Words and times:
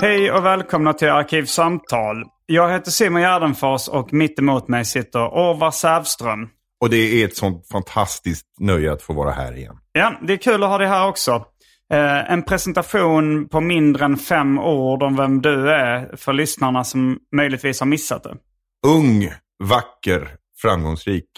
Hej 0.00 0.32
och 0.32 0.44
välkomna 0.44 0.92
till 0.92 1.08
Arkivsamtal. 1.08 2.24
Jag 2.46 2.72
heter 2.72 2.90
Simon 2.90 3.22
Gärdenfors 3.22 3.88
och 3.88 4.12
mitt 4.12 4.38
emot 4.38 4.68
mig 4.68 4.84
sitter 4.84 5.20
Orvar 5.20 5.70
Sävström. 5.70 6.48
Och 6.80 6.90
det 6.90 6.96
är 6.96 7.24
ett 7.24 7.36
sånt 7.36 7.68
fantastiskt 7.72 8.46
nöje 8.60 8.92
att 8.92 9.02
få 9.02 9.12
vara 9.12 9.30
här 9.30 9.56
igen. 9.56 9.76
Ja, 9.92 10.12
det 10.22 10.32
är 10.32 10.36
kul 10.36 10.62
att 10.62 10.68
ha 10.68 10.78
dig 10.78 10.86
här 10.86 11.08
också. 11.08 11.30
Eh, 11.92 12.32
en 12.32 12.42
presentation 12.42 13.48
på 13.48 13.60
mindre 13.60 14.04
än 14.04 14.16
fem 14.16 14.58
ord 14.58 15.02
om 15.02 15.16
vem 15.16 15.42
du 15.42 15.70
är 15.70 16.16
för 16.16 16.32
lyssnarna 16.32 16.84
som 16.84 17.18
möjligtvis 17.36 17.80
har 17.80 17.86
missat 17.86 18.22
det. 18.22 18.36
Ung, 18.86 19.30
vacker, 19.64 20.28
framgångsrik. 20.62 21.30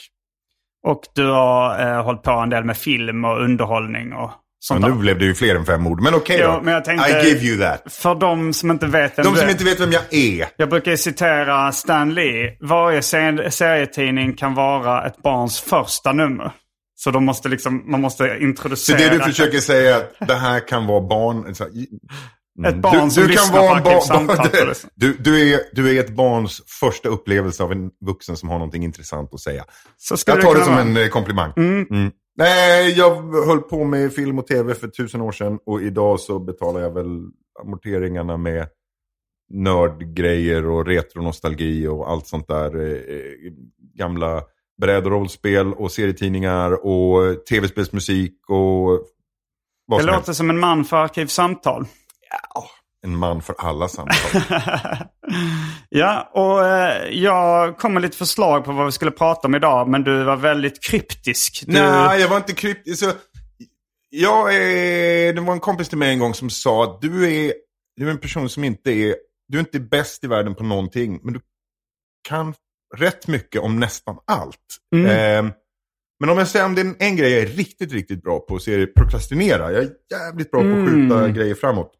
Och 0.86 1.02
du 1.14 1.26
har 1.26 1.80
eh, 1.86 2.04
hållit 2.04 2.22
på 2.22 2.30
en 2.30 2.50
del 2.50 2.64
med 2.64 2.76
film 2.76 3.24
och 3.24 3.42
underhållning 3.42 4.12
och 4.12 4.30
sånt 4.60 4.82
Ja, 4.82 4.88
nu 4.88 4.94
blev 4.94 5.18
det 5.18 5.24
ju 5.24 5.34
fler 5.34 5.54
än 5.54 5.66
fem 5.66 5.86
ord, 5.86 6.00
men 6.02 6.14
okej 6.14 6.38
Ja, 6.40 6.52
då. 6.56 6.60
men 6.62 6.74
jag 6.74 6.84
tänkte- 6.84 7.10
I 7.10 7.28
give 7.28 7.40
you 7.46 7.58
that. 7.60 7.92
För 7.92 8.14
de 8.14 8.52
som 8.52 8.70
inte 8.70 8.86
vet 8.86 9.18
vem 9.18 9.24
De 9.24 9.34
du 9.34 9.40
som 9.40 9.48
inte 9.48 9.64
vet 9.64 9.80
vem 9.80 9.92
jag 9.92 10.02
är. 10.14 10.48
Jag 10.56 10.68
brukar 10.70 10.96
citera 10.96 11.72
Stan 11.72 12.14
Lee. 12.14 12.56
Varje 12.60 13.02
ser- 13.02 13.50
serietidning 13.50 14.36
kan 14.36 14.54
vara 14.54 15.06
ett 15.06 15.22
barns 15.22 15.60
första 15.60 16.12
nummer. 16.12 16.52
Så 16.94 17.10
de 17.10 17.24
måste 17.24 17.48
liksom, 17.48 17.82
man 17.90 18.00
måste 18.00 18.28
Så 18.28 18.34
introducera... 18.44 18.96
det 18.98 19.08
du 19.08 19.20
försöker 19.20 19.58
säga 19.58 19.96
är 19.96 20.00
att 20.00 20.28
det 20.28 20.34
här 20.34 20.68
kan 20.68 20.86
vara 20.86 21.00
barn... 21.00 21.54
så 21.54 21.64
i- 21.64 21.88
Ett 22.66 22.76
barn 22.76 23.10
som 23.10 23.26
lyssnar 23.26 23.58
på 23.58 23.64
en 23.76 23.82
barn- 23.82 23.92
Arkivsamtal 23.94 24.36
på 24.36 24.56
det. 24.56 24.74
du, 24.94 25.12
du, 25.18 25.52
är, 25.54 25.60
du 25.72 25.96
är 25.96 26.00
ett 26.00 26.10
barns 26.10 26.62
första 26.80 27.08
upplevelse 27.08 27.62
av 27.62 27.72
en 27.72 27.90
vuxen 28.06 28.36
som 28.36 28.48
har 28.48 28.58
någonting 28.58 28.84
intressant 28.84 29.34
att 29.34 29.40
säga. 29.40 29.64
Så 29.96 30.16
Jag 30.26 30.40
tar 30.40 30.48
det 30.48 30.52
kunna 30.54 30.64
som 30.64 30.74
vara. 30.74 30.84
en 30.84 30.96
eh, 30.96 31.08
komplimang. 31.08 31.52
Mm. 31.56 31.86
Nej, 32.38 32.90
jag 32.98 33.14
höll 33.46 33.60
på 33.60 33.84
med 33.84 34.12
film 34.12 34.38
och 34.38 34.46
tv 34.46 34.74
för 34.74 34.88
tusen 34.88 35.20
år 35.20 35.32
sedan 35.32 35.58
och 35.66 35.82
idag 35.82 36.20
så 36.20 36.38
betalar 36.38 36.80
jag 36.80 36.90
väl 36.94 37.26
amorteringarna 37.62 38.36
med 38.36 38.68
nördgrejer 39.50 40.66
och 40.66 40.86
retronostalgi 40.86 41.86
och 41.86 42.10
allt 42.10 42.26
sånt 42.26 42.48
där. 42.48 42.76
eh, 42.76 42.92
eh, 42.92 43.52
Gamla 43.94 44.42
bräd 44.80 45.04
och 45.06 45.10
rollspel 45.12 45.74
och 45.74 45.92
serietidningar 45.92 46.86
och 46.86 47.44
tv-spelsmusik 47.46 48.34
och 48.48 48.88
vad 49.86 49.98
Det 49.98 50.02
som 50.02 50.06
låter 50.06 50.26
helst. 50.26 50.34
som 50.34 50.50
en 50.50 50.58
man 50.58 50.84
för 50.84 50.96
Arkivsamtal. 50.96 51.84
En 53.04 53.16
man 53.16 53.42
för 53.42 53.54
alla 53.58 53.88
samtal. 53.88 54.42
Ja, 55.90 56.30
och 56.32 56.66
eh, 56.66 57.08
jag 57.10 57.78
kom 57.78 57.92
med 57.92 58.02
lite 58.02 58.16
förslag 58.16 58.64
på 58.64 58.72
vad 58.72 58.86
vi 58.86 58.92
skulle 58.92 59.10
prata 59.10 59.48
om 59.48 59.54
idag, 59.54 59.88
men 59.88 60.04
du 60.04 60.24
var 60.24 60.36
väldigt 60.36 60.82
kryptisk. 60.82 61.64
Du... 61.66 61.72
Nej, 61.72 62.20
jag 62.20 62.28
var 62.28 62.36
inte 62.36 62.54
kryptisk. 62.54 63.04
Så, 63.04 63.12
jag 64.10 64.54
är, 64.54 65.32
det 65.32 65.40
var 65.40 65.52
en 65.52 65.60
kompis 65.60 65.88
till 65.88 65.98
mig 65.98 66.12
en 66.12 66.18
gång 66.18 66.34
som 66.34 66.50
sa 66.50 66.84
att 66.84 67.00
du 67.00 67.34
är, 67.34 67.54
du 67.96 68.06
är 68.06 68.10
en 68.10 68.18
person 68.18 68.48
som 68.48 68.64
inte 68.64 68.90
är, 68.90 69.16
du 69.48 69.58
är 69.58 69.60
inte 69.60 69.80
bäst 69.80 70.24
i 70.24 70.26
världen 70.26 70.54
på 70.54 70.64
någonting, 70.64 71.20
men 71.22 71.34
du 71.34 71.40
kan 72.28 72.54
rätt 72.96 73.26
mycket 73.26 73.60
om 73.60 73.80
nästan 73.80 74.18
allt. 74.26 74.56
Eh, 74.94 75.50
men 76.20 76.30
om 76.30 76.38
jag 76.38 76.48
säger 76.48 76.64
om 76.64 76.74
det 76.74 76.80
är 76.80 76.84
en, 76.84 76.96
en 76.98 77.16
grej 77.16 77.32
jag 77.32 77.42
är 77.42 77.46
riktigt, 77.46 77.92
riktigt 77.92 78.22
bra 78.22 78.40
på 78.40 78.58
så 78.58 78.70
är 78.70 78.78
det 78.78 78.86
prokrastinera. 78.86 79.72
Jag 79.72 79.82
är 79.82 79.90
jävligt 80.10 80.50
bra 80.50 80.60
på 80.60 80.68
att 80.68 80.88
skjuta 80.88 81.28
grejer 81.28 81.54
framåt. 81.54 81.92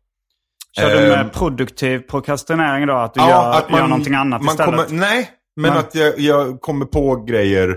Kör 0.76 0.88
du 1.02 1.08
med 1.08 1.20
Ehm. 1.20 1.30
produktiv 1.30 1.98
prokrastinering 1.98 2.86
då? 2.86 2.94
Att 2.94 3.14
du 3.14 3.20
gör, 3.20 3.64
gör 3.70 3.86
någonting 3.86 4.14
annat 4.14 4.42
man 4.42 4.52
istället? 4.54 4.88
Kommer, 4.88 5.00
nej, 5.00 5.30
men 5.56 5.70
Nej. 5.70 5.80
att 5.80 5.94
jag, 5.94 6.18
jag 6.18 6.60
kommer 6.60 6.86
på 6.86 7.16
grejer. 7.24 7.68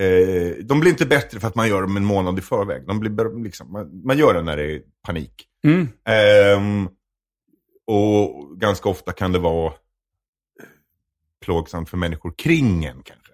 Eh, 0.00 0.64
de 0.64 0.80
blir 0.80 0.90
inte 0.90 1.06
bättre 1.06 1.40
för 1.40 1.48
att 1.48 1.54
man 1.54 1.68
gör 1.68 1.82
dem 1.82 1.96
en 1.96 2.04
månad 2.04 2.38
i 2.38 2.42
förväg. 2.42 2.86
De 2.86 3.00
blir, 3.00 3.42
liksom, 3.44 3.72
man, 3.72 4.02
man 4.04 4.18
gör 4.18 4.34
det 4.34 4.42
när 4.42 4.56
det 4.56 4.72
är 4.74 4.80
panik. 5.06 5.46
Mm. 5.66 5.88
Ehm, 6.08 6.88
och 7.86 8.58
ganska 8.60 8.88
ofta 8.88 9.12
kan 9.12 9.32
det 9.32 9.38
vara 9.38 9.66
eh, 9.66 9.72
plågsamt 11.44 11.90
för 11.90 11.96
människor 11.96 12.32
kring 12.38 12.84
en 12.84 13.02
kanske. 13.02 13.32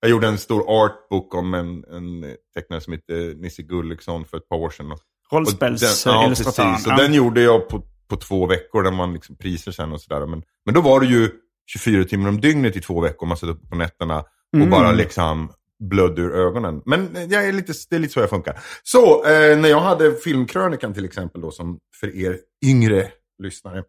Jag 0.00 0.10
gjorde 0.10 0.26
en 0.28 0.38
stor 0.38 0.64
artbook 0.84 1.34
om 1.34 1.54
en, 1.54 1.84
en 1.84 2.34
tecknare 2.54 2.80
som 2.80 2.92
heter 2.92 3.34
Nisse 3.34 3.62
Gulliksson 3.62 4.24
för 4.24 4.36
ett 4.36 4.48
par 4.48 4.56
år 4.56 4.70
sedan. 4.70 4.88
Den- 4.88 4.98
Ja, 5.30 5.38
Rollspelsillustratören. 5.38 6.28
precis. 6.74 6.86
Och 6.86 6.96
den 6.96 7.14
gjorde 7.14 7.40
jag 7.42 7.68
på, 7.68 7.82
på 8.08 8.16
två 8.16 8.46
veckor, 8.46 8.82
där 8.82 8.90
man 8.90 9.12
liksom 9.14 9.36
priser 9.36 9.72
sen 9.72 9.92
och 9.92 10.00
sådär. 10.00 10.26
Men, 10.26 10.42
men 10.64 10.74
då 10.74 10.80
var 10.80 11.00
det 11.00 11.06
ju 11.06 11.30
24 11.72 12.04
timmar 12.04 12.28
om 12.28 12.40
dygnet 12.40 12.76
i 12.76 12.80
två 12.80 13.00
veckor. 13.00 13.26
Man 13.26 13.36
satt 13.36 13.48
upp 13.50 13.70
på 13.70 13.76
nätterna 13.76 14.18
och 14.18 14.26
Mm. 14.54 14.70
bara 14.70 14.92
liksom 14.92 15.52
blödde 15.90 16.22
ur 16.22 16.34
ögonen. 16.34 16.82
Men 16.86 17.16
eh, 17.16 17.22
jag 17.24 17.48
är 17.48 17.52
lite, 17.52 17.72
det 17.90 17.96
är 17.96 18.00
lite 18.00 18.12
så 18.12 18.20
jag 18.20 18.30
funkar. 18.30 18.58
Så, 18.82 19.24
eh, 19.26 19.58
när 19.58 19.68
jag 19.68 19.80
hade 19.80 20.14
filmkrönikan 20.14 20.94
till 20.94 21.04
exempel 21.04 21.40
då, 21.40 21.50
som 21.50 21.78
för 22.00 22.16
er 22.16 22.38
yngre 22.64 23.08
lyssnare 23.42 23.82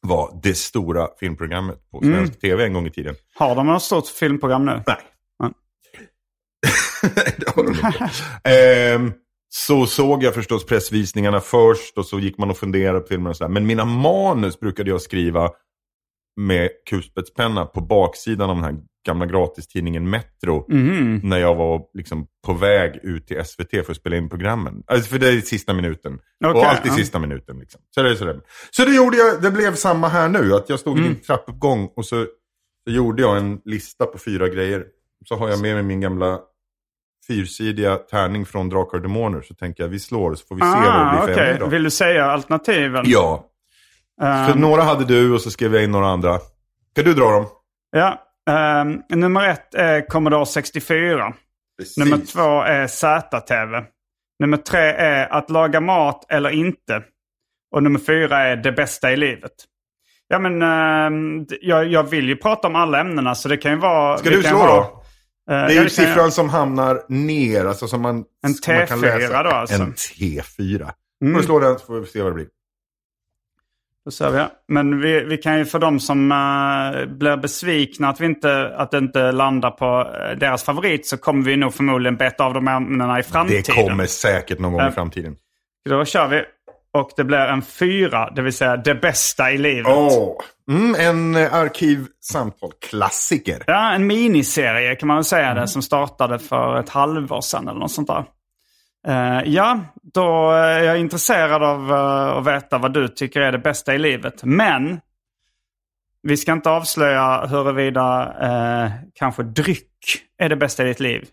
var 0.00 0.40
det 0.42 0.54
stora 0.54 1.08
filmprogrammet 1.20 1.90
på 1.90 2.02
Mm. 2.02 2.14
svensk 2.14 2.40
tv 2.40 2.64
en 2.64 2.72
gång 2.72 2.86
i 2.86 2.90
tiden. 2.90 3.14
Har 3.34 3.54
de 3.56 3.66
något 3.66 3.82
stort 3.82 4.06
filmprogram 4.06 4.64
nu? 4.64 4.82
Nej. 4.86 4.96
Ja. 5.38 5.52
det 7.36 7.48
har 7.56 7.62
de 7.64 7.68
inte. 7.74 8.10
Ehm, 8.50 9.12
så 9.56 9.86
såg 9.86 10.22
jag 10.22 10.34
förstås 10.34 10.66
pressvisningarna 10.66 11.40
först 11.40 11.98
och 11.98 12.06
så 12.06 12.18
gick 12.18 12.38
man 12.38 12.50
och 12.50 12.56
funderade 12.56 13.00
på 13.00 13.06
filmen 13.06 13.26
och 13.30 13.36
sådär. 13.36 13.50
Men 13.50 13.66
mina 13.66 13.84
manus 13.84 14.60
brukade 14.60 14.90
jag 14.90 15.00
skriva 15.02 15.50
med 16.36 16.70
kulspetspenna 16.90 17.66
på 17.66 17.80
baksidan 17.80 18.50
av 18.50 18.56
den 18.56 18.64
här 18.64 18.76
gamla 19.06 19.26
gratistidningen 19.26 20.10
Metro. 20.10 20.66
Mhm. 20.68 21.20
När 21.22 21.38
jag 21.38 21.54
var 21.54 21.82
liksom 21.94 22.26
på 22.46 22.52
väg 22.52 23.00
ut 23.02 23.26
till 23.26 23.44
SVT 23.44 23.70
för 23.70 23.90
att 23.90 23.96
spela 23.96 24.16
in 24.16 24.28
programmen. 24.28 24.82
Alltså 24.86 25.10
för 25.10 25.18
det 25.18 25.28
är 25.28 25.40
sista 25.40 25.74
minuten. 25.74 26.18
Okej, 26.44 26.60
och 26.60 26.66
alltid 26.66 26.92
ja. 26.92 26.96
sista 26.96 27.18
minuten. 27.18 27.58
Liksom. 27.58 27.80
Så, 27.94 28.02
det 28.02 28.10
är 28.10 28.14
sådär. 28.14 28.40
så 28.70 28.84
det 28.84 28.94
gjorde 28.94 29.16
jag, 29.16 29.42
det 29.42 29.50
blev 29.50 29.74
samma 29.74 30.08
här 30.08 30.28
nu. 30.28 30.54
Att 30.54 30.68
jag 30.68 30.80
stod 30.80 30.98
Mm. 30.98 31.10
i 31.10 31.14
en 31.14 31.20
trappuppgång 31.20 31.90
och 31.96 32.06
så, 32.06 32.26
så 32.88 32.94
gjorde 32.94 33.22
jag 33.22 33.36
en 33.36 33.60
lista 33.64 34.06
på 34.06 34.18
fyra 34.18 34.48
grejer. 34.48 34.84
Så 35.28 35.36
har 35.36 35.48
jag 35.48 35.60
med 35.62 35.74
mig 35.74 35.82
min 35.82 36.00
gamla 36.00 36.40
fyrsidiga 37.26 37.96
tärning 37.96 38.46
från 38.46 38.68
Drakar 38.68 38.96
och 38.98 39.02
Demoner. 39.02 39.40
Så 39.42 39.54
tänker 39.54 39.82
jag 39.82 39.88
vi 39.90 39.98
slår 40.00 40.34
så 40.34 40.46
får 40.46 40.54
vi 40.54 40.60
se 40.60 40.66
vad 40.66 40.82
det 40.82 40.88
Ah, 40.90 41.10
blir 41.12 41.20
för 41.26 41.32
okej. 41.32 41.44
ämne 41.46 41.56
idag. 41.56 41.68
Vill 41.68 41.82
du 41.84 41.90
säga 41.90 42.24
alternativen? 42.30 43.04
Ja, 43.06 43.44
Ehm, 44.22 44.52
så 44.52 44.58
några 44.58 44.82
hade 44.82 45.04
du 45.04 45.32
och 45.34 45.40
så 45.40 45.50
skrev 45.50 45.74
jag 45.74 45.84
in 45.84 45.90
några 45.90 46.06
andra. 46.08 46.38
Ska 46.92 47.02
du 47.02 47.14
dra 47.14 47.30
dem? 47.30 47.46
ja. 47.96 48.20
Ehm, 48.50 49.02
nummer 49.08 49.48
ett 49.48 49.74
är 49.74 50.08
Commodore 50.08 50.46
64. 50.46 51.32
Precis. 51.78 51.96
Nummer 51.96 52.18
två 52.26 52.62
är 52.62 52.86
ZTV. 52.86 53.84
Nummer 54.40 54.56
tre 54.56 54.80
är 54.80 55.32
att 55.32 55.50
laga 55.50 55.80
mat 55.80 56.26
eller 56.32 56.50
inte. 56.50 57.02
Och 57.74 57.82
nummer 57.82 57.98
fyra 57.98 58.38
är 58.38 58.56
det 58.56 58.72
bästa 58.72 59.12
i 59.12 59.16
livet. 59.16 59.52
Ja 60.28 60.38
men 60.38 60.62
eh, 60.62 61.46
jag, 61.60 61.86
jag 61.86 62.02
vill 62.10 62.28
ju 62.28 62.36
prata 62.36 62.68
om 62.68 62.76
alla 62.76 63.00
ämnena 63.00 63.34
så 63.34 63.48
det 63.48 63.56
kan 63.56 63.72
ju 63.72 63.78
vara... 63.78 64.18
Ska 64.18 64.30
du 64.30 64.42
kan 64.42 64.50
slå 64.50 64.58
vara, 64.58 64.76
då? 64.80 65.03
Eh, 65.50 65.56
Det 65.66 65.74
är 65.76 65.82
ju 65.82 65.88
siffran 65.88 66.32
som 66.32 66.48
hamnar 66.48 67.02
ner. 67.08 67.64
Alltså 67.64 67.88
som 67.88 68.02
man, 68.02 68.24
En 68.46 68.54
som 68.54 68.74
man 68.74 68.86
kan 68.86 68.98
T4 68.98 69.18
läsa. 69.18 69.42
då, 69.42 69.50
alltså. 69.50 69.82
En 69.82 69.94
T4. 69.94 70.90
Mm. 71.22 71.34
Får 71.34 71.40
du 71.40 71.46
slå 71.46 71.58
den 71.58 71.78
så 71.78 71.84
får 71.86 72.00
vi 72.00 72.06
se 72.06 72.22
vad 72.22 72.30
det 72.30 72.34
blir. 72.34 72.46
Då 74.04 74.10
ser 74.10 74.30
vi. 74.30 74.44
Men 74.68 75.00
vi, 75.00 75.20
vi 75.24 75.36
kan 75.36 75.58
ju 75.58 75.64
för 75.64 75.78
de 75.78 76.00
som 76.00 76.32
uh, 76.32 77.06
blir 77.06 77.36
besvikna 77.36 78.08
att, 78.08 78.20
vi 78.20 78.26
inte, 78.26 78.74
att 78.76 78.90
det 78.90 78.98
inte 78.98 79.32
landar 79.32 79.70
på 79.70 80.10
eh, 80.14 80.38
deras 80.38 80.62
favorit 80.62 81.06
så 81.06 81.16
kommer 81.16 81.44
vi 81.44 81.56
nog 81.56 81.74
förmodligen 81.74 82.16
beta 82.16 82.44
av 82.44 82.54
de 82.54 82.68
ämnena 82.68 83.18
i 83.18 83.22
framtiden. 83.22 83.62
Det 83.66 83.88
kommer 83.88 84.06
säkert 84.06 84.58
någon 84.58 84.72
gång 84.72 84.80
Ja. 84.80 84.88
i 84.88 84.92
framtiden. 84.92 85.36
Då 85.88 86.04
kör 86.04 86.28
vi. 86.28 86.42
Och 86.92 87.10
det 87.16 87.24
blir 87.24 87.38
en 87.38 87.62
fyra, 87.62 88.30
det 88.36 88.42
vill 88.42 88.52
säga 88.52 88.76
det 88.76 88.94
bästa 88.94 89.52
i 89.52 89.58
livet. 89.58 89.86
Åh, 89.96 90.36
mm, 90.70 90.94
en 90.94 91.36
eh, 91.36 91.54
arkivsamtal-klassiker. 91.54 93.64
Ja, 93.66 93.92
en 93.92 94.06
miniserie 94.06 94.96
kan 94.96 95.06
man 95.06 95.16
väl 95.16 95.24
säga 95.24 95.54
det 95.54 95.68
som 95.68 95.82
startade 95.82 96.38
för 96.38 96.80
ett 96.80 96.88
halvår 96.88 97.40
sedan 97.40 97.68
eller 97.68 97.80
något 97.80 97.92
sånt 97.92 98.08
där. 98.08 98.24
Uh, 99.08 99.48
ja, 99.48 99.80
då 100.02 100.52
eh, 100.52 100.58
är 100.58 100.82
jag 100.82 101.00
intresserad 101.00 101.62
av 101.62 101.90
uh, 101.90 102.36
att 102.36 102.46
veta 102.46 102.78
vad 102.78 102.92
du 102.92 103.08
tycker 103.08 103.40
är 103.40 103.52
det 103.52 103.58
bästa 103.58 103.94
i 103.94 103.98
livet. 103.98 104.44
Men 104.44 105.00
vi 106.22 106.36
ska 106.36 106.52
inte 106.52 106.70
avslöja 106.70 107.46
huruvida 107.46 108.34
uh, 108.42 108.90
kanske 109.14 109.42
dryck 109.42 109.90
är 110.38 110.48
det 110.48 110.56
bästa 110.56 110.84
i 110.84 110.86
ditt 110.86 111.00
liv. 111.00 111.26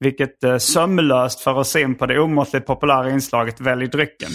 Vilket 0.00 0.44
uh, 0.44 0.58
sömlöst 0.58 1.40
för 1.40 1.54
oss 1.54 1.76
in 1.76 1.94
på 1.94 2.06
det 2.06 2.20
omåttligt 2.20 2.66
populära 2.66 3.10
inslaget 3.10 3.60
Välj 3.60 3.86
drycken. 3.86 4.30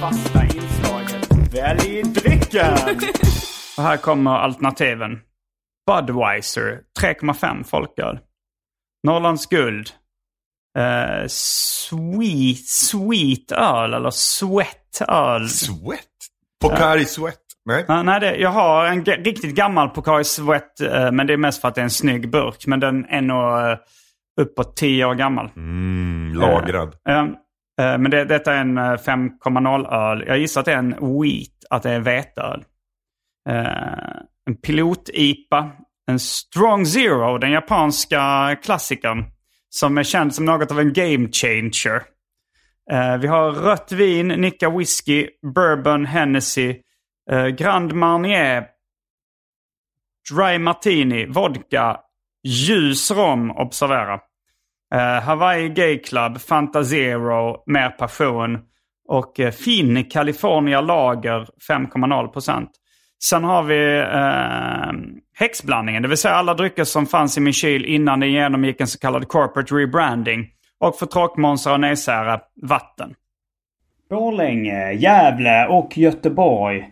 Fasta 0.00 0.44
inslaget 0.44 1.54
Välj 1.54 2.02
drycken! 2.02 2.72
Och 3.76 3.82
här 3.82 3.96
kommer 3.96 4.30
alternativen. 4.30 5.20
Budweiser 5.86 6.80
3,5 7.00 7.64
folköl. 7.64 8.18
Norrlands 9.06 9.46
guld. 9.46 9.90
Eh, 10.78 11.26
sweet, 11.28 12.66
sweet 12.66 13.52
öl 13.52 13.94
eller 13.94 14.10
sweat 14.10 15.02
öl. 15.08 15.48
Sweat? 15.48 16.00
Pocari 16.60 17.04
Sweat? 17.04 17.40
Nej. 17.64 17.84
Ja, 17.88 18.02
nej, 18.02 18.20
det, 18.20 18.36
jag 18.36 18.50
har 18.50 18.86
en 18.86 19.04
riktigt 19.04 19.54
gammal 19.54 19.88
Pocari 19.88 20.24
Sweat, 20.24 20.80
eh, 20.80 21.12
men 21.12 21.26
det 21.26 21.32
är 21.32 21.36
mest 21.36 21.60
för 21.60 21.68
att 21.68 21.74
det 21.74 21.80
är 21.80 21.84
en 21.84 21.90
snygg 21.90 22.30
burk. 22.30 22.66
Men 22.66 22.80
den 22.80 23.04
är 23.04 23.20
nog 23.20 23.70
eh, 23.70 23.78
uppåt 24.40 24.76
10 24.76 25.04
år 25.04 25.14
gammal. 25.14 25.50
Mm, 25.56 26.34
lagrad. 26.34 26.96
Eh, 27.08 27.18
eh, 27.18 27.26
Eh, 27.80 27.98
men 27.98 28.10
det, 28.10 28.24
detta 28.24 28.54
är 28.54 28.60
en 28.60 28.78
eh, 28.78 28.82
5,0 28.82 29.92
öl. 29.92 30.24
Jag 30.26 30.38
gissar 30.38 30.60
att 30.60 30.64
det 30.64 30.72
är 30.72 30.78
en 30.78 30.90
wheat, 30.90 31.64
att 31.70 31.82
det 31.82 31.90
är 31.90 32.00
veteöl. 32.00 32.64
Eh, 33.48 34.20
en 34.46 34.56
pilot-IPA. 34.66 35.70
En 36.08 36.18
Strong 36.18 36.86
Zero, 36.86 37.38
den 37.38 37.50
japanska 37.50 38.56
klassikern. 38.62 39.24
Som 39.68 39.98
är 39.98 40.02
känd 40.02 40.34
som 40.34 40.44
något 40.44 40.70
av 40.70 40.80
en 40.80 40.92
game 40.92 41.28
changer. 41.32 42.02
Vi 43.20 43.26
har 43.26 43.50
rött 43.52 43.92
vin, 43.92 44.28
Nicka 44.28 44.70
whisky, 44.70 45.28
bourbon, 45.54 46.06
Hennessy, 46.06 46.74
Grand 47.58 47.92
Marnier, 47.92 48.66
Dry 50.30 50.58
Martini, 50.58 51.26
vodka, 51.26 52.00
ljus 52.44 53.10
rom, 53.10 53.50
observera. 53.50 54.20
Uh, 54.94 55.20
Hawaii 55.20 55.68
Gay 55.68 55.98
Club, 55.98 56.40
Fanta 56.40 56.84
Zero, 56.84 57.62
Mer 57.66 57.88
Passion 57.88 58.58
och 59.08 59.38
uh, 59.40 59.50
Finn 59.50 60.04
California 60.04 60.80
Lager 60.80 61.46
5,0%. 61.68 62.66
Sen 63.24 63.44
har 63.44 63.62
vi 63.62 63.98
eh, 63.98 65.16
häxblandningen, 65.38 66.02
det 66.02 66.08
vill 66.08 66.18
säga 66.18 66.34
alla 66.34 66.54
drycker 66.54 66.84
som 66.84 67.06
fanns 67.06 67.38
i 67.38 67.40
min 67.40 67.52
kyl 67.52 67.84
innan 67.84 68.20
den 68.20 68.32
genomgick 68.32 68.80
en 68.80 68.86
så 68.86 68.98
kallad 68.98 69.28
corporate 69.28 69.74
rebranding. 69.74 70.46
Och 70.80 70.96
för 70.98 71.06
tråkmånsar 71.06 71.72
och 71.72 71.80
nejsära, 71.80 72.40
vatten. 72.62 73.14
Borlänge, 74.10 74.92
Gävle 74.92 75.66
och 75.66 75.98
Göteborg. 75.98 76.90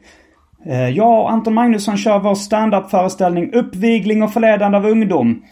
Eh, 0.67 0.88
jag 0.88 1.20
och 1.20 1.31
Anton 1.31 1.55
Magnusson 1.55 1.96
kör 1.96 2.19
vår 2.19 2.35
standup-föreställning 2.35 3.52
Uppvigling 3.52 4.23
och 4.23 4.32
förledande 4.32 4.79
av 4.79 4.87
ungdom. 4.87 5.44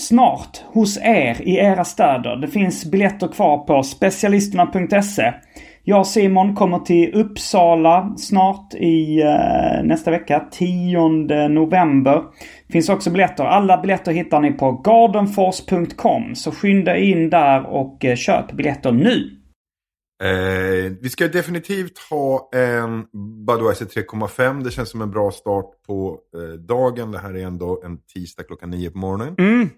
Snart 0.00 0.64
hos 0.66 0.98
er 1.02 1.42
i 1.42 1.56
era 1.56 1.84
städer. 1.84 2.36
Det 2.36 2.48
finns 2.48 2.84
biljetter 2.84 3.28
kvar 3.28 3.58
på 3.58 3.82
specialisterna.se. 3.82 5.32
Jag 5.84 6.00
och 6.00 6.06
Simon 6.06 6.54
kommer 6.54 6.78
till 6.78 7.14
Uppsala 7.14 8.14
snart 8.16 8.74
i 8.74 9.22
eh, 9.22 9.84
nästa 9.84 10.10
vecka, 10.10 10.46
10 10.50 11.08
november. 11.48 12.22
Finns 12.72 12.88
också 12.88 13.10
biljetter. 13.10 13.44
Alla 13.44 13.78
biljetter 13.80 14.12
hittar 14.12 14.40
ni 14.40 14.52
på 14.52 14.72
gardenfors.com. 14.72 16.34
Så 16.34 16.50
skynda 16.50 16.96
in 16.96 17.30
där 17.30 17.66
och 17.66 18.04
eh, 18.04 18.16
köp 18.16 18.52
biljetter 18.52 18.92
nu. 18.92 19.40
Eh, 20.22 20.92
vi 21.00 21.08
ska 21.08 21.28
definitivt 21.28 21.98
ha 22.10 22.50
en 22.52 23.06
Budweiser 23.46 23.86
3,5. 23.86 24.64
Det 24.64 24.70
känns 24.70 24.90
som 24.90 25.02
en 25.02 25.10
bra 25.10 25.30
start 25.30 25.66
på 25.86 26.18
eh, 26.34 26.58
dagen. 26.58 27.12
Det 27.12 27.18
här 27.18 27.36
är 27.36 27.46
ändå 27.46 27.82
en 27.84 27.98
tisdag 28.14 28.42
klockan 28.42 28.70
nio 28.70 28.90
på 28.90 28.98
morgonen. 28.98 29.34
Mm. 29.38 29.68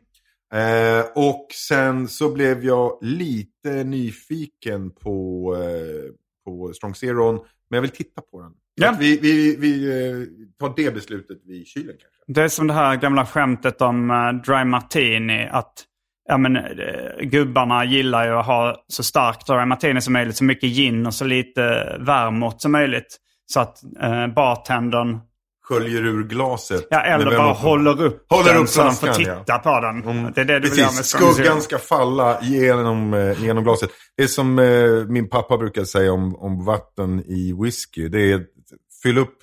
Eh, 0.53 1.05
och 1.15 1.47
sen 1.69 2.09
så 2.09 2.33
blev 2.33 2.65
jag 2.65 2.99
lite 3.01 3.85
nyfiken 3.85 4.91
på, 4.91 5.47
eh, 5.57 6.13
på 6.45 6.73
Strong 6.73 6.95
Zero. 6.95 7.33
Men 7.71 7.77
jag 7.77 7.83
vill 7.83 7.91
titta 7.91 8.21
på 8.21 8.41
den. 8.41 8.53
Ja. 8.75 8.97
vi 9.01 9.19
vi, 9.19 9.57
vi 9.57 9.89
eh, 9.89 10.27
tar 10.61 10.75
det 10.77 10.95
beslutet 10.95 11.39
vid 11.45 11.67
kylen 11.67 11.97
kanske. 12.01 12.09
Det 12.27 12.43
är 12.43 12.49
som 12.49 12.67
det 12.67 12.75
här 12.75 12.97
gamla 12.97 13.27
skämtet 13.27 13.83
om 13.83 14.11
eh, 14.11 14.33
Dry 14.33 14.65
Martini. 14.65 15.49
Att 15.51 15.85
ja, 16.29 16.39
men, 16.39 16.57
eh, 16.57 16.63
gubbarna 17.21 17.85
gillar 17.85 18.27
ju 18.27 18.33
att 18.33 18.47
ha 18.47 18.85
så 18.89 19.03
stark 19.03 19.47
Dry 19.47 19.65
Martini 19.65 20.01
som 20.01 20.13
möjligt. 20.13 20.37
Så 20.37 20.45
mycket 20.45 20.71
gin 20.71 21.07
och 21.07 21.15
så 21.15 21.25
lite 21.25 21.63
vermouth 22.01 22.57
som 22.59 22.73
möjligt. 22.73 23.19
Så 23.47 23.61
att 23.61 23.83
eh, 24.01 24.27
bartendern, 24.27 25.19
Sköljer 25.65 26.05
ur 26.05 26.25
glaset. 26.25 26.87
ja, 26.91 27.01
eller 27.01 27.37
bara 27.37 27.53
håller 27.53 28.03
upp 28.03 28.27
Håller 28.31 28.53
den 28.53 28.63
upp 28.63 28.69
så 28.69 28.83
de 28.83 28.95
får 28.95 29.09
titta 29.09 29.43
ja. 29.47 29.59
på 29.59 29.81
den. 29.81 30.03
Mm. 30.03 30.33
Det 30.33 30.41
är 30.41 30.45
det 30.45 30.59
du 30.59 30.69
Precis, 30.69 31.07
skuggan 31.07 31.63
ska 31.63 31.79
falla 31.79 32.39
genom, 32.43 33.15
eh, 33.15 33.45
genom 33.45 33.65
glaset. 33.65 33.91
Det 34.17 34.23
är 34.23 34.27
som 34.27 34.59
eh, 34.59 35.07
min 35.09 35.29
pappa 35.29 35.59
brukar 35.59 35.85
säga 35.85 36.13
om, 36.13 36.37
om 36.37 36.65
vatten 36.65 37.21
i 37.27 37.53
whisky. 37.63 38.09
Det 38.09 38.33
är 38.33 38.43
fyll 39.03 39.19
upp 39.19 39.39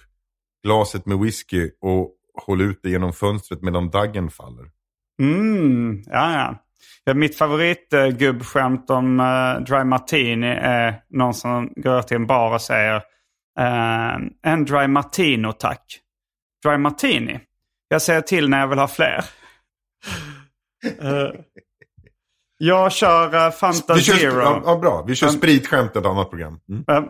glaset 0.63 1.05
med 1.05 1.19
whisky 1.19 1.69
och 1.81 2.11
håll 2.45 2.61
ut 2.61 2.79
det 2.83 2.89
genom 2.89 3.13
fönstret 3.13 3.61
medan 3.61 3.89
daggen 3.89 4.29
faller. 4.29 4.65
Mm, 5.21 6.03
ja, 6.05 6.33
ja. 6.33 6.55
ja 7.03 7.13
mitt 7.13 7.37
favoritgubbskämt 7.37 8.89
om 8.89 9.19
uh, 9.19 9.59
Dry 9.59 9.83
Martini 9.83 10.57
är 10.61 11.01
någon 11.09 11.33
som 11.33 11.69
går 11.75 12.01
till 12.01 12.15
en 12.15 12.27
bar 12.27 12.53
och 12.53 12.61
säger 12.61 12.95
eh, 13.59 14.15
En 14.43 14.65
Dry 14.65 14.87
Martino 14.87 15.51
tack. 15.51 15.99
Dry 16.65 16.77
Martini? 16.77 17.39
Jag 17.87 18.01
säger 18.01 18.21
till 18.21 18.49
när 18.49 18.59
jag 18.59 18.67
vill 18.67 18.79
ha 18.79 18.87
fler. 18.87 19.25
Eh, 21.01 21.29
jag 22.57 22.91
kör 22.91 23.45
uh, 23.45 23.51
Fanta 23.51 23.93
Vi 23.93 24.01
kör, 24.01 24.13
Zero. 24.15 24.41
ja, 24.41 24.61
ja, 24.65 24.77
bra, 24.77 25.03
vi 25.07 25.15
kör 25.15 25.27
spritskämt 25.27 25.95
ett 25.95 26.05
annat 26.05 26.29
program. 26.29 26.59
Mm. 26.69 26.83
Um, 26.87 27.09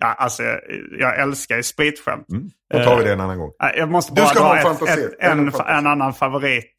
ja, 0.00 0.12
alltså, 0.12 0.42
jag, 0.42 0.60
jag 0.98 1.20
älskar 1.20 1.56
ju 1.56 1.62
spritskämt. 1.62 2.30
Mm. 2.30 2.50
Då 2.72 2.84
tar 2.84 2.98
vi 2.98 3.04
det 3.04 3.12
en 3.12 3.20
annan 3.20 3.38
gång. 3.38 3.52
Nej, 3.62 3.74
Jag 3.76 3.90
måste 3.90 4.14
Du 4.14 4.20
bara 4.20 4.28
ska 4.28 4.40
dra 4.40 4.48
ha 4.48 4.58
en 4.58 4.76
ett, 4.76 5.12
ett, 5.12 5.14
En 5.20 5.48
en, 5.76 5.86
annan 5.86 6.14
favorit. 6.14 6.76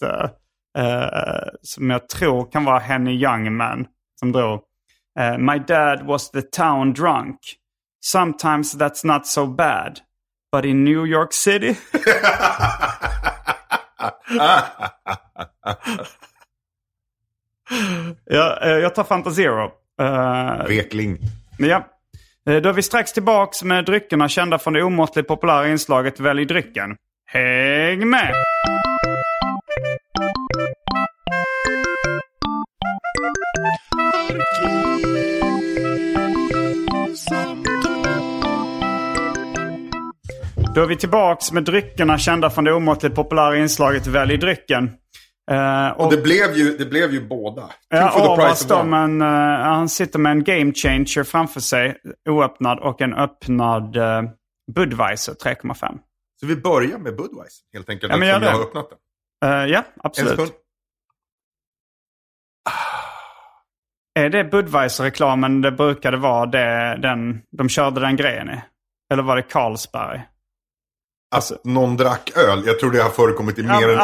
som 1.61 1.89
jag 1.89 2.09
tror 2.09 2.51
kan 2.51 2.65
vara 2.65 2.79
Henny 2.79 3.11
Youngman 3.11 3.85
som 4.19 4.31
drog. 4.31 4.61
My 5.37 5.59
dad 5.67 6.05
was 6.05 6.31
the 6.31 6.41
town 6.41 6.93
drunk. 6.93 7.39
Sometimes 8.03 8.77
that's 8.77 9.05
not 9.05 9.27
so 9.27 9.47
bad. 9.47 9.99
But 10.51 10.65
in 10.65 10.83
New 10.83 11.05
York 11.07 11.33
City. 11.33 11.75
ja, 18.25 18.59
eh, 18.63 18.69
jag 18.69 18.95
tar 18.95 19.03
Fanta 19.03 19.31
Zero. 19.31 19.71
Eh, 20.01 20.67
Vekling. 20.67 21.17
Ja. 21.57 21.87
Eh, 22.49 22.55
Då 22.57 22.69
är 22.69 22.73
vi 22.73 22.81
strax 22.83 23.13
tillbaks 23.13 23.63
med 23.63 23.85
dryckerna 23.85 24.29
kända 24.29 24.59
från 24.59 24.73
det 24.73 24.83
omåttligt 24.83 25.27
populära 25.27 25.67
inslaget 25.69 26.19
Välj 26.19 26.45
drycken. 26.45 26.95
Häng 27.25 28.09
med! 28.09 28.35
Då 40.75 40.81
är 40.81 40.85
vi 40.85 40.97
tillbaks 40.97 41.51
med 41.51 41.63
dryckerna 41.63 42.17
kända 42.17 42.49
från 42.49 42.63
det 42.63 42.73
omåttligt 42.73 43.15
populära 43.15 43.57
inslaget 43.57 44.07
Välj 44.07 44.37
drycken. 44.37 44.91
Eh, 45.51 45.89
Och 45.89 46.11
det 46.11 46.21
blev 46.21 46.53
ju, 46.53 46.77
det 46.77 46.85
blev 46.85 47.13
ju 47.13 47.27
båda. 47.27 47.69
Ja, 47.89 48.83
med 48.83 49.03
en, 49.03 49.21
eh, 49.21 49.27
han 49.63 49.89
sitter 49.89 50.19
med 50.19 50.31
en 50.31 50.43
Game 50.43 50.73
Changer 50.73 51.23
framför 51.23 51.59
sig, 51.59 51.97
oöppnad, 52.29 52.79
och 52.79 53.01
en 53.01 53.13
öppnad 53.13 53.97
uh, 53.97 54.21
Budweiser 54.75 55.33
3,5. 55.33 55.97
Så 56.39 56.45
vi 56.45 56.55
börjar 56.55 56.97
med 56.97 57.15
Budweiser 57.15 57.63
helt 57.73 57.89
enkelt. 57.89 58.11
Ja, 58.11 58.17
men 58.17 58.27
eftersom 58.29 58.43
jag 58.43 58.51
har 58.57 58.63
öppnat 58.67 58.89
den. 59.41 59.51
Eh, 59.51 59.65
ja, 59.65 59.77
En 59.79 60.01
absolut. 60.03 60.29
sekund. 60.31 60.51
Är 64.19 64.29
det 64.29 64.43
Budweiser-reklamen 64.43 65.61
det 65.61 65.71
brukade 65.71 66.17
vara 66.17 66.45
det, 66.45 66.97
den, 67.01 67.41
de 67.57 67.69
körde 67.69 68.01
den 68.01 68.15
grejen 68.15 68.49
i? 68.49 68.61
Eller 69.13 69.23
var 69.23 69.35
det 69.35 69.41
Carlsberg? 69.41 70.21
Alltså, 71.33 71.57
någon 71.63 71.97
drack 71.97 72.31
öl. 72.35 72.63
Jag 72.65 72.79
tror 72.79 72.91
det 72.91 73.01
har 73.01 73.09
förekommit 73.09 73.59
i 73.59 73.63
mer 73.63 73.69
Ja, 73.81 73.89
än... 73.91 73.97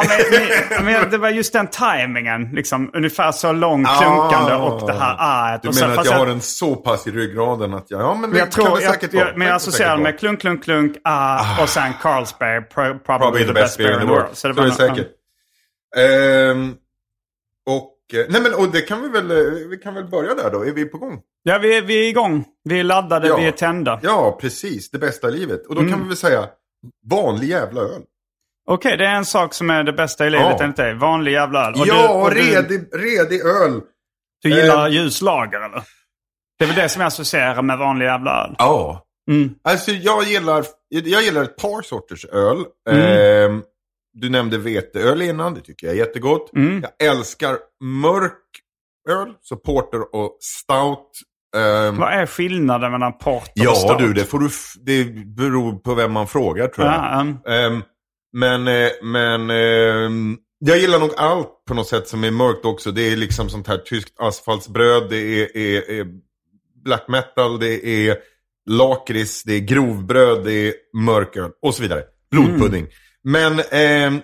ja, 0.70 0.82
men, 0.82 0.86
men, 0.86 1.10
det 1.10 1.18
var 1.18 1.30
just 1.30 1.54
den 1.54 1.68
tajmingen. 1.68 2.50
Liksom, 2.54 2.92
ungefär 2.94 3.32
så 3.32 3.52
lång 3.52 3.86
klunkande 3.86 4.54
och 4.56 4.88
det 4.88 4.94
här 4.94 5.54
art. 5.54 5.62
Du 5.64 5.72
menar 5.82 5.98
att 5.98 6.06
jag 6.06 6.14
har 6.14 6.26
den 6.26 6.42
så 6.42 6.76
pass 6.76 7.08
i 7.08 7.12
ryggraden 7.12 7.74
att 7.74 7.92
jag... 7.92 8.02
Ja, 8.02 8.16
men 8.16 8.32
det 8.32 8.38
jag 8.38 8.52
kan 8.52 8.66
tror, 8.66 8.78
det 8.78 8.84
jag, 8.84 8.94
säkert 8.94 9.14
vara. 9.14 9.28
jag, 9.28 9.38
men 9.38 9.48
jag 9.48 9.56
Det 9.56 9.64
kan 9.64 9.66
det 9.66 9.72
associerar 9.72 9.96
med 9.98 10.04
vara. 10.04 10.14
klunk, 10.14 10.42
klunk, 10.42 10.64
klunk, 10.64 10.98
ah, 11.04 11.62
och 11.64 11.70
sen 11.70 11.94
Carlsberg, 12.02 12.62
pro, 12.62 12.84
probably, 12.84 13.00
Probably 13.06 13.46
the 13.46 13.54
best 13.54 13.78
beer 13.78 13.94
in 13.94 14.00
the 14.00 14.06
world. 14.06 14.28
Så, 14.34 14.48
det 14.48 14.54
det 14.54 14.68
är 14.68 14.72
säkert. 14.72 15.08
Ehm, 15.98 16.74
och, 17.70 18.20
eh, 18.20 18.26
nej 18.30 18.42
men 18.42 18.54
och 18.54 18.68
det 18.72 18.82
kan 18.82 19.02
vi 19.02 19.10
väl, 19.10 19.32
eh, 19.32 19.38
vi 19.70 19.78
kan 19.78 19.94
väl 19.94 20.06
börja 20.06 20.34
där 20.36 20.50
då. 20.52 20.66
Är 20.66 20.72
vi 20.72 20.86
på 20.86 20.98
gång? 20.98 21.20
Ja, 21.44 21.58
vi, 21.62 21.82
vi 21.82 22.06
är 22.06 22.10
igång. 22.10 22.46
Vi 22.64 22.80
är 22.80 22.84
laddade, 22.84 23.28
Ja. 23.28 23.38
vi 23.38 23.48
är 23.48 23.52
tända. 23.52 24.00
Ja, 24.04 24.38
precis. 24.42 24.92
Det 24.92 24.98
bästa 24.98 25.28
livet. 25.28 25.66
Och 25.68 25.76
då 25.76 25.82
Mm. 25.82 25.94
kan 25.94 26.02
vi 26.02 26.08
väl 26.08 26.18
säga 26.18 26.48
vanlig 27.10 27.48
jävla 27.50 27.82
öl. 27.82 28.02
Okej, 28.70 28.98
det 28.98 29.06
är 29.06 29.16
en 29.16 29.26
sak 29.26 29.54
som 29.54 29.70
är 29.70 29.84
det 29.84 29.94
bästa 29.94 30.28
i 30.28 30.30
livet 30.30 30.48
Ja. 30.58 30.64
enligt 30.64 30.78
dig. 30.78 30.94
Vanlig 30.96 31.32
jävla 31.32 31.68
öl. 31.68 31.74
Och 31.74 31.88
ja, 31.88 32.08
du, 32.08 32.14
och 32.14 32.32
du, 32.32 32.36
redig, 32.42 32.82
redig 32.94 33.42
öl. 33.42 33.82
du 34.44 34.50
gillar 34.62 34.88
Eh. 34.88 34.94
ljus 34.94 35.22
lager 35.22 35.60
eller? 35.62 35.84
Det 36.60 36.64
är 36.66 36.68
väl 36.68 36.76
det 36.76 36.90
som 36.90 37.00
jag 37.02 37.08
associerar 37.08 37.62
med 37.62 37.78
vanlig 37.78 38.06
jävla 38.06 38.44
öl. 38.46 38.56
Ja. 38.58 39.04
Mm. 39.32 39.50
Alltså 39.64 39.92
jag 39.92 40.24
gillar, 40.24 40.66
jag 40.90 41.24
gillar 41.24 41.44
ett 41.44 41.58
par 41.58 41.82
sorters 41.82 42.26
öl. 42.26 42.66
Mm. 42.90 43.02
Ehm, 43.52 43.64
du 44.14 44.30
nämnde 44.30 44.58
veteöl 44.58 45.22
innan, 45.22 45.54
det 45.54 45.62
tycker 45.62 45.88
jag 45.88 45.96
är 45.96 46.00
jättegott. 46.00 46.54
Mm. 46.56 46.84
Jag 46.98 47.10
älskar 47.10 47.58
mörk 47.84 48.34
öl, 49.10 49.34
så 49.42 49.56
porter 49.56 50.16
och 50.16 50.38
stout. 50.42 51.12
Ehm, 51.56 51.98
Vad 51.98 52.14
är 52.14 52.26
skillnaden 52.26 52.92
mellan 52.92 53.18
porter 53.18 53.52
och 53.52 53.66
ja 53.66 53.76
stout? 53.76 54.00
du, 54.00 54.14
det, 54.14 54.24
får 54.24 54.40
du 54.40 54.50
det 54.82 55.26
beror 55.26 55.80
på 55.80 55.96
vem 55.96 56.12
man 56.12 56.28
frågar 56.28 56.68
tror 56.68 56.88
jag. 56.88 56.96
Ja, 56.96 57.20
um, 57.22 57.40
Ehm, 57.48 57.84
men 58.34 58.68
eh, 58.68 58.90
men 59.04 59.50
ehm, 59.50 60.38
jag 60.60 60.78
gillar 60.78 61.00
nog 61.00 61.12
allt 61.18 61.66
på 61.68 61.74
något 61.74 61.88
sätt 61.88 62.08
som 62.08 62.24
är 62.24 62.32
mörkt 62.32 62.66
också. 62.66 62.92
Det 62.92 63.02
är 63.12 63.16
liksom 63.16 63.50
sånt 63.50 63.68
här 63.68 63.78
tyskt 63.78 64.20
asfaltsbröd, 64.20 65.10
det 65.10 65.18
är, 65.18 65.58
är, 65.58 65.92
är 65.92 66.08
black 66.84 67.06
metal, 67.08 67.60
det 67.60 67.86
är 67.88 68.18
lakrits, 68.70 69.44
det 69.44 69.54
är 69.54 69.60
grovbröd, 69.60 70.44
det 70.44 70.68
är 70.68 70.74
mörköl 70.98 71.52
och 71.62 71.76
så 71.76 71.82
vidare. 71.82 72.04
Blodpudding. 72.32 72.88
Men, 73.24 73.60
ehm, 73.72 74.22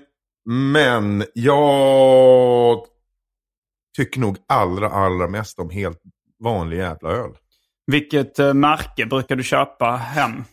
men 0.50 1.24
jag 1.34 2.86
tycker 3.98 4.20
nog 4.20 4.38
allra, 4.48 4.90
allra 4.90 5.28
mest 5.28 5.60
om 5.60 5.70
helt 5.70 6.02
vanlig 6.44 6.78
jävla 6.78 7.10
öl. 7.10 7.32
vilket 7.88 8.40
uh, 8.40 8.54
märke 8.54 9.06
brukar 9.06 9.36
du 9.36 9.44
köpa 9.44 9.92
hem? 9.92 10.44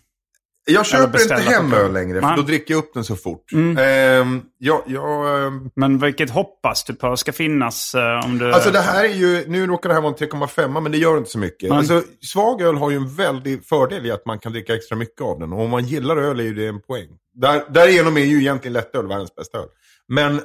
Jag 0.67 0.87
köper 0.87 1.23
inte 1.23 1.35
hem 1.35 1.73
öl 1.73 1.93
längre, 1.93 2.21
för 2.21 2.37
då 2.37 2.43
dricker 2.43 2.75
jag 2.75 2.79
upp 2.79 2.95
den 2.95 3.05
så 3.05 3.17
fort. 3.17 3.53
Mm. 3.53 3.79
Ehm, 3.79 4.43
jag, 4.59 4.83
jag, 4.87 5.47
ehm, 5.47 5.71
Men 5.77 5.99
vilket 5.99 6.31
hoppas 6.31 6.85
du 6.85 6.95
på 6.95 7.17
ska 7.17 7.33
finnas 7.33 7.95
eh, 7.95 8.25
om 8.25 8.39
du... 8.39 8.53
Alltså 8.53 8.71
det 8.71 8.81
här 8.81 9.05
är 9.05 9.15
ju, 9.15 9.45
nu 9.49 9.67
råkar 9.67 9.89
det 9.89 9.95
här 9.95 10.03
vara 10.03 10.15
en 10.21 10.29
3,5 10.29 10.81
men 10.81 10.93
det 10.93 10.99
gör 10.99 11.19
inte 11.19 11.31
så 11.31 11.39
mycket. 11.39 11.69
Nej. 11.69 11.79
Alltså 11.79 12.03
svag 12.33 12.63
öl 12.63 12.77
har 12.77 12.91
ju 12.91 12.97
en 12.97 13.15
väldig 13.15 13.65
fördel 13.65 14.07
i 14.07 14.11
att 14.11 14.27
man 14.27 14.39
kan 14.39 14.53
dricka 14.53 14.75
extra 14.75 14.97
mycket 14.97 15.21
av 15.21 15.39
den. 15.39 15.53
Och 15.53 15.61
om 15.61 15.71
man 15.71 15.85
gillar 15.85 16.17
öl 16.17 16.41
är 16.41 16.45
ju 16.45 16.55
det 16.55 16.67
en 16.67 16.81
poäng. 16.81 17.09
Där, 17.35 17.63
därigenom 17.71 18.17
är 18.17 18.25
ju 18.25 18.41
egentligen 18.41 18.73
lättöl 18.73 19.07
världens 19.07 19.35
bästa 19.35 19.59
öl. 19.59 19.69
Men 20.09 20.41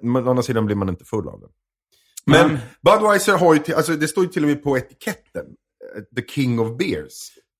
men 0.00 0.26
å 0.26 0.30
andra 0.30 0.42
sidan 0.42 0.66
blir 0.66 0.76
man 0.76 0.88
inte 0.88 1.04
full 1.04 1.28
av 1.28 1.40
den. 1.40 1.48
Men 2.26 2.44
Mm. 2.44 2.56
Budweiser 2.84 3.32
har 3.38 3.54
ju, 3.54 3.74
alltså 3.74 3.92
det 3.92 4.08
står 4.08 4.24
ju 4.24 4.30
till 4.30 4.42
och 4.42 4.48
med 4.48 4.62
på 4.62 4.78
etiketten. 4.78 5.44
eh, 5.96 6.02
The 6.16 6.22
King 6.32 6.60
of 6.60 6.76
Beers. 6.78 7.12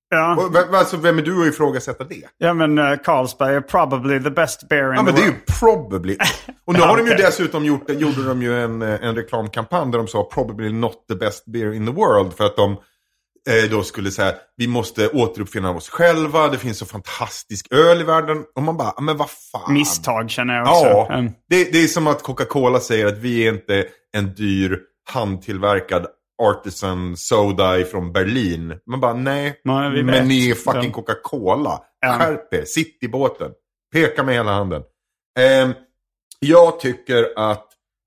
ja. 0.09 0.49
Alltså 0.73 0.97
vem 0.97 1.17
är 1.17 1.21
du 1.21 1.41
att 1.41 1.47
ifrågasätta 1.53 2.03
det? 2.03 2.23
ja, 2.37 2.53
men 2.53 2.77
uh, 2.79 2.97
Carlsberg 3.03 3.55
är 3.55 3.61
probably 3.61 4.23
the 4.23 4.29
best 4.29 4.69
beer 4.69 4.89
in 4.89 4.95
Ja 4.95 4.99
the 4.99 5.03
men 5.05 5.15
det 5.15 5.21
är 5.21 5.25
ju 5.25 5.31
world. 5.31 5.45
probably. 5.59 6.17
Och 6.65 6.73
nu 6.73 6.79
Ja, 6.79 6.85
har 6.85 6.97
de 6.97 7.07
ju 7.07 7.13
dessutom 7.13 7.65
gjort, 7.65 7.89
gjorde 7.89 8.23
de 8.27 8.41
ju 8.41 8.61
en, 8.63 8.81
eh, 8.81 9.03
en 9.03 9.15
reklamkampanj 9.15 9.91
där 9.91 9.97
de 9.97 10.07
sa 10.07 10.23
probably 10.33 10.69
not 10.73 11.05
the 11.09 11.15
best 11.15 11.45
beer 11.45 11.73
in 11.73 11.85
the 11.85 11.91
world. 11.91 12.33
För 12.33 12.43
att 12.45 12.55
de 12.55 12.77
då 13.71 13.83
skulle 13.83 14.11
säga 14.11 14.35
vi 14.57 14.67
måste 14.67 15.09
återuppfinna 15.09 15.69
oss 15.71 15.89
själva, 15.89 16.47
det 16.47 16.57
finns 16.57 16.77
så 16.77 16.85
fantastisk 16.85 17.67
öl 17.73 18.01
i 18.01 18.03
världen. 18.03 18.43
Och 18.55 18.63
man 18.63 18.77
bara, 18.77 19.01
men 19.01 19.17
vad 19.17 19.29
fan. 19.29 19.73
Misstag 19.73 20.29
känner 20.29 20.53
jag 20.55 20.67
också. 20.67 20.85
Ja, 20.85 21.13
Mm. 21.13 21.31
det, 21.49 21.71
det 21.71 21.83
är 21.83 21.87
som 21.87 22.07
att 22.07 22.23
Coca-Cola 22.23 22.79
säger 22.79 23.05
att 23.05 23.17
vi 23.17 23.47
är 23.47 23.53
inte 23.53 23.85
en 24.13 24.33
dyr 24.35 24.79
handtillverkad 25.09 26.07
artisan 26.43 27.17
soda 27.17 27.85
från 27.85 28.11
Berlin. 28.13 28.73
Man 28.89 28.99
bara, 28.99 29.13
nej, 29.13 29.61
Nej, 29.63 30.03
men 30.03 30.27
ni 30.27 30.49
är 30.49 30.55
fucking. 30.55 30.91
Coca-Cola. 30.91 31.81
Skärp 32.05 32.53
er, 32.53 32.65
sitt 32.65 32.97
i 33.03 33.07
båten. 33.07 33.51
Peka 33.93 34.23
med 34.23 34.35
hela 34.35 34.51
handen. 34.51 34.81
Ehm, 35.39 35.73
jag 36.39 36.79
tycker 36.79 37.33
att, 37.35 37.65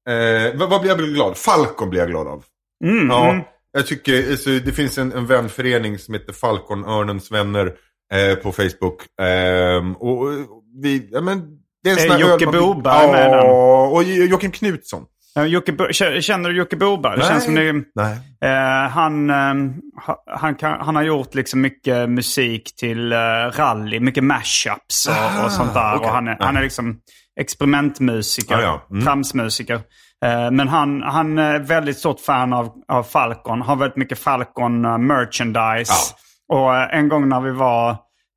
eh, 0.09 0.59
vad, 0.59 0.71
vad 0.71 0.81
blir 0.81 0.91
jag 0.91 0.99
glad? 0.99 1.37
Falcon 1.37 1.91
blir 1.91 2.01
jag 2.01 2.09
glad 2.11 2.27
av. 2.29 2.45
Mm, 2.85 3.09
Ja, 3.11 3.31
mm. 3.31 3.45
Jag 3.73 3.87
tycker, 3.87 4.31
alltså, 4.31 4.51
det 4.51 4.73
finns 4.73 4.99
en, 4.99 5.13
en 5.13 5.27
vänförening 5.27 5.99
som 5.99 6.15
heter 6.15 6.33
Falcon 6.33 6.85
Örnens 6.85 7.33
vänner 7.33 7.67
eh, 8.15 8.35
på 8.43 8.53
Facebook. 8.53 9.03
Ehm, 9.23 9.93
och, 9.97 10.23
och 10.23 10.63
vi, 10.83 11.09
ja 11.13 11.21
men, 11.21 11.43
det 11.85 11.91
är 11.91 11.95
en 11.95 11.99
sån 12.01 12.11
här 12.11 12.19
Jocke 12.19 12.47
Boberg 12.47 13.11
med 13.13 13.31
den? 13.31 13.31
Ja, 13.47 13.87
och 13.89 14.03
Jo- 14.03 14.25
Joakim 14.25 14.51
Knutsson. 14.53 15.05
Ja, 15.35 15.45
Jocke 15.47 15.93
Känner 16.23 16.49
du 16.49 16.57
Jocke 16.57 16.77
Boberg? 16.77 17.19
Det 17.19 17.25
känns 17.27 17.45
som 17.45 17.55
det, 17.55 17.73
Nej. 17.95 18.19
eh, 18.45 18.91
han, 18.91 19.31
eh, 19.31 19.55
ha- 20.07 20.25
han, 20.27 20.55
kan, 20.55 20.81
han 20.81 20.97
har 20.97 21.03
gjort 21.03 21.35
liksom 21.35 21.61
mycket 21.61 22.11
musik 22.11 22.77
till 22.77 23.13
eh, 23.13 23.17
rally, 23.57 24.01
mycket 24.01 24.25
mashups 24.25 25.09
och, 25.09 25.15
Ah, 25.15 25.45
och 25.45 25.53
sånt 25.53 25.75
där. 25.75 25.95
okej. 25.97 26.07
Och 26.09 26.15
han, 26.15 26.29
är, 26.29 26.37
han 26.41 26.57
är 26.57 26.63
liksom 26.63 26.99
experimentmusiker, 27.41 28.55
Ja, 28.55 28.61
ja. 28.63 28.87
Mm. 28.91 29.05
tramsmusiker. 29.05 29.81
Eh, 30.25 30.51
men 30.51 30.69
han, 30.69 31.03
han 31.03 31.39
är 31.39 31.59
väldigt 31.59 31.99
stort 31.99 32.21
fan 32.21 32.53
av, 32.53 32.73
av 32.89 33.03
Falcon. 33.03 33.63
Har 33.63 33.77
väldigt 33.77 33.97
mycket 33.97 34.19
Falcon 34.19 34.85
eh, 34.85 34.99
merchandise. 34.99 35.93
Och 36.49 36.77
eh, 36.77 36.99
en 36.99 37.09
gång 37.09 37.29
när 37.29 37.41
vi 37.41 37.51
var... 37.51 37.91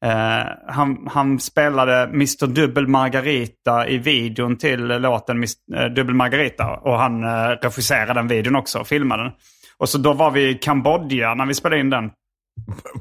Eh, 0.05 0.45
han, 0.67 1.07
han 1.11 1.39
spelade 1.39 2.03
Mr 2.03 2.47
Dubbel 2.47 2.87
Margarita 2.87 3.87
i 3.87 3.97
videon 3.97 4.57
till 4.57 4.87
låten 4.87 5.43
eh, 5.43 5.85
Dubbel 5.85 6.15
Margarita. 6.15 6.69
Och 6.69 6.99
han 6.99 7.23
eh, 7.23 7.47
regisserade 7.61 8.13
den 8.13 8.27
videon 8.27 8.55
också 8.55 8.79
och 8.79 8.87
filmade 8.87 9.23
den. 9.23 9.31
Och 9.77 9.89
så 9.89 9.97
då 9.97 10.13
var 10.13 10.31
vi 10.31 10.49
i 10.49 10.53
Kambodja 10.53 11.33
när 11.33 11.45
vi 11.45 11.53
spelade 11.53 11.81
in 11.81 11.89
den. 11.89 12.11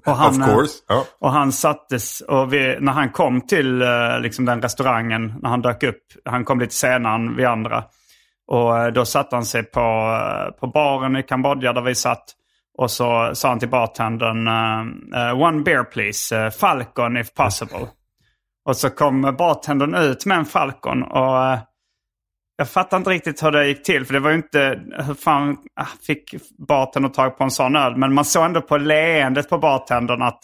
Och 0.06 0.16
han, 0.16 0.42
of 0.42 0.48
course. 0.48 0.78
Ja. 0.88 1.04
och 1.20 1.32
han 1.32 1.52
sattes, 1.52 2.20
och 2.20 2.52
vi, 2.52 2.76
när 2.80 2.92
han 2.92 3.10
kom 3.10 3.40
till 3.40 3.84
liksom 4.20 4.44
den 4.44 4.62
restaurangen, 4.62 5.34
när 5.42 5.50
han 5.50 5.62
dök 5.62 5.82
upp, 5.82 6.02
han 6.24 6.44
kom 6.44 6.60
lite 6.60 6.74
senare 6.74 7.14
än 7.14 7.36
vi 7.36 7.44
andra. 7.44 7.84
Och 8.52 8.78
eh, 8.78 8.92
då 8.92 9.04
satte 9.04 9.36
han 9.36 9.44
sig 9.44 9.62
på, 9.62 9.80
eh, 9.80 10.60
på 10.60 10.66
baren 10.66 11.16
i 11.16 11.22
Kambodja 11.22 11.72
där 11.72 11.82
vi 11.82 11.94
satt. 11.94 12.24
Och 12.78 12.90
så 12.90 13.30
sa 13.34 13.48
han 13.48 13.58
till 13.58 13.68
bartendern, 13.68 14.46
eh, 15.14 15.42
one 15.42 15.62
beer 15.62 15.84
please, 15.84 16.50
Falcon 16.50 17.16
if 17.16 17.34
possible. 17.34 17.86
Och 18.68 18.76
så 18.76 18.90
kom 18.90 19.34
bartendern 19.38 19.94
ut 19.94 20.26
med 20.26 20.38
en 20.38 20.44
Falcon. 20.44 21.02
Och 21.02 21.58
jag 22.56 22.68
fattar 22.68 22.96
inte 22.96 23.10
riktigt 23.10 23.42
hur 23.42 23.50
det 23.50 23.66
gick 23.66 23.82
till. 23.82 24.04
För 24.06 24.14
det 24.14 24.20
var 24.20 24.30
ju 24.30 24.36
inte, 24.36 24.80
hur 25.06 25.14
fan 25.14 25.56
ah, 25.76 25.86
fick 26.06 26.34
bartendern 26.68 27.12
tag 27.12 27.38
på 27.38 27.44
en 27.44 27.50
sån 27.50 27.76
öl? 27.76 27.96
Men 27.96 28.14
man 28.14 28.24
såg 28.24 28.44
ändå 28.44 28.60
på 28.60 28.76
leendet 28.76 29.48
på 29.48 29.58
bartendern 29.58 30.22
att, 30.22 30.40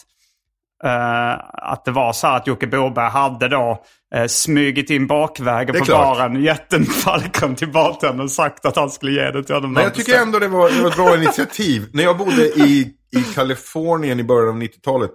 eh, 0.83 1.31
att 1.71 1.85
det 1.85 1.91
var 1.91 2.13
så 2.13 2.27
här 2.27 2.37
att 2.37 2.47
Jocke 2.47 2.67
Boberg 2.67 3.09
hade 3.09 3.47
då 3.47 3.83
uh, 4.15 4.25
smugit 4.27 4.89
in 4.89 5.07
bakvägen 5.07 5.75
på 5.79 5.85
klart. 5.85 6.17
baren, 6.17 6.43
gett 6.43 6.73
en 6.73 6.85
Falcon 6.85 7.55
till 7.55 7.71
bartendern 7.71 8.21
och 8.21 8.31
sagt 8.31 8.65
att 8.65 8.75
han 8.75 8.89
skulle 8.89 9.11
ge 9.11 9.31
det 9.31 9.43
till 9.43 9.55
honom. 9.55 9.73
Men 9.73 9.83
jag 9.83 9.93
tycker 9.93 10.21
ändå 10.21 10.39
det 10.39 10.47
var, 10.47 10.69
det 10.69 10.81
var 10.81 10.89
ett 10.89 10.95
bra 10.95 11.15
initiativ. 11.15 11.89
När 11.93 12.03
jag 12.03 12.17
bodde 12.17 12.45
i, 12.45 12.93
i 13.11 13.21
Kalifornien 13.35 14.19
i 14.19 14.23
början 14.23 14.55
av 14.55 14.61
90-talet. 14.61 15.11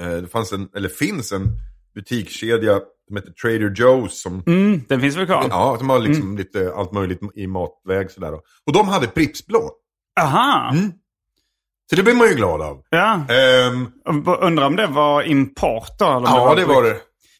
Eh, 0.00 0.08
det 0.10 0.28
fanns 0.28 0.52
en, 0.52 0.68
eller 0.76 0.88
finns 0.88 1.32
en 1.32 1.48
butikskedja 1.94 2.80
som 3.06 3.16
heter 3.16 3.32
Trader 3.32 3.70
Joe's. 3.70 4.08
Som, 4.08 4.42
Mm, 4.46 4.80
den 4.88 5.00
finns 5.00 5.16
väl 5.16 5.26
kvar? 5.26 5.46
ja, 5.50 5.76
som 5.78 5.90
har 5.90 5.98
liksom 5.98 6.36
lite 6.36 6.72
allt 6.76 6.92
möjligt 6.92 7.20
i 7.34 7.46
matväg 7.46 8.10
sådär. 8.10 8.32
Och 8.66 8.72
de 8.72 8.88
hade 8.88 9.06
Pripps 9.06 9.46
Blå. 9.46 9.70
Aha! 10.20 10.70
Mm. 10.72 10.92
Så 11.90 11.96
det 11.96 12.02
blir 12.02 12.14
man 12.14 12.28
ju 12.28 12.34
glad 12.34 12.62
av. 12.62 12.76
Ja. 12.90 13.20
Ehm, 13.34 13.88
Undrar 14.40 14.66
om 14.66 14.76
det 14.76 14.86
var 14.86 15.22
import 15.22 15.98
då? 15.98 16.04
Eller 16.06 16.26
ja, 16.28 16.54
det 16.54 16.64
var 16.64 16.74
på- 16.74 16.80
det. 16.80 16.96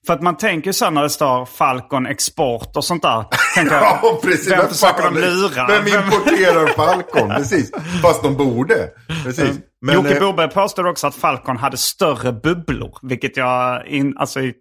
För 0.07 0.15
att 0.15 0.23
man 0.23 0.37
tänker 0.37 0.73
så 0.73 0.85
här 0.85 0.93
när 0.93 1.03
det 1.03 1.11
står 1.11 1.45
Falcon 1.47 2.07
Export 2.07 2.77
och 2.77 2.85
sånt 2.85 3.03
där. 3.03 3.25
tänker. 3.55 3.75
Ja, 3.75 4.21
precis. 4.23 4.51
Vem 4.51 4.69
försöker 4.69 5.03
de 5.03 5.21
lura? 5.21 5.67
Vem 5.67 5.87
importerar 5.87 6.67
Falcon? 6.77 7.29
Precis. 7.29 7.71
Fast 8.03 8.23
de 8.23 8.37
borde. 8.37 8.89
Precis. 9.25 9.59
Men, 9.81 9.95
Jocke 9.95 10.15
eh, 10.15 10.21
Boberg 10.21 10.51
påstod 10.51 10.87
också 10.87 11.07
att 11.07 11.15
Falcon 11.15 11.57
hade 11.57 11.77
större 11.77 12.33
bubblor. 12.33 12.99
Vilket 13.03 13.37
jag, 13.37 13.87
in, 13.87 14.15
alltså 14.19 14.41
i, 14.41 14.55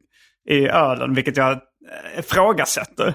i 0.50 0.68
ölen, 0.68 1.14
vilket 1.14 1.38
jag 1.38 1.52
eh, 1.52 2.20
ifrågasätter. 2.20 3.14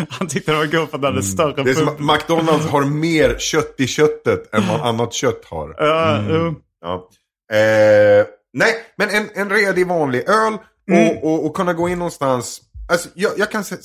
Han 0.10 0.28
tyckte 0.28 0.50
det 0.52 0.56
var 0.58 0.66
gott 0.66 0.90
för 0.90 0.96
att 0.96 1.02
den 1.02 1.12
hade 1.14 1.22
större 1.22 1.52
Mm. 1.52 1.64
det 1.64 1.70
är 1.70 1.74
som 1.74 1.88
att 1.88 2.00
McDonalds 2.00 2.66
har 2.66 2.84
mer 2.84 3.36
kött 3.38 3.74
i 3.78 3.86
köttet 3.86 4.54
än 4.54 4.68
vad 4.68 4.80
annat 4.80 5.12
kött 5.12 5.44
har. 5.44 5.74
Ja, 5.78 6.24
jo. 6.28 6.54
Ja. 6.80 7.08
Eh, 7.56 8.26
nej, 8.52 8.74
men 8.96 9.08
en, 9.10 9.28
en 9.34 9.50
redig 9.50 9.86
vanlig 9.86 10.28
öl 10.28 10.54
och, 10.54 10.60
Mm. 10.88 11.16
och, 11.22 11.46
och 11.46 11.56
kunna 11.56 11.72
gå 11.72 11.88
in 11.88 11.98
någonstans. 11.98 12.60
Alltså, 12.92 13.08
jag, 13.14 13.32
jag 13.36 13.50
kan 13.50 13.64
säga. 13.64 13.80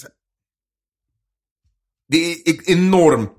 Det 2.10 2.32
är 2.32 2.72
enormt. 2.72 3.38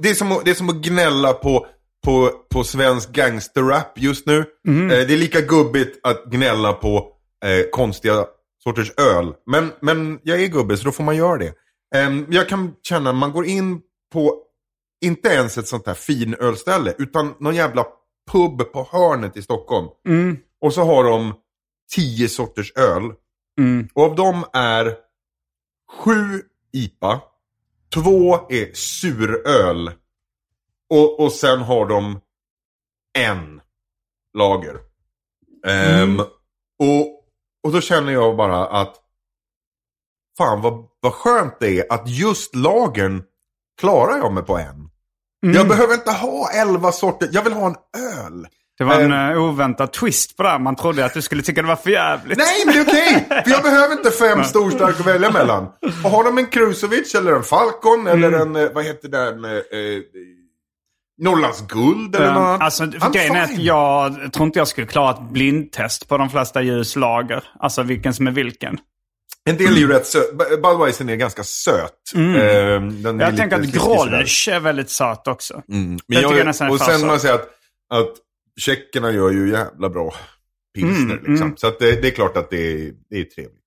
Det 0.00 0.10
är 0.10 0.14
som, 0.14 0.32
att- 0.32 0.44
det 0.44 0.50
är 0.50 0.54
som 0.54 0.68
att 0.68 0.76
gnälla 0.76 1.32
på, 1.32 1.66
på, 2.04 2.30
på 2.50 2.64
svensk 2.64 3.10
gangsterrap 3.12 3.92
just 3.96 4.26
nu. 4.26 4.44
Mm. 4.68 4.90
Eh, 4.90 5.06
det 5.06 5.14
är 5.14 5.18
lika 5.18 5.40
gubbigt 5.40 6.06
att 6.06 6.24
gnälla 6.24 6.72
på 6.72 6.96
eh, 7.44 7.70
konstiga 7.72 8.24
sorters 8.64 8.92
öl. 8.96 9.32
Men, 9.46 9.72
men 9.80 10.18
jag 10.22 10.42
är 10.42 10.46
gubbe 10.46 10.76
så 10.76 10.84
då 10.84 10.92
får 10.92 11.04
man 11.04 11.16
göra 11.16 11.38
det. 11.38 11.52
Em, 11.94 12.26
jag 12.30 12.48
kan 12.48 12.74
känna 12.82 13.12
man 13.12 13.32
går 13.32 13.46
in 13.46 13.80
på, 14.12 14.42
inte 15.04 15.28
ens 15.28 15.58
ett 15.58 15.68
sånt 15.68 15.86
här 15.86 15.94
finölställe, 15.94 16.94
utan 16.98 17.34
någon 17.40 17.54
jävla 17.54 17.86
pub 18.32 18.72
på 18.72 18.88
hörnet 18.92 19.36
i 19.36 19.42
Stockholm. 19.42 19.88
Mm. 20.08 20.36
Och 20.60 20.72
så 20.72 20.82
har 20.82 21.04
de 21.04 21.34
tio 21.94 22.28
sorters 22.28 22.72
öl. 22.76 23.12
Mm. 23.58 23.88
Och 23.94 24.04
av 24.04 24.14
dem 24.14 24.44
är 24.52 24.96
sju 25.98 26.42
IPA, 26.72 27.20
två 27.94 28.34
är 28.34 28.74
suröl 28.74 29.90
och, 30.90 31.20
och 31.20 31.32
sen 31.32 31.60
har 31.60 31.86
de 31.86 32.20
en 33.18 33.60
lager. 34.38 34.78
Ehm, 35.66 36.20
och, 36.78 37.24
och 37.62 37.72
då 37.72 37.80
känner 37.80 38.12
jag 38.12 38.36
bara 38.36 38.66
att 38.66 39.03
fan 40.38 40.60
vad, 40.60 40.84
vad 41.00 41.12
skönt 41.12 41.56
det 41.60 41.78
är 41.78 41.92
att 41.92 42.08
just 42.08 42.54
lagern 42.54 43.22
klarar 43.80 44.16
jag 44.16 44.32
mig 44.32 44.42
på 44.42 44.58
en. 44.58 44.90
Jag 45.54 45.68
behöver 45.68 45.94
inte 45.94 46.10
ha 46.10 46.50
elva 46.50 46.92
sorter, 46.92 47.28
jag 47.32 47.42
vill 47.42 47.52
ha 47.52 47.66
en 47.66 47.76
öl. 48.18 48.46
Det 48.78 48.84
var 48.84 49.00
en 49.00 49.12
uh, 49.12 49.42
oväntad 49.42 49.92
twist 49.92 50.36
på 50.36 50.42
det 50.42 50.48
här. 50.48 50.58
Man 50.58 50.76
trodde 50.76 51.04
att 51.04 51.14
du 51.14 51.22
skulle 51.22 51.42
tycka 51.42 51.62
det 51.62 51.68
var 51.68 51.76
för 51.76 51.90
jävligt. 51.90 52.38
Nej, 52.38 52.62
men 52.66 52.74
det 52.74 52.80
är 52.80 52.84
okej! 52.84 53.26
För 53.44 53.50
jag 53.50 53.62
behöver 53.62 53.92
inte 53.92 54.10
fem 54.10 54.44
storstarka 54.44 54.98
att 55.00 55.06
välja 55.06 55.30
mellan. 55.30 55.68
Och 56.04 56.10
har 56.10 56.24
de 56.24 56.38
en 56.38 56.46
Krusovic 56.46 57.14
eller 57.14 57.32
en 57.32 57.42
Falcon 57.42 58.06
eller 58.06 58.32
en, 58.32 58.56
eh, 58.56 58.68
vad 58.74 58.84
heter 58.84 59.08
den, 59.08 59.44
eh, 59.44 59.50
Norrlands 61.18 61.66
guld 61.66 62.16
eller 62.16 62.32
något 62.32 62.36
annat. 62.36 62.60
Alltså, 62.60 62.86
grejen 63.12 63.36
är 63.36 63.42
att 63.42 63.58
jag 63.58 64.32
tror 64.32 64.46
inte 64.46 64.58
jag 64.58 64.68
skulle 64.68 64.86
klara 64.86 65.10
ett 65.10 65.30
blindtest 65.30 66.08
på 66.08 66.18
de 66.18 66.30
flesta 66.30 66.62
ljuslager. 66.62 67.44
Alltså 67.58 67.82
vilken 67.82 68.14
som 68.14 68.26
är 68.26 68.30
vilken. 68.30 68.78
En 69.44 69.56
del 69.56 69.72
är 69.72 69.78
ju 69.78 69.88
rätt 69.88 70.06
söt. 70.06 70.38
B- 70.38 70.44
Budweiser 70.62 71.10
är 71.10 71.16
ganska 71.16 71.44
söt. 71.44 71.92
Den 72.14 72.34
Mm. 72.34 73.04
Jag 73.04 73.30
lite 73.32 73.36
tänker 73.36 73.60
att. 73.60 73.66
Grolsch 73.66 74.48
är 74.52 74.60
väldigt 74.60 74.90
söt 74.90 75.28
också. 75.28 75.62
Mm. 75.68 75.98
Men 76.06 76.22
jag 76.22 76.38
jag, 76.38 76.60
är 76.60 76.70
och 76.70 76.80
sen 76.80 77.06
man 77.06 77.20
säger 77.20 77.34
att, 77.34 77.48
att 77.90 78.14
tjeckerna 78.56 79.12
gör 79.12 79.30
ju 79.30 79.50
jävla 79.50 79.88
bra 79.90 80.14
pilsner. 80.74 81.02
Mm, 81.02 81.16
liksom. 81.16 81.36
mm. 81.36 81.56
Så 81.56 81.66
att 81.66 81.78
det, 81.78 82.00
det 82.02 82.08
är 82.08 82.10
klart 82.10 82.36
att 82.36 82.50
det 82.50 82.72
är, 82.72 82.92
det 83.10 83.20
är 83.20 83.24
trevligt. 83.24 83.60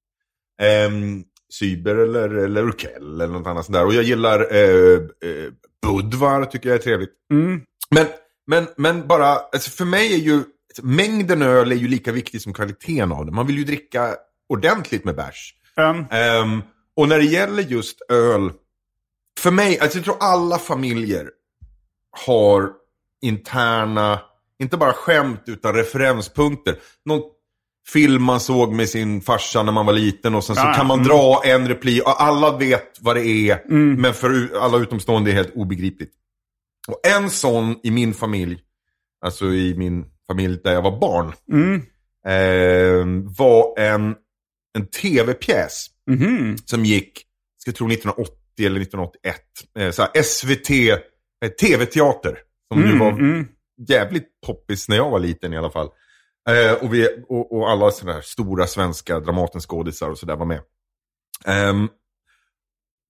Um, 0.90 1.24
Syber 1.54 1.96
eller, 1.96 2.30
eller 2.30 2.64
Urkel 2.64 3.22
eller 3.22 3.28
något 3.28 3.48
annat 3.48 3.66
sånt 3.66 3.74
där. 3.74 3.86
Och 3.86 3.94
jag 3.94 4.04
gillar 4.04 4.56
eh, 4.56 4.94
eh, 4.94 5.52
Budvar, 5.86 6.46
tycker 6.46 6.70
jag 6.70 6.78
är 6.78 6.82
trevligt. 6.82 7.14
Mm. 7.32 7.62
Men, 7.90 8.08
men, 8.48 8.68
men 8.78 9.08
bara, 9.08 9.28
alltså 9.28 9.72
för 9.72 9.86
mig 9.86 10.14
är 10.14 10.18
ju, 10.18 10.44
mängden 10.82 11.42
öl 11.42 11.72
är 11.72 11.76
ju 11.76 11.88
lika 11.88 12.12
viktig 12.12 12.42
som 12.42 12.54
kvaliteten 12.54 13.12
av 13.12 13.26
det. 13.26 13.32
Man 13.32 13.48
vill 13.48 13.58
ju 13.58 13.64
dricka 13.64 14.16
ordentligt 14.50 15.06
med 15.06 15.16
bärs. 15.16 15.54
Um, 15.82 16.06
Ehm, 16.12 16.62
och 16.96 17.08
när 17.08 17.18
det 17.18 17.26
gäller 17.26 17.64
just 17.64 18.02
öl, 18.10 18.52
för 19.40 19.52
mig, 19.52 19.80
alltså 19.80 19.98
jag 19.98 20.06
tror 20.06 20.18
alla 20.20 20.58
familjer 20.58 21.30
har 22.28 22.72
interna, 23.22 24.20
inte 24.60 24.78
bara 24.78 24.94
skämt 24.94 25.44
utan 25.46 25.74
referenspunkter. 25.74 26.76
Någon 27.06 27.22
film 27.88 28.24
man 28.24 28.40
såg 28.40 28.74
med 28.74 28.90
sin 28.90 29.22
farsa 29.22 29.64
när 29.64 29.72
man 29.72 29.86
var 29.86 29.94
liten 29.94 30.36
och 30.36 30.44
sen 30.44 30.56
så 30.56 30.62
Ja, 30.62 30.74
kan 30.74 30.88
man 30.88 31.00
mm. 31.00 31.08
dra 31.08 31.42
en 31.46 31.68
replik 31.68 32.04
och 32.04 32.22
alla 32.22 32.58
vet 32.58 32.98
vad 33.02 33.16
det 33.16 33.26
är. 33.26 33.72
Men 33.98 34.14
för 34.14 34.58
alla 34.60 34.78
utomstående 34.78 35.30
är 35.30 35.36
det 35.36 35.42
helt 35.42 35.56
obegripligt. 35.56 36.14
Och 36.88 37.08
en 37.08 37.30
sån 37.30 37.80
i 37.84 37.92
min 37.92 38.14
familj, 38.14 38.60
alltså 39.26 39.46
i 39.46 39.76
min 39.78 40.06
familj 40.28 40.60
där 40.64 40.74
jag 40.74 40.82
var 40.82 41.00
barn, 41.00 41.34
mm. 41.52 41.82
ehm, 42.28 43.34
var 43.34 43.80
en, 43.80 44.16
en 44.78 44.88
tv-pjäs 44.88 45.88
Mhm. 46.10 46.58
som 46.66 46.86
gick, 46.86 47.24
ska 47.58 47.70
jag 47.70 47.76
tro 47.76 47.88
1980 47.88 48.66
eller 48.66 48.80
1981. 48.80 49.42
Eh, 49.80 49.92
så 49.92 50.08
SVT, 50.24 50.70
eh, 50.90 51.50
tv-teater. 51.62 52.38
Som 52.74 52.82
ju 52.82 52.86
Mm, 52.88 53.00
var 53.00 53.12
mm. 53.12 53.48
jävligt 53.90 54.28
poppis 54.46 54.90
när 54.90 54.96
jag 54.96 55.10
var 55.10 55.20
liten 55.20 55.54
i 55.54 55.58
alla 55.58 55.72
fall. 55.72 55.90
Eh, 56.50 56.72
och, 56.74 56.94
vi, 56.94 57.08
och, 57.28 57.58
och 57.58 57.70
alla 57.72 57.92
sådana 57.92 58.14
här 58.14 58.22
stora 58.22 58.68
svenska 58.68 59.20
Dramatenskådisar 59.20 60.10
och 60.10 60.18
sådär 60.18 60.36
var 60.36 60.46
med. 60.46 60.62
Ehm, 61.46 61.88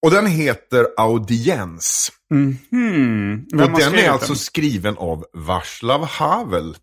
och 0.02 0.10
den 0.10 0.26
heter 0.26 0.86
Audiens. 0.96 2.12
Mhm. 2.30 3.46
Vem 3.52 3.74
och 3.74 3.80
den 3.80 3.94
är 3.94 4.10
alltså 4.10 4.34
skriven 4.34 4.96
av 4.96 5.24
Václav 5.32 6.04
Havel. 6.04 6.76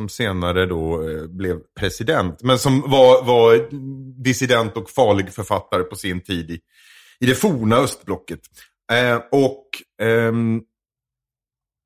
Som 0.00 0.08
senare 0.08 0.66
då 0.66 1.08
eh, 1.10 1.26
blev 1.26 1.58
president. 1.78 2.42
Men 2.42 2.58
som 2.58 2.80
var, 2.80 3.24
var 3.24 3.68
dissident 4.22 4.76
och 4.76 4.90
farlig 4.90 5.32
författare 5.32 5.82
på 5.82 5.96
sin 5.96 6.20
tid 6.20 6.50
i, 6.50 6.60
i 7.20 7.26
det 7.26 7.34
forna 7.34 7.76
östblocket. 7.76 8.40
Eh, 8.92 9.16
och 9.32 9.64
ehm, 10.02 10.60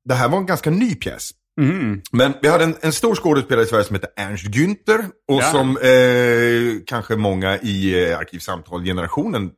det 0.05 0.13
här 0.13 0.29
var 0.29 0.37
en 0.37 0.45
ganska 0.45 0.69
ny 0.69 0.95
pjäs. 0.95 1.31
Mhm. 1.61 2.01
Men 2.11 2.33
vi 2.41 2.47
hade 2.47 2.63
en, 2.63 2.75
en 2.81 2.93
stor 2.93 3.15
skådespelare 3.15 3.65
i 3.65 3.67
Sverige 3.67 3.83
som 3.83 3.95
heter 3.95 4.09
Ernst 4.15 4.45
Günther. 4.45 5.05
Och 5.27 5.41
Ja. 5.41 5.51
som 5.51 5.77
eh, 5.77 6.83
kanske 6.85 7.15
många 7.15 7.57
i 7.59 8.09
eh, 8.09 8.17
Arkivsamtal-generationen 8.19 9.51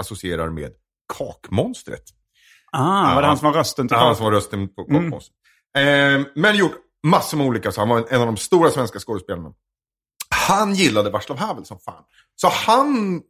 associerar 0.00 0.50
med 0.50 0.70
Kakmonstret. 1.16 2.02
Ah, 2.72 3.14
var 3.14 3.22
det 3.22 3.26
Ja. 3.26 3.28
han 3.28 3.38
som 3.38 3.46
var 3.52 3.58
rösten 3.58 3.88
till 3.88 3.96
Han 3.96 4.06
Karl? 4.06 4.16
som 4.16 4.24
var 4.24 4.32
rösten 4.32 4.68
på 4.68 4.86
Mm. 4.90 5.02
Kakmonstret. 5.02 5.36
Eh, 5.76 6.26
men 6.34 6.56
gjort 6.56 6.76
massor 7.04 7.36
med 7.36 7.46
olika, 7.46 7.72
så 7.72 7.80
han 7.80 7.88
var 7.88 8.06
en, 8.10 8.20
av 8.20 8.26
de 8.26 8.36
stora 8.36 8.70
svenska 8.70 8.98
skådespelarna. 8.98 9.54
Han 10.30 10.74
gillade 10.74 11.10
Václav 11.10 11.38
Havel 11.38 11.64
som 11.64 11.78
fan. 11.78 12.04
Så 12.34 12.48
han 12.48 13.22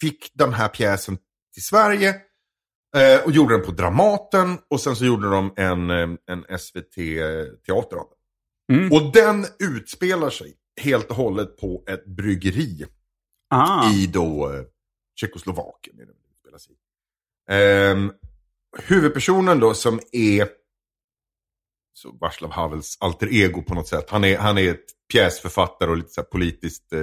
fick 0.00 0.30
den 0.34 0.52
här 0.52 0.68
pjäsen 0.68 1.18
till 1.54 1.62
Sverige. 1.62 2.14
Eh, 2.96 3.24
och 3.24 3.32
gjorde 3.32 3.54
den 3.54 3.66
på 3.66 3.72
Dramaten. 3.72 4.58
Och 4.70 4.80
sen 4.80 4.96
så 4.96 5.04
gjorde 5.04 5.30
de 5.30 5.52
en, 5.56 5.90
eh, 5.90 6.08
en 6.26 6.58
SVT-teater 6.58 7.96
av 7.96 8.06
den. 8.68 8.78
Mm. 8.78 8.92
Och 8.92 9.12
den 9.12 9.46
utspelar 9.58 10.30
sig 10.30 10.54
helt 10.80 11.10
och 11.10 11.16
hållet 11.16 11.56
på 11.56 11.84
ett 11.86 12.06
bryggeri 12.06 12.86
Ah. 13.50 13.90
i 13.92 14.06
då 14.06 14.52
eh, 14.52 14.62
Tjeckoslovakien. 15.20 16.00
Är 16.00 16.06
det. 16.06 16.12
Ehm, 17.48 18.12
huvudpersonen 18.78 19.60
då 19.60 19.74
som 19.74 20.00
är 20.12 20.48
så 21.92 22.16
Václav 22.20 22.52
Havels 22.52 22.96
alter 23.00 23.28
ego 23.32 23.62
på 23.62 23.74
något 23.74 23.88
sätt. 23.88 24.10
Han 24.10 24.24
är, 24.24 24.38
han 24.38 24.58
är 24.58 24.70
ett 24.70 24.86
pjäsförfattare 25.12 25.90
och 25.90 25.96
lite 25.96 26.12
så 26.12 26.22
politiskt 26.22 26.92
eh, 26.92 27.00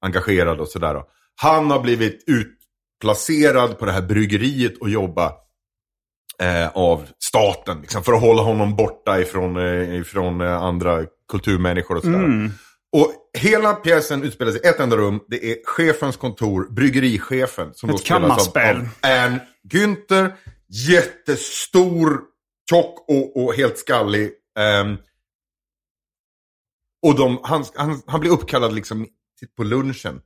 engagerad 0.00 0.60
och 0.60 0.68
sådär. 0.68 1.02
Han 1.36 1.70
har 1.70 1.80
blivit 1.80 2.24
utplacerad 2.26 3.78
på 3.78 3.86
det 3.86 3.92
här 3.92 4.02
bryggeriet 4.02 4.78
och 4.78 4.90
jobba 4.90 5.32
eh, 6.40 6.68
av 6.68 7.08
staten. 7.18 7.80
Liksom, 7.80 8.02
för 8.02 8.12
att 8.12 8.20
hålla 8.20 8.42
honom 8.42 8.76
borta 8.76 9.20
ifrån, 9.20 9.56
eh, 9.56 9.94
ifrån 10.00 10.40
eh, 10.40 10.62
andra 10.62 11.06
kulturmänniskor 11.28 11.96
och 11.96 12.02
sådär. 12.02 12.18
Mm. 12.18 12.50
Och 12.92 13.12
hela 13.38 13.74
pjäsen 13.74 14.22
utspelar 14.22 14.52
sig 14.52 14.60
i 14.64 14.66
ett 14.66 14.80
enda 14.80 14.96
rum. 14.96 15.20
Det 15.28 15.52
är 15.52 15.56
chefens 15.64 16.16
kontor, 16.16 16.68
bryggerichefen. 16.70 17.74
Som 17.74 17.90
Ett 17.90 17.96
då 17.96 17.98
spelas 17.98 18.48
av 18.48 18.56
Ern 19.02 19.40
Günther. 19.72 20.32
Jättestor, 20.88 22.20
tjock 22.72 23.04
och, 23.08 23.44
och 23.44 23.54
helt 23.54 23.78
skallig. 23.78 24.30
Ehm, 24.58 24.96
och 27.06 27.16
de, 27.16 27.40
han, 27.42 27.64
han, 27.74 28.02
han 28.06 28.20
blir 28.20 28.30
uppkallad 28.30 28.74
liksom 28.74 29.06
på 29.56 29.62
lunchen. 29.62 30.20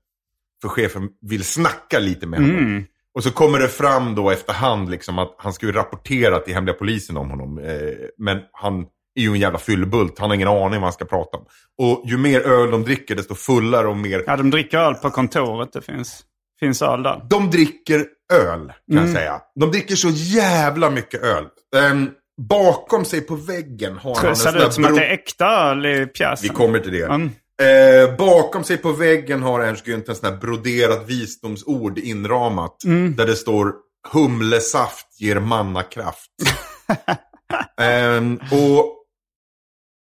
För 0.62 0.68
chefen 0.68 1.08
vill 1.20 1.44
snacka 1.44 1.98
lite 1.98 2.26
med 2.26 2.40
honom. 2.40 2.56
Mm. 2.58 2.84
Och 3.14 3.22
så 3.22 3.30
kommer 3.30 3.58
det 3.58 3.68
fram 3.68 4.14
då 4.14 4.30
efterhand 4.30 4.90
liksom 4.90 5.18
att 5.18 5.34
han 5.38 5.52
ska 5.52 5.66
ju 5.66 5.72
rapportera 5.72 6.38
till 6.38 6.54
hemliga 6.54 6.74
polisen 6.74 7.16
om 7.16 7.30
honom. 7.30 7.58
Eh, 7.58 7.92
men 8.18 8.38
han 8.52 8.80
är 9.14 9.22
ju 9.22 9.28
en 9.28 9.40
jävla 9.40 9.58
fyllbult. 9.58 10.18
Han 10.18 10.30
har 10.30 10.34
ingen 10.34 10.48
aning 10.48 10.70
vad 10.70 10.82
han 10.82 10.92
ska 10.92 11.04
prata 11.04 11.36
om. 11.36 11.44
Och 11.78 12.02
ju 12.06 12.18
mer 12.18 12.40
öl 12.40 12.70
de 12.70 12.82
dricker 12.82 13.14
desto 13.14 13.34
fullare 13.34 13.88
och 13.88 13.96
mer... 13.96 14.24
Ja, 14.26 14.36
de 14.36 14.50
dricker 14.50 14.78
öl 14.78 14.94
på 14.94 15.10
kontoret. 15.10 15.72
Det 15.72 15.82
finns. 15.82 16.24
finns 16.60 16.82
öl 16.82 17.02
där. 17.02 17.26
De 17.30 17.50
dricker 17.50 18.06
öl, 18.32 18.72
kan 18.92 19.02
jag 19.02 19.08
säga. 19.08 19.40
De 19.60 19.70
dricker 19.70 19.96
så 19.96 20.08
jävla 20.10 20.90
mycket 20.90 21.22
öl. 21.22 21.46
Ehm, 21.76 22.10
bakom 22.36 23.04
sig 23.04 23.20
på 23.20 23.34
väggen 23.36 23.96
har 23.96 24.14
han 24.14 24.26
en 24.26 24.36
sån 24.36 24.52
där 24.54 24.66
ut 24.66 24.72
som 24.72 24.84
att 24.84 24.90
bro- 24.90 24.98
det 24.98 25.06
är 25.06 25.12
äkta 25.12 25.74
i 25.88 25.98
Vi 25.98 26.06
pjäsen? 26.06 26.54
kommer 26.54 26.78
till 26.78 26.92
det. 26.92 27.04
Mm. 27.04 27.30
Eh, 27.62 28.16
bakom 28.16 28.64
sig 28.64 28.76
på 28.76 28.92
väggen 28.92 29.42
har 29.42 29.60
Ernst 29.60 29.86
Günther 29.86 30.08
en 30.10 30.14
sån 30.16 30.30
här 30.32 30.40
broderat 30.40 31.08
visdomsord 31.08 31.98
inramat. 31.98 32.84
Mm. 32.84 33.16
Där 33.16 33.26
det 33.26 33.36
står 33.36 33.72
humlesaft 34.12 35.06
ger 35.20 35.40
mannakraft. 35.40 36.30
Ehm, 37.80 38.36
och 38.36 38.92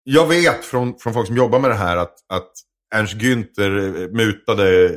jag 0.04 0.28
vet 0.28 0.65
från, 0.65 0.98
från 1.00 1.13
folk 1.13 1.28
som 1.28 1.38
jobbar 1.38 1.60
med 1.60 1.69
det 1.71 1.76
här 1.76 1.98
att, 1.98 2.15
att 2.34 2.52
Ernst 2.95 3.13
Günther 3.13 4.02
eh, 4.04 4.10
mutade 4.12 4.86
eh, 4.86 4.91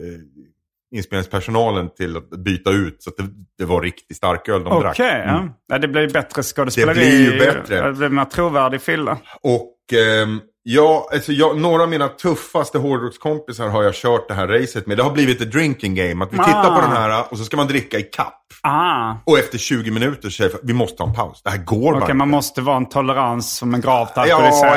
inspelningspersonalen 0.94 1.88
till 1.96 2.16
att 2.16 2.30
byta 2.30 2.70
ut. 2.70 3.02
Så 3.02 3.10
att 3.10 3.16
det, 3.16 3.24
det 3.58 3.64
var 3.64 3.82
riktigt 3.82 4.16
starköl 4.16 4.64
de 4.64 4.72
Okej, 4.72 4.82
drack. 4.82 4.98
ja. 4.98 5.48
ja. 5.68 5.78
Det 5.78 5.88
blir 5.88 6.00
ju 6.02 6.08
bättre 6.08 6.42
skådespeleri. 6.42 7.00
Det 7.00 7.06
blir 7.06 7.32
ju 7.32 7.38
bättre. 7.38 7.86
Det 7.86 7.92
blir 7.92 8.08
mer 8.08 8.24
trovärdig 8.24 8.82
fylla. 8.82 9.18
Och 9.42 9.74
ehm, 9.98 10.40
ja, 10.62 11.08
alltså 11.12 11.32
jag, 11.32 11.58
några 11.60 11.82
av 11.82 11.88
mina 11.88 12.08
tuffaste 12.08 12.78
hårdrockskompisar 12.78 13.68
har 13.68 13.82
jag 13.82 13.94
kört 13.94 14.28
det 14.28 14.34
här 14.34 14.48
racet 14.48 14.86
med. 14.86 14.96
Det 14.96 15.02
har 15.02 15.10
blivit 15.12 15.40
ett 15.40 15.52
drinking 15.52 15.94
game. 15.94 16.24
Att 16.24 16.32
vi 16.32 16.36
tittar 16.36 16.64
på 16.64 16.70
Ah. 16.70 16.80
den 16.80 16.90
här 16.96 17.24
och 17.30 17.38
så 17.38 17.44
ska 17.44 17.56
man 17.56 17.66
dricka 17.66 17.98
i 17.98 18.02
kapp. 18.02 18.34
Ah, 18.62 19.14
Och 19.24 19.38
efter 19.38 19.58
20 19.58 19.90
minuter 19.90 20.30
säger 20.30 20.52
vi 20.62 20.72
måste 20.72 20.96
ta 20.96 21.04
en 21.04 21.14
paus. 21.14 21.42
Det 21.44 21.50
här 21.50 21.58
går 21.64 21.90
okej. 21.92 22.00
bara 22.00 22.14
man 22.14 22.28
inte. 22.28 22.36
måste 22.36 22.60
vara 22.60 22.76
en 22.76 22.88
tolerans 22.88 23.56
som 23.56 23.74
en 23.74 23.80
gravt 23.80 24.12
Ja, 24.16 24.26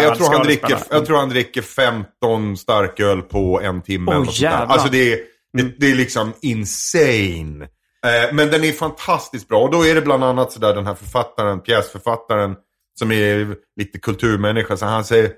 jag 0.02 0.15
tror, 0.17 0.34
han 0.34 0.43
dricker, 0.43 0.78
jag 0.89 1.06
tror 1.06 1.17
han 1.17 1.30
dricker 1.30 1.62
15 1.62 2.58
starköl 2.58 3.21
på 3.21 3.62
en 3.62 3.82
timme. 3.82 4.12
Eller 4.12 4.19
något 4.26 4.36
sånt 4.36 4.52
där. 4.52 4.65
Alltså 4.65 4.88
det 4.89 5.13
är, 5.13 5.19
det, 5.54 5.80
det 5.80 5.92
är 5.92 5.96
liksom 5.96 6.34
insane. 6.42 7.68
Eh, 8.06 8.34
men 8.34 8.52
den 8.52 8.64
är 8.64 8.72
fantastiskt 8.72 9.48
bra. 9.48 9.62
Och 9.62 9.72
då 9.72 9.86
är 9.86 9.96
det 9.96 10.02
bland 10.02 10.24
annat 10.24 10.52
sådär 10.52 10.76
den 10.76 10.88
här 10.88 10.96
författaren, 10.96 11.60
pjäsförfattaren, 11.60 12.56
som 13.00 13.12
är 13.12 13.56
lite 13.76 14.00
kulturmänniska. 14.00 14.78
Så 14.78 14.86
han 14.86 15.06
säger, 15.06 15.32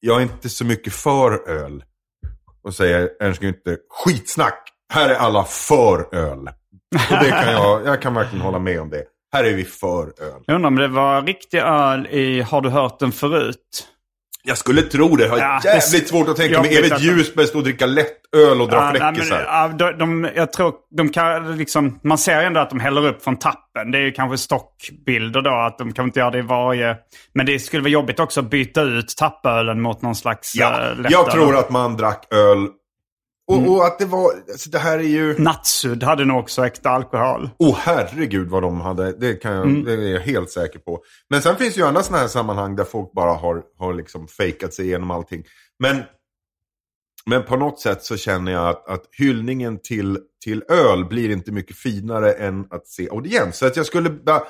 jag 0.00 0.18
är 0.18 0.22
inte 0.22 0.48
så 0.48 0.64
mycket 0.64 0.92
för 0.92 1.48
öl. 1.48 1.84
Och 2.62 2.74
säger 2.74 3.10
Ernst 3.20 3.42
Günther, 3.42 3.76
skitsnack! 3.90 4.70
Här 4.92 5.08
är 5.08 5.14
alla 5.14 5.44
för 5.44 6.14
öl. 6.14 6.48
Och 7.10 7.24
det 7.24 7.30
kan 7.30 7.52
jag, 7.52 7.86
jag 7.86 8.02
kan 8.02 8.14
verkligen 8.14 8.44
hålla 8.44 8.58
med 8.58 8.80
om 8.80 8.90
det. 8.90 9.04
Här 9.32 9.44
är 9.44 9.54
vi 9.54 9.64
för 9.64 10.02
öl. 10.02 10.42
Jag 10.46 10.54
undrar 10.54 10.68
om 10.68 10.76
det 10.76 10.88
var 10.88 11.22
riktig 11.22 11.58
öl 11.58 12.06
i 12.06 12.40
Har 12.40 12.60
du 12.60 12.68
hört 12.68 12.98
den 12.98 13.12
förut? 13.12 13.88
Jag 14.46 14.58
skulle 14.58 14.82
tro 14.82 15.16
det. 15.16 15.24
Jag 15.24 15.30
har 15.30 15.38
Ja, 15.38 15.60
jävligt 15.64 15.92
det- 15.92 16.08
svårt 16.08 16.28
att 16.28 16.36
tänka 16.36 16.60
mig 16.60 16.76
Evert 16.78 17.00
Ljusberg 17.00 17.46
stå 17.46 17.58
och 17.58 17.64
dricka 17.64 17.86
lättöl 17.86 18.60
och 18.60 18.68
dra 18.68 18.76
Ja, 18.76 19.10
fläckisar. 19.12 19.44
ja, 19.46 19.68
de, 19.68 19.98
de, 19.98 20.28
jag 20.36 20.52
tror 20.52 20.72
de 20.96 21.08
kan 21.08 21.56
liksom, 21.58 22.00
man 22.02 22.18
ser 22.18 22.42
ändå 22.42 22.60
att 22.60 22.70
de 22.70 22.80
häller 22.80 23.06
upp 23.06 23.24
från 23.24 23.36
tappen. 23.38 23.90
Det 23.90 23.98
är 23.98 24.02
ju 24.02 24.12
kanske 24.12 24.38
stockbilder 24.38 25.40
då, 25.42 25.50
att 25.50 25.78
de 25.78 25.92
kan 25.92 26.04
inte 26.04 26.20
göra 26.20 26.30
det 26.30 26.38
i 26.38 26.42
varje... 26.42 26.96
Men 27.34 27.46
det 27.46 27.58
skulle 27.58 27.82
vara 27.82 27.90
jobbigt 27.90 28.20
också 28.20 28.40
att 28.40 28.50
byta 28.50 28.82
ut 28.82 29.16
tappölen 29.16 29.80
mot 29.82 30.02
någon 30.02 30.14
slags 30.14 30.54
Ja, 30.56 30.72
äh, 30.72 30.88
lättöl. 30.96 31.06
jag 31.12 31.30
tror 31.30 31.56
att 31.56 31.70
man 31.70 31.96
drack 31.96 32.26
öl. 32.34 32.68
Och, 33.48 33.56
Mm. 33.58 33.70
och 33.70 33.86
att 33.86 33.98
det 33.98 34.06
var, 34.06 34.30
alltså 34.50 34.70
det 34.70 34.78
här 34.78 34.98
är 34.98 35.02
ju... 35.02 35.38
Nattsudd 35.38 36.02
hade 36.02 36.24
nog 36.24 36.38
också 36.38 36.66
äkta 36.66 36.90
alkohol. 36.90 37.50
Åh 37.58 37.76
herregud 37.80 38.48
vad 38.48 38.62
de 38.62 38.80
hade, 38.80 39.12
det, 39.12 39.34
kan 39.34 39.52
jag, 39.52 39.64
Mm. 39.66 39.84
det 39.84 39.92
är 39.92 40.12
jag 40.12 40.20
helt 40.20 40.50
säker 40.50 40.78
på. 40.78 41.02
Men 41.30 41.42
sen 41.42 41.56
finns 41.56 41.78
ju 41.78 41.82
andra 41.82 42.02
sådana 42.02 42.20
här 42.20 42.28
sammanhang 42.28 42.76
där 42.76 42.84
folk 42.84 43.12
bara 43.12 43.32
har, 43.32 43.62
har 43.78 43.94
liksom 43.94 44.28
fejkat 44.28 44.74
sig 44.74 44.84
igenom 44.86 45.10
allting. 45.10 45.44
Men, 45.78 46.02
men 47.26 47.42
på 47.42 47.56
något 47.56 47.80
sätt 47.80 48.02
så 48.04 48.16
känner 48.16 48.52
jag 48.52 48.68
att, 48.68 48.88
att 48.88 49.02
hyllningen 49.18 49.78
till, 49.82 50.18
till 50.44 50.62
öl 50.68 51.04
blir 51.04 51.30
inte 51.30 51.52
mycket 51.52 51.76
finare 51.76 52.32
än 52.32 52.66
att 52.70 52.86
se 52.86 53.08
audiens. 53.10 53.56
Så 53.56 53.66
att 53.66 53.76
jag 53.76 53.86
skulle 53.86 54.10
bara, 54.10 54.42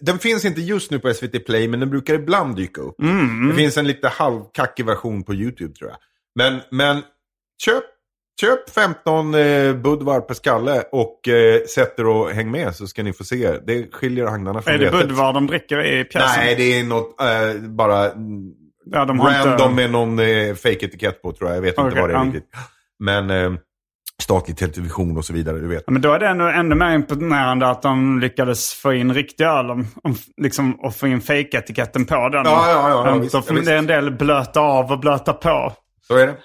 den 0.00 0.18
finns 0.18 0.44
inte 0.44 0.60
just 0.60 0.90
nu 0.90 0.98
på 0.98 1.14
SVT 1.14 1.46
Play, 1.46 1.68
men 1.68 1.80
den 1.80 1.90
brukar 1.90 2.14
ibland 2.14 2.56
dyka 2.56 2.80
upp. 2.80 3.00
Mm. 3.00 3.48
Det 3.48 3.54
finns 3.54 3.76
en 3.76 3.86
lite 3.86 4.08
halvkackig 4.08 4.86
version 4.86 5.22
på 5.24 5.34
YouTube 5.34 5.74
tror 5.74 5.90
jag. 5.90 5.98
Men, 6.34 6.60
men 6.70 7.02
köp, 7.64 7.84
köp 8.40 8.70
15 8.70 9.34
eh, 9.34 9.74
Budvar 9.74 10.20
per 10.20 10.34
skalle 10.34 10.82
och 10.92 11.28
eh, 11.28 11.64
sätt 11.64 11.98
er 11.98 12.06
och 12.06 12.30
häng 12.30 12.50
med 12.50 12.74
så 12.74 12.86
ska 12.86 13.02
ni 13.02 13.12
få 13.12 13.24
se. 13.24 13.58
Det 13.66 13.94
skiljer 13.94 14.26
agnarna 14.26 14.62
från 14.62 14.74
Är 14.74 14.78
det 14.78 14.84
vetet. 14.84 15.00
Budvar 15.00 15.32
de 15.32 15.46
dricker 15.46 15.84
i 15.84 16.04
pjäsen? 16.04 16.44
Nej, 16.44 16.54
det 16.56 16.80
är 16.80 16.84
något 16.84 17.20
eh, 17.20 17.62
bara 17.62 18.04
ja, 18.90 19.04
de 19.04 19.20
random 19.20 19.52
inte... 19.52 19.68
med 19.68 19.90
någon 19.90 20.18
eh, 20.18 20.54
fake-etikett 20.54 21.22
på 21.22 21.32
tror 21.32 21.50
jag. 21.50 21.56
Jag 21.56 21.62
vet 21.62 21.78
inte 21.78 21.82
Okej, 21.82 22.00
vad 22.00 22.10
det 22.10 22.16
är 22.16 22.24
riktigt. 22.24 22.50
Men 22.98 23.30
eh, 23.30 23.52
statlig 24.22 24.56
television 24.56 25.16
och 25.16 25.24
så 25.24 25.32
vidare, 25.32 25.58
du 25.58 25.68
vet. 25.68 25.82
Ja, 25.86 25.92
Men 25.92 26.02
då 26.02 26.12
är 26.12 26.18
det 26.18 26.28
ännu, 26.28 26.48
ännu 26.48 26.74
mer 26.74 26.94
imponerande 26.94 27.68
att 27.68 27.82
de 27.82 28.20
lyckades 28.20 28.74
få 28.74 28.92
in 28.92 29.14
riktig 29.14 29.44
öl 29.44 29.70
om, 29.70 29.86
om, 30.02 30.16
liksom, 30.36 30.80
och 30.80 30.96
få 30.96 31.06
in 31.06 31.20
fake-etiketten 31.20 32.04
på 32.04 32.28
den. 32.28 32.44
Ja, 32.44 32.70
ja, 32.70 32.90
ja, 32.90 33.06
ja, 33.06 33.14
visst, 33.18 33.34
ja, 33.34 33.42
visst. 33.50 33.66
det 33.66 33.72
är 33.72 33.78
en 33.78 33.86
del 33.86 34.10
blöta 34.10 34.60
av 34.60 34.92
och 34.92 35.00
blöta 35.00 35.32
på. 35.32 35.72
Så 36.06 36.16
är 36.16 36.26
det. 36.26 36.36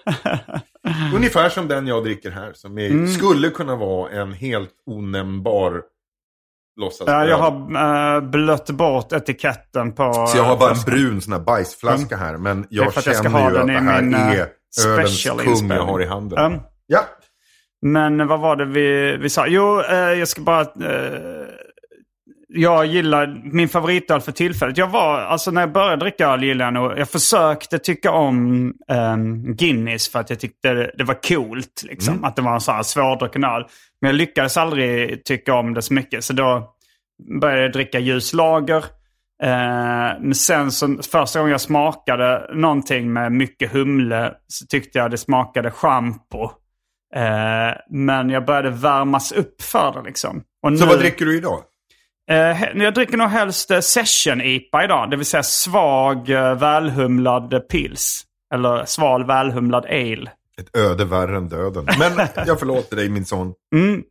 Ungefär 1.15 1.49
som 1.49 1.67
den 1.67 1.87
jag 1.87 2.03
dricker 2.03 2.31
här. 2.31 2.53
Som 2.53 2.77
är, 2.77 2.89
Mm. 2.89 3.07
skulle 3.07 3.49
kunna 3.49 3.75
vara 3.75 4.11
en 4.11 4.33
helt 4.33 4.73
onämnbar 4.85 5.81
låtsas 6.79 7.07
Ja, 7.07 7.25
jag 7.25 7.37
har 7.37 8.15
äh, 8.15 8.21
blött 8.29 8.69
bort 8.69 9.11
etiketten 9.13 9.91
på... 9.91 10.13
Så 10.27 10.37
jag 10.37 10.43
har 10.43 10.57
bara 10.57 10.71
en 10.71 10.81
brun 10.85 11.21
sån 11.21 11.33
här 11.33 11.39
bajsflaska 11.39 12.17
här. 12.17 12.37
Men 12.37 12.51
Mm. 12.51 12.65
Det 12.69 12.75
är 12.75 12.79
jag 12.79 12.87
att 12.87 13.05
jag 13.05 13.15
ska 13.15 13.23
känner 13.23 13.39
ha 13.39 13.49
ju 13.51 13.57
den 13.57 13.61
att 13.61 13.67
det 13.85 13.91
här 13.91 14.01
min, 14.01 14.13
eh, 14.13 14.29
är 14.31 14.47
ölens 14.87 15.19
special 15.19 15.39
kung 15.39 15.69
jag 15.69 15.83
har 15.85 16.01
i 16.01 16.05
handen. 16.05 16.39
Um, 16.53 16.59
Ja, 16.87 16.99
Men 17.81 18.27
vad 18.27 18.39
var 18.39 18.55
det 18.55 18.65
vi, 18.65 19.17
vi 19.17 19.29
sa? 19.29 19.47
Jo, 19.47 19.81
eh, 19.81 19.95
jag 19.97 20.27
ska 20.27 20.41
bara... 20.41 20.61
Eh, 20.61 21.40
jag 22.53 22.85
gillar 22.85 23.41
min 23.43 23.69
favoritöl 23.69 24.21
för 24.21 24.31
tillfället. 24.31 24.77
Jag 24.77 24.87
var, 24.87 25.19
alltså 25.19 25.51
när 25.51 25.61
jag 25.61 25.71
började 25.71 25.95
dricka 25.95 26.27
öl 26.27 26.43
gillade 26.43 26.63
jag 26.63 26.73
nog, 26.73 26.99
jag 26.99 27.09
försökte 27.09 27.79
tycka 27.79 28.11
om 28.11 28.73
um, 28.87 29.55
Guinness 29.55 30.09
för 30.09 30.19
att 30.19 30.29
jag 30.29 30.39
tyckte 30.39 30.73
det, 30.73 30.91
det 30.97 31.03
var 31.03 31.21
coolt. 31.27 31.83
Liksom, 31.83 32.23
Att 32.23 32.35
det 32.35 32.41
var 32.41 32.53
en 32.53 32.61
sån 32.61 32.75
här 32.75 32.83
svårdrucken 32.83 33.43
öl. 33.43 33.65
Men 34.01 34.09
jag 34.09 34.15
lyckades 34.15 34.57
aldrig 34.57 35.23
tycka 35.23 35.53
om 35.53 35.73
det 35.73 35.81
så 35.81 35.93
mycket. 35.93 36.23
Så 36.23 36.33
då 36.33 36.73
började 37.41 37.61
jag 37.61 37.71
dricka 37.71 37.99
ljus 37.99 38.33
lager. 38.33 38.85
Eh, 39.43 40.19
men 40.19 40.35
sen 40.35 40.71
så, 40.71 40.97
första 41.11 41.39
gången 41.39 41.51
jag 41.51 41.61
smakade 41.61 42.49
någonting 42.53 43.13
med 43.13 43.31
mycket 43.31 43.71
humle 43.71 44.33
så 44.47 44.65
tyckte 44.65 44.99
jag 44.99 45.11
det 45.11 45.17
smakade 45.17 45.71
schampo. 45.71 46.43
Eh, 47.15 47.77
men 47.89 48.29
jag 48.29 48.45
började 48.45 48.69
värmas 48.69 49.31
upp 49.31 49.61
för 49.61 49.93
det 49.93 50.01
liksom. 50.07 50.43
Och 50.63 50.77
så 50.77 50.85
nu, 50.85 50.91
vad 50.91 50.99
dricker 50.99 51.25
du 51.25 51.37
idag? 51.37 51.63
Eh, 52.31 52.63
jag 52.83 52.93
dricker 52.93 53.17
nog 53.17 53.29
helst 53.29 53.71
eh, 53.71 53.79
session-IPA 53.79 54.83
idag. 54.83 55.09
Det 55.11 55.17
vill 55.17 55.25
säga 55.25 55.43
svag, 55.43 56.29
eh, 56.29 56.55
välhumlad 56.55 57.67
pils. 57.69 58.23
Eller 58.53 58.85
sval, 58.85 59.25
välhumlad 59.25 59.85
ale. 59.85 60.31
Ett 60.61 60.77
öde 60.77 61.05
värre 61.05 61.37
än 61.37 61.49
döden. 61.49 61.87
Men 61.99 62.27
jag 62.47 62.59
förlåter 62.59 62.95
dig 62.95 63.09
min 63.09 63.25
son. 63.25 63.53
Mm. 63.75 64.03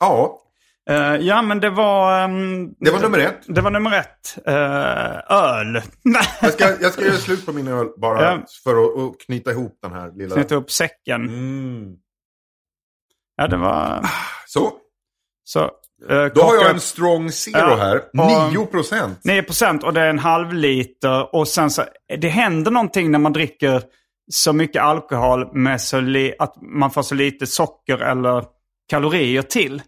Ja, 0.00 0.42
Eh, 0.90 1.16
ja, 1.16 1.42
men 1.42 1.60
det 1.60 1.70
var... 1.70 2.20
ehm, 2.20 2.68
det 2.80 2.90
var 2.90 3.00
nummer 3.00 3.18
ett. 3.18 3.40
Det 3.46 3.60
var 3.60 3.70
nummer 3.70 3.92
ett. 3.98 4.38
Eh, 4.46 5.36
öl. 5.36 5.82
Jag 6.42 6.52
ska, 6.52 6.64
jag 6.80 6.92
ska 6.92 7.02
göra 7.04 7.16
slut 7.16 7.46
på 7.46 7.52
min 7.52 7.68
öl 7.68 7.86
bara 7.96 8.22
Ja. 8.22 8.38
för 8.64 8.70
att, 8.84 8.98
att 8.98 9.20
knyta 9.26 9.50
ihop 9.50 9.78
den 9.82 9.92
här 9.92 10.12
lilla... 10.16 10.34
Knyta 10.34 10.54
upp 10.54 10.70
säcken. 10.70 11.22
Mm. 11.28 11.94
Ja, 13.36 13.46
det 13.46 13.56
var... 13.56 14.06
Så, 14.46 14.72
Så, 15.44 15.70
eh, 16.10 16.24
då 16.34 16.42
har 16.42 16.54
jag 16.54 16.70
en 16.70 16.80
strong 16.80 17.32
zero 17.32 17.76
här. 17.76 17.96
Och- 17.96 18.52
9 18.52 18.66
procent. 18.66 19.18
9 19.24 19.42
procent 19.42 19.82
och 19.84 19.92
det 19.94 20.00
är 20.00 20.08
en 20.10 20.18
halv 20.18 20.52
liter. 20.54 21.34
Och 21.34 21.48
sen 21.48 21.70
så, 21.70 21.84
det 22.18 22.28
händer 22.28 22.70
någonting 22.70 23.10
när 23.10 23.18
man 23.18 23.32
dricker 23.32 23.82
så 24.32 24.52
mycket 24.52 24.82
alkohol 24.82 25.56
med 25.56 25.80
så 25.80 26.00
li, 26.00 26.34
att 26.38 26.54
man 26.62 26.90
får 26.90 27.02
så 27.02 27.14
lite 27.14 27.46
socker 27.46 27.98
eller 27.98 28.44
kalorier 28.90 29.42
till. 29.42 29.82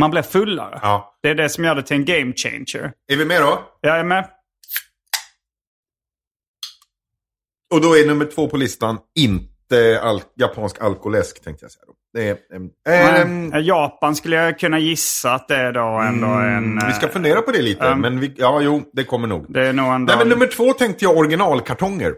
Man 0.00 0.10
blir 0.10 0.22
fullare. 0.22 0.78
Ja. 0.82 1.18
Det 1.22 1.28
är 1.28 1.34
det 1.34 1.48
som 1.48 1.64
gör 1.64 1.74
det 1.74 1.82
till 1.82 1.96
en 1.96 2.04
game 2.04 2.32
changer. 2.36 2.92
Är 3.12 3.16
vi 3.16 3.24
med 3.24 3.42
då? 3.42 3.62
Jag 3.80 3.98
är 3.98 4.04
med. 4.04 4.28
Och 7.74 7.80
då 7.80 7.96
är 7.96 8.06
nummer 8.06 8.24
två 8.24 8.48
på 8.48 8.56
listan 8.56 8.98
inte 9.18 9.53
al 10.02 10.22
japansk 10.36 10.80
alkoläsk 10.82 11.44
tänkte 11.44 11.64
jag 11.64 11.72
säga. 11.72 11.84
Det 12.12 12.28
är, 12.28 12.36
ehm, 12.56 12.68
ehm, 12.88 13.48
Men, 13.48 13.64
Japan 13.64 14.16
skulle 14.16 14.36
jag 14.36 14.58
kunna 14.58 14.78
gissa 14.78 15.34
att 15.34 15.48
det 15.48 15.56
är 15.56 15.72
då 15.72 15.80
ändå 15.80 16.26
en... 16.26 16.80
vi 16.86 16.92
ska 16.92 17.08
fundera 17.08 17.42
på 17.42 17.50
det 17.52 17.62
lite. 17.62 17.84
ehm, 17.86 18.00
men 18.00 18.20
vi, 18.20 18.34
ja, 18.36 18.60
jo, 18.62 18.82
det 18.92 19.04
kommer 19.04 19.28
nog. 19.28 19.46
Det 19.52 19.66
är 19.68 19.72
nog 19.72 19.94
ändå... 19.94 20.10
Nej, 20.10 20.18
men 20.18 20.28
nummer 20.28 20.46
två 20.46 20.72
tänkte 20.72 21.04
jag 21.04 21.16
originalkartonger. 21.16 22.14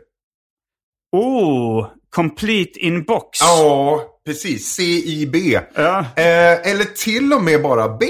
Oh! 1.12 1.86
Complete 2.10 2.78
in 2.78 3.04
box. 3.04 3.38
Ja, 3.40 4.00
precis. 4.26 4.66
CIB. 4.74 5.36
Ja. 5.74 5.98
Eh, 5.98 6.70
eller 6.70 6.84
till 7.04 7.32
och 7.32 7.42
med 7.42 7.62
bara 7.62 7.88
B. 7.88 8.06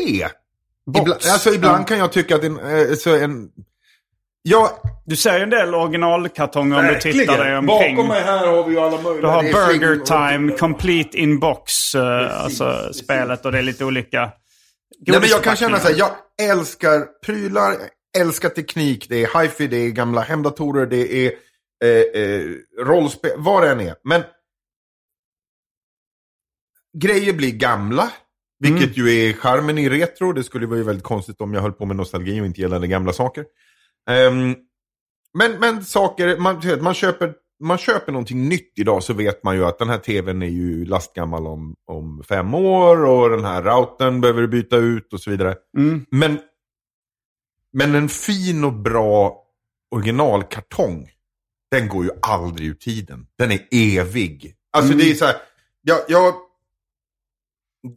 Box. 0.86 1.00
Ibla, 1.00 1.14
alltså 1.32 1.54
ibland 1.54 1.80
Ja. 1.80 1.84
kan 1.84 1.98
jag 1.98 2.12
tycka 2.12 2.36
att 2.36 2.44
en, 2.44 2.58
eh, 2.60 2.94
så 2.94 3.16
en... 3.16 3.48
jag, 4.48 4.70
Du 5.04 5.16
ser 5.16 5.36
ju 5.36 5.42
en 5.42 5.50
del 5.50 5.74
originalkartonger 5.74 6.78
om 6.78 6.86
du 6.86 7.00
tittar 7.00 7.44
dig 7.44 7.56
omkring. 7.56 7.96
Bakom 7.96 8.08
mig 8.08 8.22
här 8.22 8.46
har 8.46 8.64
vi 8.64 8.74
ju 8.74 8.80
alla 8.80 9.02
möjliga. 9.02 9.20
Du 9.20 9.26
har 9.26 9.42
Burger 9.42 9.96
Time, 9.96 10.52
Complete 10.52 11.18
In 11.18 11.38
Box, 11.40 11.94
eh, 11.94 12.42
alltså 12.44 12.92
spelet 12.92 13.44
och 13.44 13.52
det 13.52 13.58
är 13.58 13.62
lite 13.62 13.84
olika 13.84 14.32
Nej, 15.06 15.20
men 15.20 15.28
jag 15.28 15.42
kan 15.42 15.56
känna 15.56 15.78
så 15.78 15.88
här, 15.88 15.94
jag 15.98 16.10
älskar 16.50 17.06
prylar, 17.26 17.70
jag 18.12 18.22
älskar 18.22 18.48
teknik, 18.48 19.06
det 19.08 19.24
är 19.24 19.42
hifi, 19.42 19.66
det 19.66 19.76
är 19.76 19.90
gamla 19.90 20.20
hemdatorer, 20.20 20.86
det 20.86 21.26
är 21.26 21.32
eh, 21.84 22.22
eh, 22.22 22.44
rollspel, 22.84 23.30
vad 23.36 23.62
det 23.62 23.70
än 23.70 23.80
är. 23.80 23.94
Men 24.04 24.22
grejer 26.98 27.32
blir 27.32 27.52
gamla, 27.52 28.10
vilket 28.58 28.96
ju 28.96 29.10
är 29.10 29.32
charmen 29.32 29.78
i 29.78 29.88
retro. 29.88 30.32
Det 30.32 30.44
skulle 30.44 30.66
vara 30.66 30.78
ju 30.78 30.84
väldigt 30.84 31.04
konstigt 31.04 31.40
om 31.40 31.54
jag 31.54 31.62
höll 31.62 31.72
på 31.72 31.86
med 31.86 31.96
nostalgi 31.96 32.40
och 32.40 32.46
inte 32.46 32.60
gillade 32.60 32.86
gamla 32.86 33.12
saker. 33.12 33.44
Ehm, 34.10 34.54
men, 35.34 35.60
men 35.60 35.84
saker, 35.84 36.36
man, 36.36 36.62
man, 36.80 36.94
köper, 36.94 37.34
man 37.64 37.78
köper 37.78 38.12
någonting 38.12 38.48
nytt 38.48 38.72
idag 38.76 39.02
så 39.02 39.12
vet 39.12 39.42
man 39.42 39.56
ju 39.56 39.64
att 39.64 39.78
den 39.78 39.88
här 39.88 39.98
tvn 39.98 40.42
är 40.42 40.46
ju 40.46 40.84
lastgammal 40.84 41.46
om, 41.46 41.74
om 41.86 42.22
fem 42.28 42.54
år 42.54 43.04
och 43.04 43.30
den 43.30 43.44
här 43.44 43.62
routern 43.62 44.20
behöver 44.20 44.40
du 44.40 44.48
byta 44.48 44.76
ut 44.76 45.12
och 45.12 45.20
så 45.20 45.30
vidare. 45.30 45.56
Mm. 45.78 46.06
Men, 46.10 46.38
men 47.72 47.94
en 47.94 48.08
fin 48.08 48.64
och 48.64 48.72
bra 48.72 49.42
originalkartong, 49.94 51.10
den 51.70 51.88
går 51.88 52.04
ju 52.04 52.10
aldrig 52.22 52.68
ur 52.68 52.74
tiden. 52.74 53.26
Den 53.38 53.52
är 53.52 53.60
evig. 53.72 54.54
Alltså 54.76 54.94
det 54.94 55.10
är 55.10 55.14
så 55.14 55.24
här, 55.24 55.36
jag, 55.82 55.98
jag, 56.08 56.34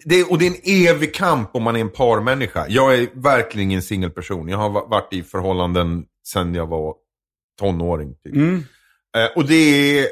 det, 0.05 0.23
och 0.23 0.37
det 0.37 0.47
är 0.47 0.51
en 0.51 0.87
evig 0.95 1.13
kamp 1.13 1.49
om 1.55 1.63
man 1.63 1.75
är 1.75 1.79
en 1.79 1.89
parmänniska. 1.89 2.65
Jag 2.69 2.95
är 2.95 3.07
verkligen 3.13 3.69
ingen 3.69 3.81
singelperson. 3.81 4.47
Jag 4.47 4.57
har 4.57 4.69
va- 4.69 4.87
varit 4.89 5.13
i 5.13 5.23
förhållanden 5.23 6.05
sedan 6.27 6.55
jag 6.55 6.67
var 6.67 6.95
tonåring. 7.59 8.15
Typ. 8.23 8.35
Mm. 8.35 8.55
Eh, 9.17 9.29
och 9.35 9.45
det 9.47 9.99
är 9.99 10.07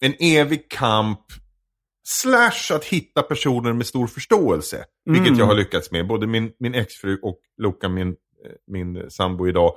en 0.00 0.14
evig 0.20 0.70
kamp, 0.70 1.20
slash 2.08 2.74
att 2.76 2.84
hitta 2.84 3.22
personer 3.22 3.72
med 3.72 3.86
stor 3.86 4.06
förståelse. 4.06 4.84
Vilket 5.04 5.26
Mm. 5.28 5.38
jag 5.38 5.46
har 5.46 5.54
lyckats 5.54 5.90
med. 5.90 6.06
Både 6.06 6.26
min, 6.26 6.50
min 6.58 6.74
exfru 6.74 7.18
och 7.22 7.38
Luca, 7.62 7.88
min, 7.88 8.08
eh, 8.08 8.14
min 8.72 9.10
sambo 9.10 9.48
idag. 9.48 9.72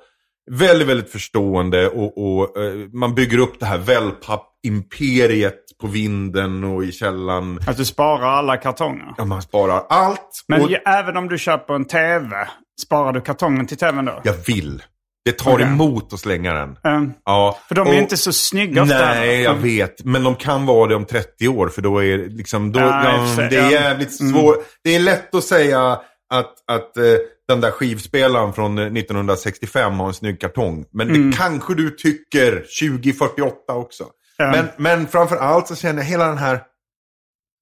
Väldigt, 0.52 0.88
väldigt 0.88 1.10
förstående 1.10 1.90
och, 1.90 2.18
och 2.18 2.58
eh, 2.58 2.74
man 2.94 3.16
bygger 3.16 3.38
upp 3.38 3.60
det 3.60 3.66
här 3.66 3.78
wellpapp-imperiet 3.78 5.60
på 5.82 5.88
vinden 5.88 6.64
och 6.64 6.84
i 6.84 6.92
källan. 6.92 7.60
Att 7.68 7.78
du 7.78 7.86
sparar 7.86 8.28
alla 8.28 8.58
kartonger. 8.58 9.14
Ja, 9.18 9.26
man 9.26 9.42
sparar 9.42 9.84
allt. 9.90 10.44
Men 10.48 10.62
och 10.62 10.72
även 10.88 11.18
om 11.18 11.30
du 11.30 11.38
köper 11.38 11.74
en 11.74 11.86
tv, 11.86 12.48
sparar 12.82 13.12
du 13.14 13.22
kartongen 13.22 13.68
till 13.68 13.78
tvn 13.78 14.06
då? 14.06 14.22
jag 14.24 14.36
vill. 14.48 14.84
Det 15.26 15.32
tar 15.38 15.54
Okej. 15.54 15.66
emot 15.66 16.14
att 16.14 16.20
slänga 16.20 16.54
den. 16.54 16.78
Ehm, 16.84 17.14
Ja. 17.26 17.58
för 17.68 17.76
de 17.76 17.88
är 17.88 17.92
och- 17.92 17.98
inte 17.98 18.18
så 18.18 18.34
snygga 18.34 18.84
ofta. 18.84 18.98
Nej, 19.06 19.42
jag 19.42 19.54
vet. 19.56 20.04
Men 20.06 20.24
de 20.24 20.36
kan 20.36 20.66
vara 20.66 20.88
det 20.90 20.96
om 20.96 21.06
30 21.06 21.48
år. 21.48 21.68
För 21.68 21.82
då 21.82 22.04
är 22.04 22.18
liksom... 22.18 22.72
Då, 22.72 22.80
Ja, 22.80 23.04
ja, 23.18 23.26
för 23.36 23.42
det 23.50 23.56
är 23.58 23.64
ja. 23.64 23.72
jävligt 23.72 24.20
Mm. 24.22 24.34
svårt. 24.34 24.56
Det 24.84 24.96
är 24.96 25.00
lätt 25.00 25.36
att 25.36 25.44
säga 25.44 25.92
att, 26.34 26.54
att 26.72 26.98
eh, 26.98 27.04
den 27.48 27.62
där 27.62 27.72
skivspelaren 27.72 28.54
från 28.54 28.78
eh, 28.78 28.86
1965 28.86 29.94
har 30.00 30.08
en 30.08 30.14
snygg 30.14 30.42
kartong. 30.42 30.86
Men 30.94 31.10
Mm. 31.10 31.32
det 31.32 31.38
kanske 31.38 31.74
du 31.76 31.90
tycker 31.90 32.52
2048 32.80 33.74
också. 33.74 34.04
Men, 34.52 34.68
men 34.78 35.08
framför 35.08 35.38
allt 35.38 35.68
så 35.68 35.76
känner 35.76 36.02
jag 36.02 36.10
hela 36.10 36.28
den 36.28 36.38
här... 36.38 36.64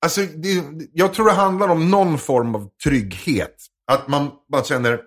Alltså, 0.06 0.22
det, 0.22 0.63
jag 0.94 1.13
tror 1.13 1.26
det 1.26 1.32
handlar 1.32 1.67
om 1.67 1.89
någon 1.91 2.17
form 2.17 2.56
av 2.56 2.70
trygghet. 2.84 3.56
Att 3.91 4.08
man, 4.08 4.32
man 4.52 4.63
känner 4.63 5.02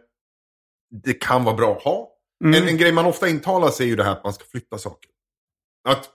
det 1.02 1.14
kan 1.14 1.44
vara 1.44 1.54
bra 1.54 1.76
att 1.76 1.82
ha. 1.82 2.08
Mm. 2.44 2.62
En, 2.62 2.68
en 2.68 2.76
grej 2.76 2.92
man 2.92 3.06
ofta 3.06 3.28
intalar 3.28 3.70
sig 3.70 3.86
är 3.86 3.90
ju 3.90 3.96
det 3.96 4.04
här 4.04 4.12
att 4.12 4.24
man 4.24 4.32
ska 4.32 4.44
flytta 4.44 4.78
saker. 4.78 5.10
Att 5.88 6.10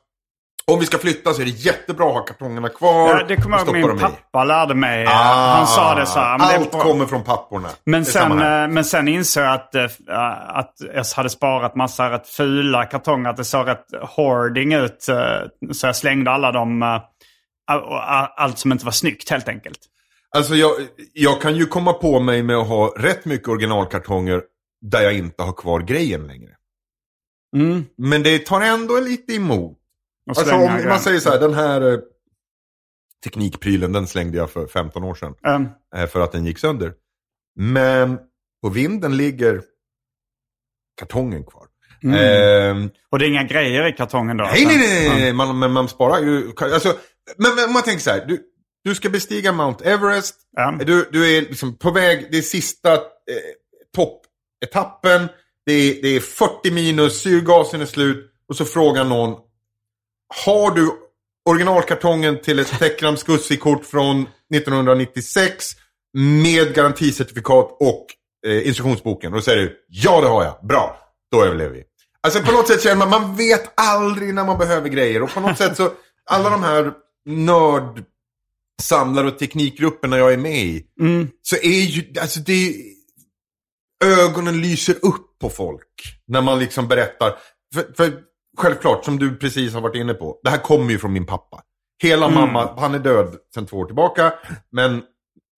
om 0.73 0.79
vi 0.79 0.85
ska 0.85 0.97
flytta 0.97 1.33
så 1.33 1.41
är 1.41 1.45
det 1.45 1.51
jättebra 1.51 2.07
att 2.07 2.13
ha 2.13 2.25
kartongerna 2.25 2.69
kvar. 2.69 3.09
Ja, 3.09 3.23
det 3.27 3.35
kommer 3.35 3.57
jag 3.57 3.65
ihåg 3.67 3.75
min 3.75 3.87
dem 3.87 3.97
i. 3.97 3.99
pappa 3.99 4.43
lärde 4.43 4.75
mig. 4.75 5.05
Ah, 5.07 5.11
han 5.55 5.67
sa 5.67 5.95
det 5.95 6.05
så 6.05 6.19
här. 6.19 6.37
men 6.37 6.47
det 6.47 6.53
är 6.53 6.57
allt 6.57 6.71
kommer 6.71 7.05
från 7.05 7.23
papporna. 7.23 7.69
Men 7.85 8.05
sen, 8.05 8.31
eh, 8.31 8.67
men 8.67 8.85
sen 8.85 9.07
insåg 9.07 9.43
jag 9.43 9.53
att, 9.53 9.75
eh, 9.75 9.85
att 10.57 10.73
jag 10.95 11.03
hade 11.15 11.29
sparat 11.29 11.75
massa 11.75 12.11
rätt 12.11 12.27
fula 12.27 12.85
kartonger. 12.85 13.29
Att 13.29 13.37
det 13.37 13.45
såg 13.45 13.67
rätt 13.67 13.85
hoarding 14.15 14.73
ut. 14.73 15.09
eh, 15.09 15.71
Så 15.71 15.87
jag 15.87 15.95
slängde 15.95 16.31
alla 16.31 16.51
dem. 16.51 16.83
all- 16.83 17.01
all- 18.01 18.27
Allt 18.37 18.59
som 18.59 18.71
inte 18.71 18.85
var 18.85 18.91
snyggt 18.91 19.29
helt 19.29 19.47
enkelt. 19.47 19.79
Alltså 20.35 20.55
jag, 20.55 20.71
jag 21.13 21.41
kan 21.41 21.55
ju 21.55 21.65
komma 21.65 21.93
på 21.93 22.19
mig 22.19 22.43
med 22.43 22.55
att 22.55 22.67
ha 22.67 22.93
rätt 22.97 23.25
mycket 23.25 23.47
originalkartonger 23.47 24.41
där 24.81 25.01
jag 25.01 25.13
inte 25.13 25.43
har 25.43 25.53
kvar 25.53 25.79
grejen 25.79 26.27
längre. 26.27 26.51
Mm. 27.55 27.85
Men 27.97 28.23
det 28.23 28.45
tar 28.45 28.61
ändå 28.61 28.99
lite 28.99 29.33
emot. 29.33 29.78
Alltså 30.37 30.55
om 30.55 30.75
grejer. 30.75 30.89
man 30.89 30.99
säger 30.99 31.19
så 31.19 31.29
här, 31.29 31.39
den 31.39 31.53
här 31.53 31.93
eh, 31.93 31.99
teknikprylen 33.23 33.91
den 33.91 34.07
slängde 34.07 34.37
jag 34.37 34.49
för 34.49 34.67
15 34.67 35.03
år 35.03 35.15
sedan. 35.15 35.35
Eh, 35.95 36.07
för 36.07 36.19
att 36.21 36.31
den 36.31 36.45
gick 36.45 36.59
sönder. 36.59 36.93
Men 37.55 38.19
på 38.61 38.69
vinden 38.69 39.17
ligger 39.17 39.61
kartongen 40.99 41.43
kvar. 41.43 41.65
Mm. 42.03 42.15
Ehm, 42.15 42.89
och 43.09 43.19
det 43.19 43.25
är 43.25 43.29
inga 43.29 43.43
grejer 43.43 43.87
i 43.87 43.91
kartongen 43.93 44.37
då? 44.37 44.43
nej, 44.43 44.65
nej, 44.65 44.77
nej, 44.77 45.09
nej. 45.09 45.33
Man, 45.33 45.59
men 45.59 45.71
man 45.71 45.89
sparar 45.89 46.19
ju. 46.19 46.53
Alltså, 46.61 46.95
men, 47.37 47.55
men 47.55 47.73
man 47.73 47.83
tänker 47.83 48.03
så 48.03 48.09
här. 48.09 48.25
Du, 48.25 48.41
du 48.83 48.95
ska 48.95 49.09
bestiga 49.09 49.51
Mount 49.51 49.85
Everest. 49.85 50.35
Ja. 50.51 50.77
Du, 50.85 51.09
du 51.11 51.37
är 51.37 51.41
liksom 51.41 51.77
på 51.77 51.91
väg, 51.91 52.27
det 52.31 52.37
är 52.37 52.41
sista 52.41 52.93
eh, 52.93 52.99
toppetappen. 53.95 55.27
Det 55.65 55.73
är, 55.73 56.01
det 56.01 56.07
är 56.07 56.19
40 56.19 56.71
minus, 56.71 57.21
syrgasen 57.21 57.81
är 57.81 57.85
slut. 57.85 58.31
Och 58.49 58.55
så 58.55 58.65
frågar 58.65 59.05
någon. 59.05 59.37
Har 60.45 60.71
du 60.71 60.91
originalkartongen 61.49 62.41
till 62.41 62.59
ett 62.59 62.79
Tecram 62.79 63.15
Scuzzi-kort 63.17 63.85
från 63.85 64.21
1996 64.55 65.65
med 66.13 66.73
garanticertifikat 66.73 67.77
och 67.79 68.05
eh, 68.47 68.67
instruktionsboken? 68.67 69.31
Och 69.31 69.37
då 69.37 69.41
säger 69.41 69.57
du 69.57 69.85
ja 69.87 70.21
det 70.21 70.27
har 70.27 70.43
jag, 70.43 70.67
bra, 70.67 70.99
då 71.31 71.43
överlever 71.43 71.75
vi. 71.75 71.83
Alltså 72.21 72.43
på 72.43 72.51
något 72.51 72.67
sätt 72.67 72.83
känner 72.83 72.95
man, 72.95 73.09
man 73.09 73.35
vet 73.35 73.71
aldrig 73.75 74.33
när 74.33 74.45
man 74.45 74.57
behöver 74.57 74.89
grejer. 74.89 75.23
Och 75.23 75.33
på 75.33 75.39
något 75.39 75.57
sätt 75.57 75.77
så, 75.77 75.91
alla 76.25 76.49
de 76.49 76.63
här 76.63 76.93
nörd 77.25 78.03
samlar 78.81 79.25
och 79.25 79.39
teknikgrupperna 79.39 80.17
jag 80.17 80.33
är 80.33 80.37
med 80.37 80.63
i. 80.63 80.85
Mm. 80.99 81.27
Så 81.41 81.55
är 81.55 81.81
ju, 81.81 82.19
alltså 82.21 82.39
det 82.39 82.67
är, 82.67 82.73
ögonen 84.05 84.61
lyser 84.61 84.95
upp 85.01 85.39
på 85.41 85.49
folk. 85.49 86.21
När 86.27 86.41
man 86.41 86.59
liksom 86.59 86.87
berättar. 86.87 87.35
För, 87.73 87.93
för 87.97 88.13
självklart, 88.59 89.05
som 89.05 89.19
du 89.19 89.35
precis 89.37 89.73
har 89.73 89.81
varit 89.81 89.95
inne 89.95 90.13
på. 90.13 90.39
Det 90.43 90.49
här 90.49 90.57
kommer 90.57 90.91
ju 90.91 90.99
från 90.99 91.13
min 91.13 91.25
pappa. 91.25 91.61
Hela 92.03 92.25
Mm. 92.25 92.39
mamma, 92.39 92.73
han 92.77 92.93
är 92.95 92.99
död 92.99 93.35
sedan 93.55 93.65
två 93.65 93.77
år 93.77 93.85
tillbaka. 93.85 94.33
Men 94.71 95.01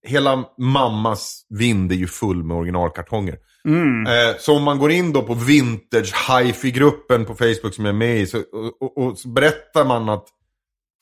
hela 0.07 0.43
mammas 0.57 1.45
vind 1.49 1.91
är 1.91 1.95
ju 1.95 2.07
full 2.07 2.43
med 2.43 2.57
originalkartonger. 2.57 3.37
Mm. 3.65 4.05
Eh, 4.07 4.35
så 4.39 4.55
om 4.57 4.63
man 4.63 4.79
går 4.79 4.91
in 4.91 5.13
då 5.13 5.21
på 5.21 5.33
Vintage 5.33 6.13
Hi-Fi-gruppen 6.29 7.25
på 7.25 7.35
Facebook 7.35 7.73
som 7.73 7.85
jag 7.85 7.93
är 7.93 7.97
med 7.97 8.19
i. 8.19 8.27
Så, 8.27 8.37
och, 8.37 8.81
och, 8.81 8.97
och 8.97 9.17
så 9.17 9.27
berättar 9.27 9.85
man 9.85 10.09
att 10.09 10.27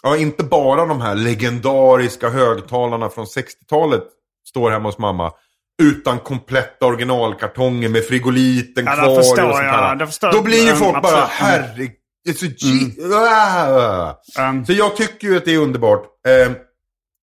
ja, 0.04 0.18
inte 0.18 0.44
bara 0.44 0.86
de 0.86 1.02
här 1.02 1.16
legendariska 1.16 2.30
högtalarna 2.30 3.10
från 3.10 3.26
60-talet 3.26 4.04
står 4.50 4.72
hemma 4.72 4.90
hos 4.90 4.98
mamma. 4.98 5.32
Utan 5.80 6.20
kompletta 6.20 6.86
originalkartonger 6.86 7.90
med 7.90 8.04
frigoliten 8.06 8.86
Ja, 8.86 8.94
kvar. 8.96 9.18
och 9.18 9.26
sånt 9.26 9.38
jag. 9.40 9.54
här. 9.58 10.06
Förstår 10.06 10.32
Då 10.32 10.42
blir 10.42 10.66
ju 10.68 10.74
folk 10.76 10.90
Mm, 10.90 11.02
bara. 11.02 11.16
Mm. 11.18 11.28
herregud. 11.30 11.92
Så 12.36 12.46
G- 12.46 13.14
Ah! 13.16 14.14
Ehm, 14.40 14.66
Så 14.66 14.74
jag 14.74 14.96
tycker 14.96 15.28
ju 15.28 15.38
att 15.38 15.46
det 15.46 15.54
är 15.54 15.58
underbart. 15.58 16.04
Eh, 16.28 16.52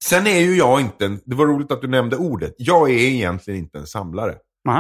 sen 0.04 0.26
är 0.26 0.40
ju 0.40 0.56
jag 0.56 0.80
inte, 0.80 1.04
en, 1.04 1.20
det 1.24 1.34
var 1.36 1.46
roligt 1.46 1.72
att 1.72 1.80
du 1.82 1.88
nämnde 1.88 2.16
ordet. 2.16 2.54
Jag 2.58 2.90
är 2.90 2.94
egentligen 2.98 3.60
inte 3.60 3.78
en 3.78 3.86
samlare. 3.86 4.34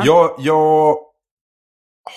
Jag, 0.04 0.34
jag 0.38 0.96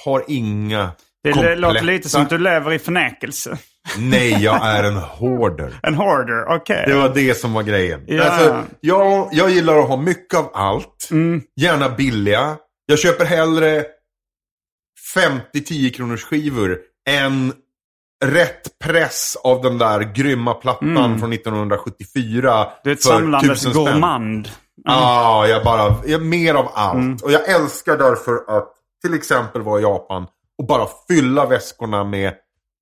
har 0.03 0.23
inga 0.27 0.91
det 1.23 1.31
kompletta... 1.33 1.55
låter 1.55 1.81
lite 1.81 2.09
som 2.09 2.21
att 2.21 2.29
du 2.29 2.37
lever 2.37 2.73
i 2.73 2.79
förnekelse. 2.79 3.57
Nej, 3.97 4.43
jag 4.43 4.67
är 4.67 4.83
en 4.83 4.95
hoarder. 4.97 5.79
En 5.83 5.95
hoarder, 5.95 6.55
okej. 6.55 6.83
Det 6.87 6.93
var 6.93 7.09
det 7.09 7.33
som 7.33 7.53
var 7.53 7.63
grejen. 7.63 8.03
Ja. 8.07 8.23
Alltså, 8.23 8.63
jag, 8.79 9.29
jag 9.31 9.49
gillar 9.49 9.79
att 9.79 9.87
ha 9.87 9.97
mycket 9.97 10.39
av 10.39 10.49
allt. 10.53 11.07
Mm. 11.11 11.41
Gärna 11.61 11.89
billiga. 11.89 12.57
Jag 12.85 12.99
köper 12.99 13.25
hellre 13.25 13.85
50 15.13 15.61
10 15.63 15.89
kronors 15.89 16.23
skivor 16.23 16.77
än 17.09 17.53
rätt 18.25 18.79
press 18.83 19.37
av 19.43 19.61
den 19.61 19.77
där 19.77 19.99
grymma 20.01 20.53
plattan 20.53 20.97
Mm. 20.97 21.19
från 21.19 21.33
1974 21.33 22.67
Du 22.83 22.89
är 22.89 22.93
ett 22.93 23.03
samlandes 23.03 23.65
gourmand. 23.65 24.49
Ja, 24.83 25.47
jag 25.47 25.63
bara, 25.63 25.95
jag, 26.05 26.21
mer 26.25 26.55
av 26.55 26.67
allt. 26.73 26.95
Mm. 26.95 27.17
Och 27.23 27.31
jag 27.31 27.49
älskar 27.49 27.97
därför 27.97 28.57
att 28.57 28.73
till 29.05 29.13
exempel 29.13 29.61
vara 29.61 29.79
i 29.79 29.83
Japan 29.83 30.27
och 30.57 30.65
bara 30.67 30.87
fylla 31.07 31.45
väskorna 31.45 32.03
med, 32.03 32.33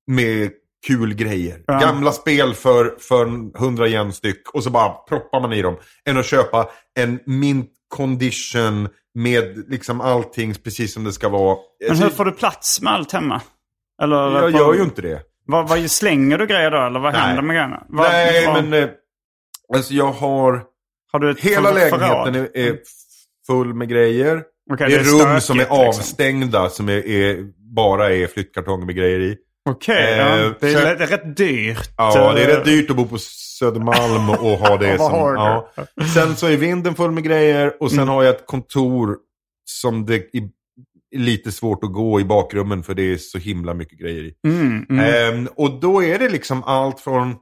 med 0.06 0.50
kul 0.86 1.14
grejer. 1.14 1.60
Ja. 1.66 1.78
Gamla 1.78 2.12
spel 2.12 2.54
för, 2.54 2.94
för 2.98 3.24
100 3.58 3.88
yen 3.88 4.12
styck 4.12 4.50
och 4.54 4.64
så 4.64 4.70
bara 4.70 4.88
proppar 4.88 5.40
man 5.40 5.52
i 5.52 5.62
dem. 5.62 5.76
Än 6.04 6.18
att 6.18 6.26
köpa 6.26 6.68
en 6.98 7.20
mint 7.26 7.70
condition 7.88 8.88
med 9.14 9.64
liksom 9.68 10.00
allting 10.00 10.54
precis 10.54 10.94
som 10.94 11.04
det 11.04 11.12
ska 11.12 11.28
vara. 11.28 11.56
Men 11.80 11.90
Alltså, 11.90 12.04
hur 12.04 12.10
får 12.10 12.24
du 12.24 12.32
plats 12.32 12.80
med 12.82 12.92
allt 12.92 13.12
hemma? 13.12 13.40
Eller, 14.02 14.16
jag 14.16 14.50
gör 14.50 14.74
ju 14.74 14.82
inte 14.82 15.02
det. 15.02 15.22
Vad, 15.46 15.68
vad 15.68 15.90
slänger 15.90 16.38
du 16.38 16.46
grejer 16.46 16.70
då? 16.70 16.86
Eller 16.86 17.00
vad 17.00 17.12
Nej. 17.12 17.22
händer 17.22 17.42
med 17.42 17.54
grejerna? 17.56 17.86
Vad, 17.88 18.10
Nej, 18.10 18.46
vad, 18.46 18.64
men 18.64 18.82
eh, 18.82 18.88
alltså 19.74 19.94
jag 19.94 20.12
har... 20.12 20.62
har 21.12 21.18
du 21.18 21.30
ett 21.30 21.40
Hela 21.40 21.70
lägenheten 21.70 22.34
är, 22.34 22.56
är 22.56 22.78
full 23.46 23.74
med 23.74 23.88
grejer. 23.88 24.42
Okej, 24.72 24.88
det 24.90 24.94
är, 24.94 24.98
rum 24.98 25.18
stökigt, 25.18 25.44
som 25.44 25.56
är 25.56 25.60
liksom. 25.60 25.78
avstängda 25.78 26.68
som 26.68 26.88
är, 26.88 27.06
är, 27.06 27.44
bara 27.74 28.10
är 28.10 28.26
flyttkartonger 28.26 28.86
med 28.86 28.96
grejer 28.96 29.20
i. 29.20 29.36
Okej, 29.70 30.12
Eh, 30.12 30.18
ja. 30.18 30.54
det, 30.60 30.72
är, 30.72 30.96
det 30.96 31.04
är 31.04 31.06
rätt 31.06 31.36
dyrt. 31.36 31.90
Ja, 31.96 32.32
det 32.32 32.44
är 32.44 32.48
eh, 32.48 32.56
rätt 32.56 32.64
dyrt 32.64 32.90
att 32.90 32.96
bo 32.96 33.06
på 33.06 33.18
Södermalm 33.18 34.30
och 34.30 34.58
ha 34.58 34.76
det 34.76 34.96
som... 34.98 35.34
Ja. 35.36 35.72
Sen 36.14 36.36
så 36.36 36.46
är 36.46 36.56
vinden 36.56 36.94
full 36.94 37.10
med 37.10 37.24
grejer 37.24 37.82
och 37.82 37.90
sen 37.90 37.98
Mm. 37.98 38.08
har 38.08 38.22
jag 38.22 38.34
ett 38.34 38.46
kontor 38.46 39.16
som 39.64 40.06
det 40.06 40.14
är 40.34 40.48
lite 41.16 41.52
svårt 41.52 41.84
att 41.84 41.92
gå 41.92 42.20
i 42.20 42.24
bakrummen 42.24 42.82
för 42.82 42.94
det 42.94 43.02
är 43.02 43.16
så 43.16 43.38
himla 43.38 43.74
mycket 43.74 43.98
grejer 43.98 44.22
i. 44.22 44.34
Mm, 44.46 44.86
mm. 44.90 45.04
Ehm, 45.34 45.48
och 45.56 45.80
då 45.80 46.02
är 46.04 46.18
det 46.18 46.28
liksom 46.28 46.64
allt 46.64 47.00
från, 47.00 47.36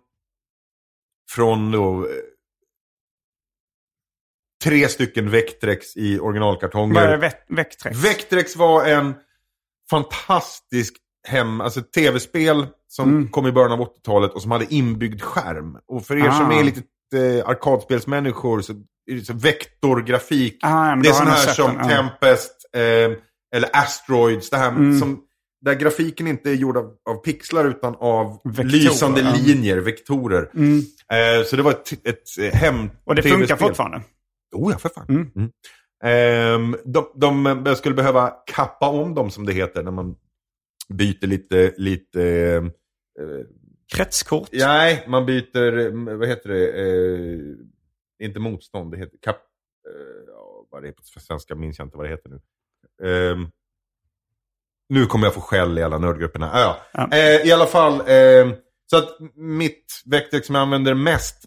från 1.30 1.70
då, 1.72 2.04
eh, 2.04 2.10
tre 4.64 4.88
stycken 4.88 5.30
Vectrex 5.30 5.96
i 5.96 6.10
Vad 6.10 6.20
är 6.20 6.24
originalkartonger. 6.28 7.16
Vectrex? 7.48 8.04
Vectrex 8.04 8.56
var 8.56 8.84
en 8.86 9.14
fantastisk 9.90 10.96
hem, 11.26 11.60
alltså 11.60 11.80
tv-spel 11.82 12.66
som 12.88 13.08
Mm. 13.08 13.28
kom 13.28 13.46
i 13.46 13.52
början 13.52 13.72
av 13.72 13.80
80-talet 13.80 14.32
och 14.32 14.42
som 14.42 14.50
hade 14.50 14.74
inbyggd 14.74 15.20
skärm. 15.22 15.78
Och 15.86 16.06
för 16.06 16.16
er 16.16 16.30
som 16.30 16.46
Ah. 16.50 16.60
är 16.60 16.64
lite 16.64 16.82
eh, 17.14 17.48
arkadspelsmänniskor 17.48 18.60
så 18.60 18.72
är 19.10 19.14
det 19.14 19.20
så 19.24 19.32
vektorgrafik. 19.32 20.58
Ah, 20.62 20.96
det 20.96 21.08
är 21.08 21.12
jag 21.12 21.20
här 21.26 21.36
som 21.52 21.76
den. 21.76 21.88
Tempest 21.88 22.52
eh, 22.76 22.82
eller 23.56 23.68
Asteroids. 23.72 24.50
Det 24.50 24.56
här 24.56 24.68
Mm. 24.70 24.98
som, 24.98 25.20
där 25.64 25.74
grafiken 25.74 26.26
inte 26.26 26.50
är 26.50 26.54
gjord 26.54 26.76
av, 26.76 26.92
av 27.10 27.14
pixlar 27.14 27.64
utan 27.64 27.96
av 27.98 28.40
Vektorer, 28.44 28.64
lysande 28.68 29.20
ja. 29.20 29.34
linjer, 29.46 29.76
vektorer. 29.76 30.50
Mm. 30.54 30.78
Eh, 31.12 31.44
så 31.46 31.56
det 31.56 31.62
var 31.62 31.70
ett, 31.70 31.92
ett, 31.92 32.38
ett 32.38 32.54
hem 32.54 32.90
Och 33.04 33.14
det 33.14 33.22
funkar 33.22 33.56
fortfarande? 33.56 34.02
Oh 34.54 34.72
ja, 34.72 34.78
för 34.78 34.88
fan. 34.88 35.06
Mm. 35.08 35.50
Ehm, 36.04 36.76
de, 36.84 37.06
de, 37.14 37.62
jag 37.66 37.76
skulle 37.78 37.94
behöva 37.94 38.32
kappa 38.46 38.88
om 38.88 39.14
dem 39.14 39.30
som 39.30 39.46
det 39.46 39.52
heter 39.52 39.82
när 39.82 39.90
man 39.90 40.14
byter 40.94 41.27
lite, 41.27 41.75
lite 41.77 42.22
eh, 43.20 43.46
Kretskort? 43.96 44.49
nej, 44.53 45.05
man 45.09 45.27
byter, 45.27 45.79
eh, 45.79 46.16
vad 46.18 46.29
heter 46.29 46.49
det, 46.49 46.68
eh, 46.68 48.27
inte 48.27 48.40
motstånd, 48.40 48.92
det 48.92 48.99
heter 48.99 49.18
kapp, 49.22 49.42
eh, 49.88 50.35
vad 50.70 50.83
det 50.83 50.88
är 50.88 50.92
på 50.92 51.03
svenska 51.20 51.55
minns 51.55 51.79
jag 51.79 51.87
inte 51.87 51.96
vad 51.96 52.07
det 52.07 52.11
heter 52.11 52.31
nu. 52.31 52.40
Ehm, 53.09 53.49
nu 54.88 55.07
kommer 55.07 55.27
jag 55.27 55.35
få 55.35 55.40
skäll 55.40 55.79
i 55.79 55.83
alla 55.83 55.99
nördgrupperna. 55.99 56.51
Ah, 56.53 56.61
ja. 56.61 56.81
Ja. 56.92 57.16
Eh, 57.16 57.46
I 57.46 57.53
alla 57.53 57.66
fall, 57.66 57.94
eh, 57.94 58.53
så 58.90 58.96
att 58.96 59.18
mitt 59.35 60.03
Vectrex 60.07 60.46
som 60.46 60.55
jag 60.55 60.62
använder 60.62 60.94
mest 60.94 61.44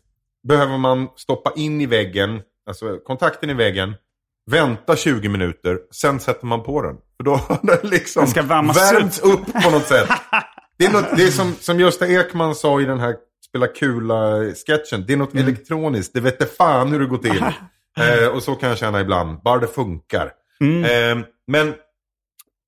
behöver 0.47 0.77
man 0.77 1.07
stoppa 1.15 1.53
in 1.55 1.81
i 1.81 1.85
väggen, 1.85 2.41
alltså 2.65 2.97
kontakten 2.97 3.49
i 3.49 3.53
väggen, 3.53 3.93
vänta 4.51 4.95
20 4.95 5.29
minuter, 5.29 5.79
sen 5.91 6.19
sätter 6.19 6.45
man 6.45 6.63
på 6.63 6.81
den. 6.81 6.97
För 7.19 7.23
då 7.23 7.35
har 7.35 7.59
den 7.63 7.89
liksom 7.89 8.21
Den 8.23 8.31
ska 8.31 8.41
värmts 8.41 9.19
upp. 9.19 9.45
på 9.63 9.69
något 9.69 9.87
sätt. 9.87 10.09
Det 10.77 10.85
är, 10.85 10.91
något, 10.91 11.17
det 11.17 11.23
är 11.23 11.31
som, 11.31 11.53
som 11.53 11.79
Gösta 11.79 12.07
Ekman 12.07 12.55
sa 12.55 12.81
i 12.81 12.85
den 12.85 12.99
här 12.99 13.15
Spela 13.49 13.67
Kula-sketchen. 13.67 15.05
Det 15.07 15.13
är 15.13 15.17
något 15.17 15.33
Mm. 15.33 15.47
elektroniskt, 15.47 16.13
det 16.13 16.19
vet 16.21 16.57
fan 16.57 16.91
hur 16.91 16.99
det 16.99 17.05
går 17.05 17.17
till. 17.17 17.43
eh, 17.99 18.27
och 18.27 18.43
så 18.43 18.55
kan 18.55 18.69
jag 18.69 18.77
känna 18.77 19.01
ibland, 19.01 19.41
bara 19.43 19.59
det 19.59 19.67
funkar. 19.67 20.31
Mm. 20.61 20.83
Eh, 21.19 21.25
men, 21.47 21.73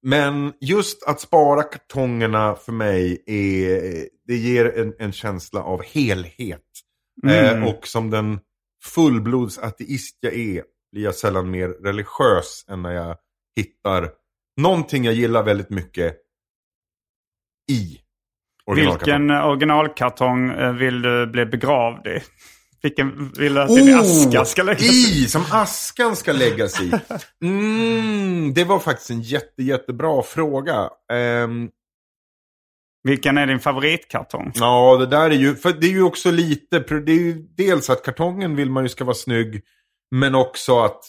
men 0.04 0.54
just 0.62 1.04
att 1.04 1.22
spara 1.22 1.64
kartongerna 1.64 2.56
för 2.56 2.72
mig 2.72 3.24
är, 3.26 4.06
det 4.28 4.36
ger 4.36 4.78
en, 4.80 4.94
en 5.00 5.12
känsla 5.12 5.64
av 5.64 5.84
helhet. 5.84 6.62
Mm. 7.24 7.64
Eh, 7.64 7.70
och 7.70 7.88
som 7.88 8.10
den 8.10 8.40
fullblodsateist 8.84 10.18
jag 10.20 10.34
är 10.34 10.64
blir 10.92 11.04
jag 11.04 11.16
sällan 11.16 11.52
mer 11.52 11.68
religiös 11.70 12.66
än 12.70 12.82
när 12.82 12.92
jag 12.92 13.16
hittar 13.56 14.10
någonting 14.58 15.04
jag 15.04 15.14
gillar 15.14 15.44
väldigt 15.44 15.70
mycket 15.70 16.16
i 17.72 17.98
originalkartongen. 18.66 19.22
Vilken 19.28 19.42
originalkartong 19.50 20.50
eh, 20.50 20.74
vill 20.74 21.02
du 21.02 21.28
bli 21.28 21.46
begravd 21.46 22.08
i? 22.08 22.20
Vilken 22.84 23.32
vill 23.38 23.54
du 23.54 23.62
att 23.62 23.68
din 23.76 23.94
Oh, 23.94 24.00
aska 24.00 24.46
ska 24.46 24.64
läggas 24.64 24.82
i? 24.82 25.24
i! 25.24 25.28
Som 25.28 25.44
askan 25.52 26.16
ska 26.16 26.32
läggas 26.34 26.82
i. 26.82 26.92
Mm, 27.44 28.54
det 28.54 28.64
var 28.64 28.80
faktiskt 28.80 29.10
en 29.10 29.22
jätte, 29.22 29.64
jättebra 29.64 30.22
fråga. 30.24 30.90
Ehm, 31.14 31.70
Vilken 33.04 33.38
är 33.38 33.48
din 33.48 33.60
favoritkartong? 33.60 34.52
Ja, 34.56 34.98
det 34.98 35.06
där 35.06 35.30
är 35.30 35.36
ju, 35.36 35.56
för 35.56 35.74
det 35.74 35.88
är 35.88 35.92
ju 35.92 36.04
också 36.04 36.32
lite, 36.32 36.80
det 36.80 37.12
är 37.12 37.20
ju 37.20 37.34
dels 37.34 37.90
att 37.90 38.04
kartongen 38.04 38.56
vill 38.56 38.70
man 38.72 38.84
ju 38.84 38.90
ska 38.90 39.04
vara 39.06 39.16
snygg, 39.16 39.62
men 40.16 40.36
också 40.36 40.80
att 40.80 41.04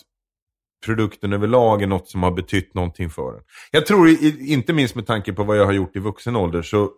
produkten 0.84 1.32
överlag 1.32 1.82
är 1.82 1.86
något 1.86 2.08
som 2.08 2.22
har 2.22 2.30
betytt 2.30 2.74
någonting 2.74 3.10
för 3.10 3.34
en. 3.36 3.42
Jag 3.70 3.86
tror, 3.86 4.08
inte 4.40 4.72
minst 4.72 4.94
med 4.94 5.06
tanke 5.06 5.32
på 5.32 5.44
vad 5.44 5.56
jag 5.58 5.64
har 5.66 5.72
gjort 5.72 5.96
i 5.96 5.98
vuxen 5.98 6.36
ålder, 6.36 6.62
så 6.62 6.90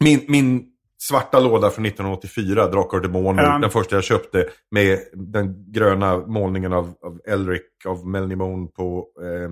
min, 0.00 0.24
min 0.28 0.64
svarta 1.02 1.40
låda 1.40 1.70
från 1.70 1.86
1984, 1.86 2.66
Drakar 2.68 2.96
och 2.96 3.02
Demoner, 3.02 3.42
Ja. 3.42 3.58
den 3.58 3.70
första 3.70 3.94
jag 3.96 4.04
köpte 4.04 4.48
med 4.70 4.98
den 5.12 5.72
gröna 5.72 6.16
målningen 6.18 6.72
av, 6.72 6.84
av 7.04 7.20
Elric, 7.28 7.62
av 7.86 8.06
Melanie 8.06 8.36
Moon 8.36 8.68
på, 8.72 9.06
eh, 9.22 9.50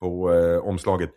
på 0.00 0.32
eh, 0.34 0.58
omslaget. 0.58 1.10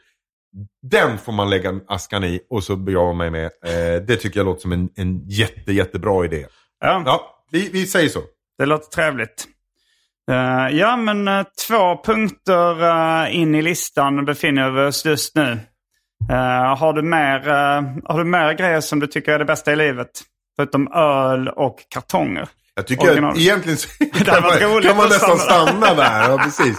Den 0.82 1.18
får 1.18 1.32
man 1.32 1.50
lägga 1.50 1.80
askan 1.88 2.24
i 2.24 2.42
och 2.50 2.64
så 2.64 2.76
begraver 2.76 3.14
mig 3.14 3.32
med. 3.32 3.46
Eh, 3.46 4.02
det 4.08 4.16
tycker 4.16 4.40
jag 4.40 4.46
låter 4.46 4.62
som 4.62 4.72
en, 4.72 4.90
en 4.96 5.28
jätte, 5.30 5.72
jättebra 5.74 6.26
idé. 6.26 6.46
Ja, 6.80 7.04
Ja, 7.06 7.44
vi, 7.52 7.70
vi 7.74 7.86
säger 7.86 8.10
så. 8.10 8.20
det 8.58 8.66
låter 8.66 8.90
trevligt. 8.90 9.48
Eh, 10.30 10.78
ja, 10.78 10.98
men 10.98 11.28
eh, 11.28 11.44
två 11.68 12.04
punkter 12.04 12.84
eh, 13.24 13.36
in 13.36 13.56
i 13.56 13.62
listan 13.62 14.26
befinner 14.26 14.70
vi 14.70 14.82
oss 14.82 15.06
just 15.06 15.36
nu. 15.36 15.60
Har, 16.78 16.94
du 16.94 17.02
mer, 17.02 17.40
har 18.06 18.18
du 18.18 18.24
mer 18.24 18.54
grejer 18.54 18.82
som 18.82 19.00
du 19.00 19.08
tycker 19.08 19.32
är 19.32 19.40
det 19.40 19.46
bästa 19.46 19.74
i 19.74 19.76
livet? 19.76 20.10
Förutom 20.56 20.92
öl 20.94 21.48
och 21.50 21.76
kartonger. 21.90 22.48
Jag 22.76 22.88
tycker 22.88 23.08
Original. 23.08 23.32
att 23.32 23.38
egentligen 23.38 23.78
kan 24.26 24.44
man, 24.44 24.82
kan 24.82 24.98
man 24.98 25.10
nästan 25.10 25.38
stanna. 25.38 25.94
där. 25.94 26.30
Ja, 26.30 26.38
precis. 26.38 26.78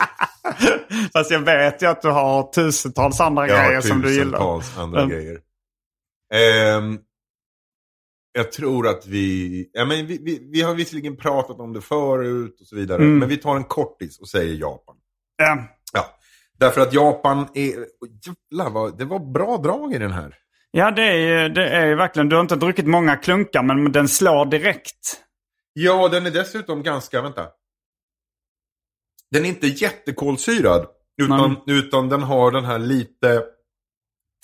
Fast 1.13 1.31
jag 1.31 1.39
vet 1.41 1.83
ju 1.83 1.87
att 1.87 2.03
du 2.03 2.09
har 2.09 2.43
tusentals 2.53 3.21
andra 3.21 3.49
Jag 3.49 3.67
grejer 3.67 3.81
som 3.81 4.01
du 4.03 4.13
gillar. 4.13 4.39
tusentals 4.39 4.79
andra 4.79 5.07
grejer. 5.07 5.39
Ehm, 6.35 6.99
jag 8.33 8.53
tror 8.53 8.89
att 8.89 9.07
vi, 9.07 9.71
ja, 9.73 9.85
men 9.85 10.07
vi, 10.07 10.19
vi, 10.19 10.49
vi 10.53 10.63
har 10.63 10.75
visserligen 10.75 11.17
pratat 11.17 11.61
om 11.61 11.73
det 11.73 11.81
förut 11.81 12.61
och 12.61 12.67
så 12.67 12.77
vidare. 12.77 13.03
Mm. 13.03 13.19
Men 13.19 13.29
vi 13.29 13.37
tar 13.37 13.57
en 13.57 13.65
kortis 13.65 14.21
och 14.21 14.29
säger 14.29 14.55
Japan. 14.55 14.97
Ja. 15.37 15.69
Ja, 15.93 16.19
därför 16.59 16.81
att 16.81 16.93
Japan 16.93 17.49
är, 17.55 17.87
jävlar 18.51 18.71
vad, 18.71 18.99
det 18.99 19.05
var 19.05 19.33
bra 19.33 19.57
drag 19.57 19.95
i 19.95 19.99
den 19.99 20.13
här. 20.13 20.37
Ja, 20.71 20.91
det 20.91 21.03
är, 21.03 21.17
ju, 21.17 21.49
det 21.49 21.69
är 21.69 21.87
ju 21.87 21.95
verkligen. 21.95 22.29
Du 22.29 22.37
har 22.37 22.41
inte 22.41 22.57
druckit 22.57 22.87
många 22.87 23.17
klunkar, 23.17 23.63
men 23.63 23.93
den 23.93 24.09
slår 24.09 24.47
direkt. 24.47 25.21
Ja, 25.73 26.09
den 26.09 26.27
är 26.27 26.31
dessutom 26.31 26.83
ganska, 26.83 27.23
vänta. 27.23 27.47
Den 29.31 29.45
är 29.45 29.49
inte 29.49 29.67
jättekolsyrad. 29.67 30.87
Utan, 31.23 31.57
utan 31.67 32.09
den 32.09 32.23
har 32.23 32.51
den 32.51 32.65
här 32.65 32.79
lite 32.79 33.45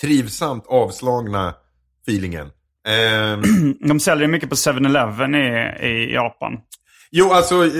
trivsamt 0.00 0.66
avslagna 0.66 1.54
feelingen. 2.02 2.50
Ehm, 2.88 3.42
De 3.88 4.00
säljer 4.00 4.28
mycket 4.28 4.48
på 4.48 4.54
7-Eleven 4.54 5.34
i, 5.34 5.86
i 5.86 6.14
Japan. 6.14 6.52
jo, 7.10 7.30
alltså. 7.32 7.64
eh, 7.66 7.70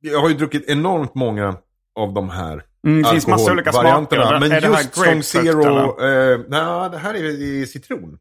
Jag 0.00 0.20
har 0.20 0.28
ju 0.28 0.34
druckit 0.34 0.68
enormt 0.68 1.14
många 1.14 1.56
av 1.98 2.14
de 2.14 2.30
här 2.30 2.62
Mm, 2.86 3.02
det 3.02 3.08
finns 3.10 3.26
massa 3.26 3.52
olika 3.52 3.72
smaker. 3.72 4.40
Men 4.40 4.52
Är 4.52 4.60
just 4.60 4.94
som 4.94 5.04
grapefrukt, 5.04 5.26
Zero, 5.26 6.04
eh, 6.04 6.40
nej, 6.48 6.90
det 6.90 6.98
här 6.98 7.14
är, 7.14 7.60
är 7.62 7.66
citron. 7.66 8.18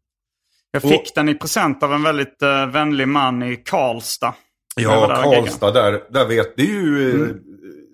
Jag 0.71 0.81
fick 0.81 1.15
den 1.15 1.29
i 1.29 1.35
present 1.35 1.83
av 1.83 1.93
en 1.93 2.03
väldigt 2.03 2.43
uh, 2.43 2.65
vänlig 2.71 3.07
man 3.07 3.43
i 3.43 3.55
Karlstad. 3.55 4.33
Jag 4.75 4.93
Ja, 4.93 5.07
där 5.07 5.27
och. 5.27 5.33
Karlstad, 5.33 5.71
där, 5.71 6.03
där 6.09 6.25
vet 6.27 6.55
det 6.55 6.61
är 6.61 6.65
ju 6.67 7.09
eh, 7.09 7.15
Mm. 7.15 7.37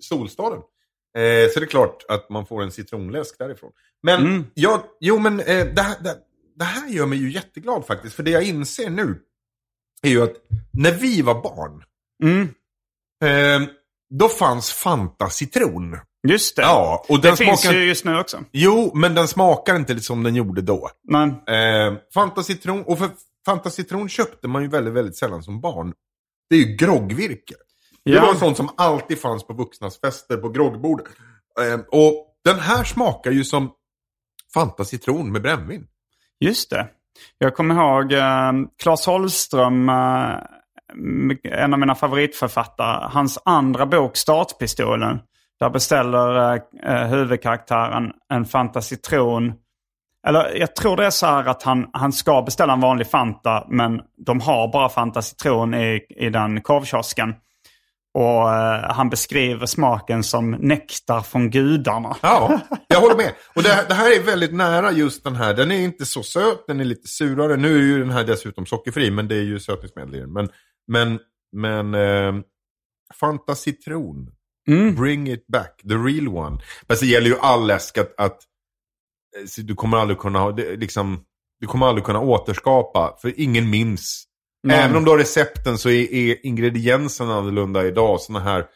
solstaden. 0.00 0.58
Eh, 1.18 1.50
så 1.52 1.60
det 1.60 1.64
är 1.64 1.70
klart 1.70 2.04
att 2.08 2.30
man 2.30 2.46
får 2.46 2.62
en 2.62 2.70
citronläsk 2.70 3.38
därifrån. 3.38 3.70
Men, 4.02 4.20
Mm. 4.20 4.46
ja, 4.54 4.82
jo 5.00 5.18
men 5.18 5.40
eh, 5.40 5.66
det, 5.74 5.82
här, 5.82 5.96
det, 6.04 6.14
det 6.58 6.64
här 6.64 6.88
gör 6.88 7.06
mig 7.06 7.18
ju 7.18 7.32
jätteglad 7.32 7.86
faktiskt. 7.86 8.14
För 8.16 8.22
det 8.22 8.30
jag 8.30 8.42
inser 8.42 8.90
nu 8.90 9.20
är 10.02 10.08
ju 10.10 10.22
att 10.22 10.34
när 10.72 10.92
vi 10.92 11.22
var 11.22 11.42
barn, 11.42 11.84
Mm, 12.22 12.42
eh, 13.24 13.68
då 14.10 14.28
fanns 14.28 14.72
Fanta 14.72 15.30
citron. 15.30 15.98
just 16.28 16.56
det. 16.56 16.62
Ja, 16.62 17.04
och 17.08 17.20
det 17.20 17.28
den 17.28 17.36
finns 17.36 17.60
smakar... 17.60 17.78
ju 17.78 17.84
just 17.84 18.04
nu 18.04 18.18
också. 18.18 18.44
Jo, 18.52 18.90
men 18.94 19.14
den 19.14 19.28
smakar 19.28 19.76
inte 19.76 20.00
som 20.00 20.22
den 20.22 20.34
gjorde 20.34 20.62
då. 20.62 20.90
Men, 21.08 21.28
Eh, 21.30 21.94
Fanta 22.14 22.42
citron, 22.42 22.82
och 22.82 22.98
för 22.98 23.10
Fanta 23.46 23.70
citron 23.70 24.08
köpte 24.08 24.48
man 24.48 24.62
ju 24.62 24.68
väldigt, 24.68 24.94
väldigt 24.94 25.16
sällan 25.16 25.42
som 25.42 25.60
barn. 25.60 25.92
Det 26.50 26.56
är 26.56 26.60
ju 26.60 26.76
groggvirke. 26.76 27.54
Det 28.04 28.10
Ja. 28.12 28.26
var 28.26 28.34
sånt 28.34 28.56
som 28.56 28.68
alltid 28.76 29.18
fanns 29.20 29.46
på 29.46 29.52
vuxnas 29.52 30.00
fester 30.00 30.36
på 30.36 30.48
groggbordet. 30.48 31.06
Eh, 31.60 31.80
och 31.88 32.26
den 32.44 32.58
här 32.58 32.84
smakar 32.84 33.30
ju 33.30 33.44
som 33.44 33.70
Fanta 34.54 34.84
citron 34.84 35.32
med 35.32 35.42
brännvin. 35.42 35.86
Just 36.40 36.70
det. 36.70 36.86
Jag 37.38 37.54
kommer 37.54 37.74
ihåg 37.74 38.12
eh, 38.12 38.52
Claes 38.82 39.06
Holström, 39.06 39.88
eh, 39.88 40.34
en 41.44 41.72
av 41.72 41.78
mina 41.78 41.94
favoritförfattare, 41.94 43.08
hans 43.12 43.38
andra 43.44 43.86
bok 43.86 44.16
Startpistolen. 44.16 45.20
Där 45.60 45.70
beställer 45.70 46.54
eh, 46.54 46.60
eh 46.84 47.06
huvudkaraktären 47.06 48.12
en 48.32 48.44
Fanta 48.44 48.80
citron. 48.82 49.52
Eller 50.26 50.56
jag 50.56 50.76
tror 50.76 50.96
det 50.96 51.06
är 51.06 51.10
så 51.10 51.26
här 51.26 51.44
att 51.44 51.62
han, 51.62 51.90
han 51.92 52.12
ska 52.12 52.42
beställa 52.42 52.72
en 52.72 52.80
vanlig 52.80 53.06
Fanta 53.06 53.66
men 53.68 54.00
de 54.26 54.40
har 54.40 54.72
bara 54.72 54.88
Fanta 54.88 55.22
citron 55.22 55.74
i, 55.74 56.06
i 56.08 56.30
den 56.30 56.60
korvkiosken. 56.60 57.34
Och 58.18 58.54
eh, 58.54 58.94
han 58.94 59.10
beskriver 59.10 59.66
smaken 59.66 60.24
som 60.24 60.50
nektar 60.50 61.20
från 61.20 61.50
gudarna. 61.50 62.16
Ja, 62.22 62.60
jag 62.88 63.00
håller 63.00 63.16
med. 63.16 63.34
Och 63.54 63.62
det, 63.62 63.86
det, 63.88 63.94
här 63.94 64.16
är 64.16 64.22
väldigt 64.22 64.54
nära 64.54 64.92
just 64.92 65.24
den 65.24 65.36
här. 65.36 65.54
Den 65.54 65.70
är 65.70 65.80
inte 65.80 66.06
så 66.06 66.22
söt, 66.22 66.66
den 66.66 66.80
är 66.80 66.84
lite 66.84 67.08
surare. 67.08 67.56
Nu 67.56 67.78
är 67.78 67.82
ju 67.82 67.98
den 67.98 68.10
här 68.10 68.24
dessutom 68.24 68.66
sockerfri, 68.66 69.10
men 69.10 69.28
det 69.28 69.34
är 69.34 69.42
ju 69.42 69.60
sötningsmedel 69.60 70.14
i 70.14 70.20
den. 70.20 70.32
Men, 70.32 70.48
men, 70.86 71.18
men 71.52 71.94
eh, 71.94 72.42
Fanta 73.14 73.54
citron. 73.54 74.30
Mm. 74.68 74.94
Bring 74.94 75.30
it 75.30 75.46
back, 75.46 75.80
the 75.88 75.94
real 75.94 76.28
one. 76.28 76.60
Fast 76.88 77.00
det 77.00 77.06
gäller 77.06 77.28
ju 77.28 77.38
all 77.40 77.66
läsk 77.66 77.98
att, 77.98 78.20
att 78.20 78.38
eh, 79.36 79.64
du 79.64 79.74
kommer 79.74 79.96
aldrig 79.96 80.18
kunna 80.18 80.48
liksom, 80.50 81.24
du 81.60 81.66
kommer 81.66 81.86
aldrig 81.86 82.04
kunna 82.04 82.20
återskapa, 82.20 83.16
för 83.22 83.40
ingen 83.40 83.70
minns. 83.70 84.27
Nej. 84.62 84.78
Även 84.80 84.96
om 84.96 85.04
du 85.04 85.10
har 85.10 85.18
recepten 85.18 85.78
så 85.78 85.88
är, 85.88 86.12
är 86.14 86.46
ingredienserna 86.46 87.34
annorlunda 87.34 87.86
idag. 87.86 88.20
Såna 88.20 88.40
här 88.40 88.66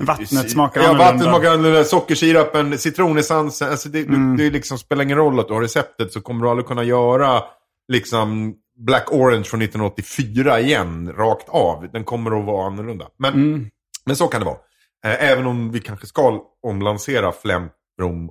Vattnet 0.00 0.50
smakar 0.50 0.80
ja, 0.80 0.86
annorlunda. 0.88 1.04
vattnet 1.12 1.22
smakar 1.28 1.50
annorlunda. 1.50 1.84
Sockersirapen, 1.84 2.78
citronessensen. 2.78 3.70
Alltså 3.70 3.88
det, 3.88 3.98
Mm. 4.00 4.36
det, 4.36 4.44
det 4.44 4.50
liksom 4.50 4.78
spelar 4.78 5.04
ingen 5.04 5.16
roll 5.18 5.40
att 5.40 5.48
du 5.48 5.54
har 5.54 5.60
receptet 5.62 6.12
så 6.12 6.20
kommer 6.20 6.44
du 6.44 6.50
aldrig 6.50 6.66
kunna 6.66 6.84
göra 6.84 7.42
liksom 7.92 8.54
Black 8.86 9.12
Orange 9.12 9.44
från 9.44 9.62
1984 9.62 10.60
igen, 10.60 11.12
rakt 11.16 11.48
av. 11.48 11.88
Den 11.92 12.04
kommer 12.04 12.38
att 12.40 12.46
vara 12.46 12.66
annorlunda. 12.66 13.06
Men, 13.18 13.32
Mm. 13.34 13.66
men 14.06 14.16
så 14.16 14.26
kan 14.28 14.40
det 14.40 14.44
vara. 14.46 14.58
Eh, 15.04 15.30
även 15.30 15.46
om 15.46 15.72
vi 15.72 15.80
kanske 15.80 16.06
ska 16.06 16.40
omlansera 16.66 17.32
Flem, 17.32 17.68
Rom 18.00 18.30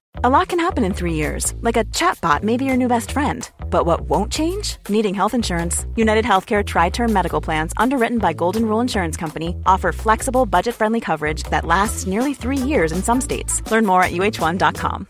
A 0.15 0.29
lot 0.29 0.49
can 0.49 0.59
happen 0.59 0.83
in 0.83 0.93
three 0.93 1.13
years, 1.13 1.53
like 1.61 1.77
a 1.77 1.85
chatbot 1.85 2.43
may 2.43 2.57
be 2.57 2.65
your 2.65 2.75
new 2.77 2.87
best 2.89 3.11
friend. 3.11 3.49
But 3.71 3.85
what 3.85 4.01
won't 4.01 4.31
change? 4.31 4.77
Needing 4.89 5.13
health 5.15 5.33
insurance. 5.33 5.85
United 5.95 6.25
Healthcare 6.25 6.63
Tri 6.65 6.89
Term 6.89 7.13
Medical 7.13 7.41
Plans, 7.41 7.73
underwritten 7.77 8.19
by 8.19 8.33
Golden 8.33 8.65
Rule 8.65 8.81
Insurance 8.81 9.15
Company, 9.17 9.55
offer 9.65 9.91
flexible, 9.93 10.45
budget 10.45 10.75
friendly 10.75 10.99
coverage 10.99 11.43
that 11.43 11.65
lasts 11.65 12.05
nearly 12.07 12.33
three 12.33 12.57
years 12.57 12.91
in 12.91 13.01
some 13.01 13.21
states. 13.21 13.61
Learn 13.71 13.85
more 13.85 14.03
at 14.03 14.11
uh1.com. 14.11 15.05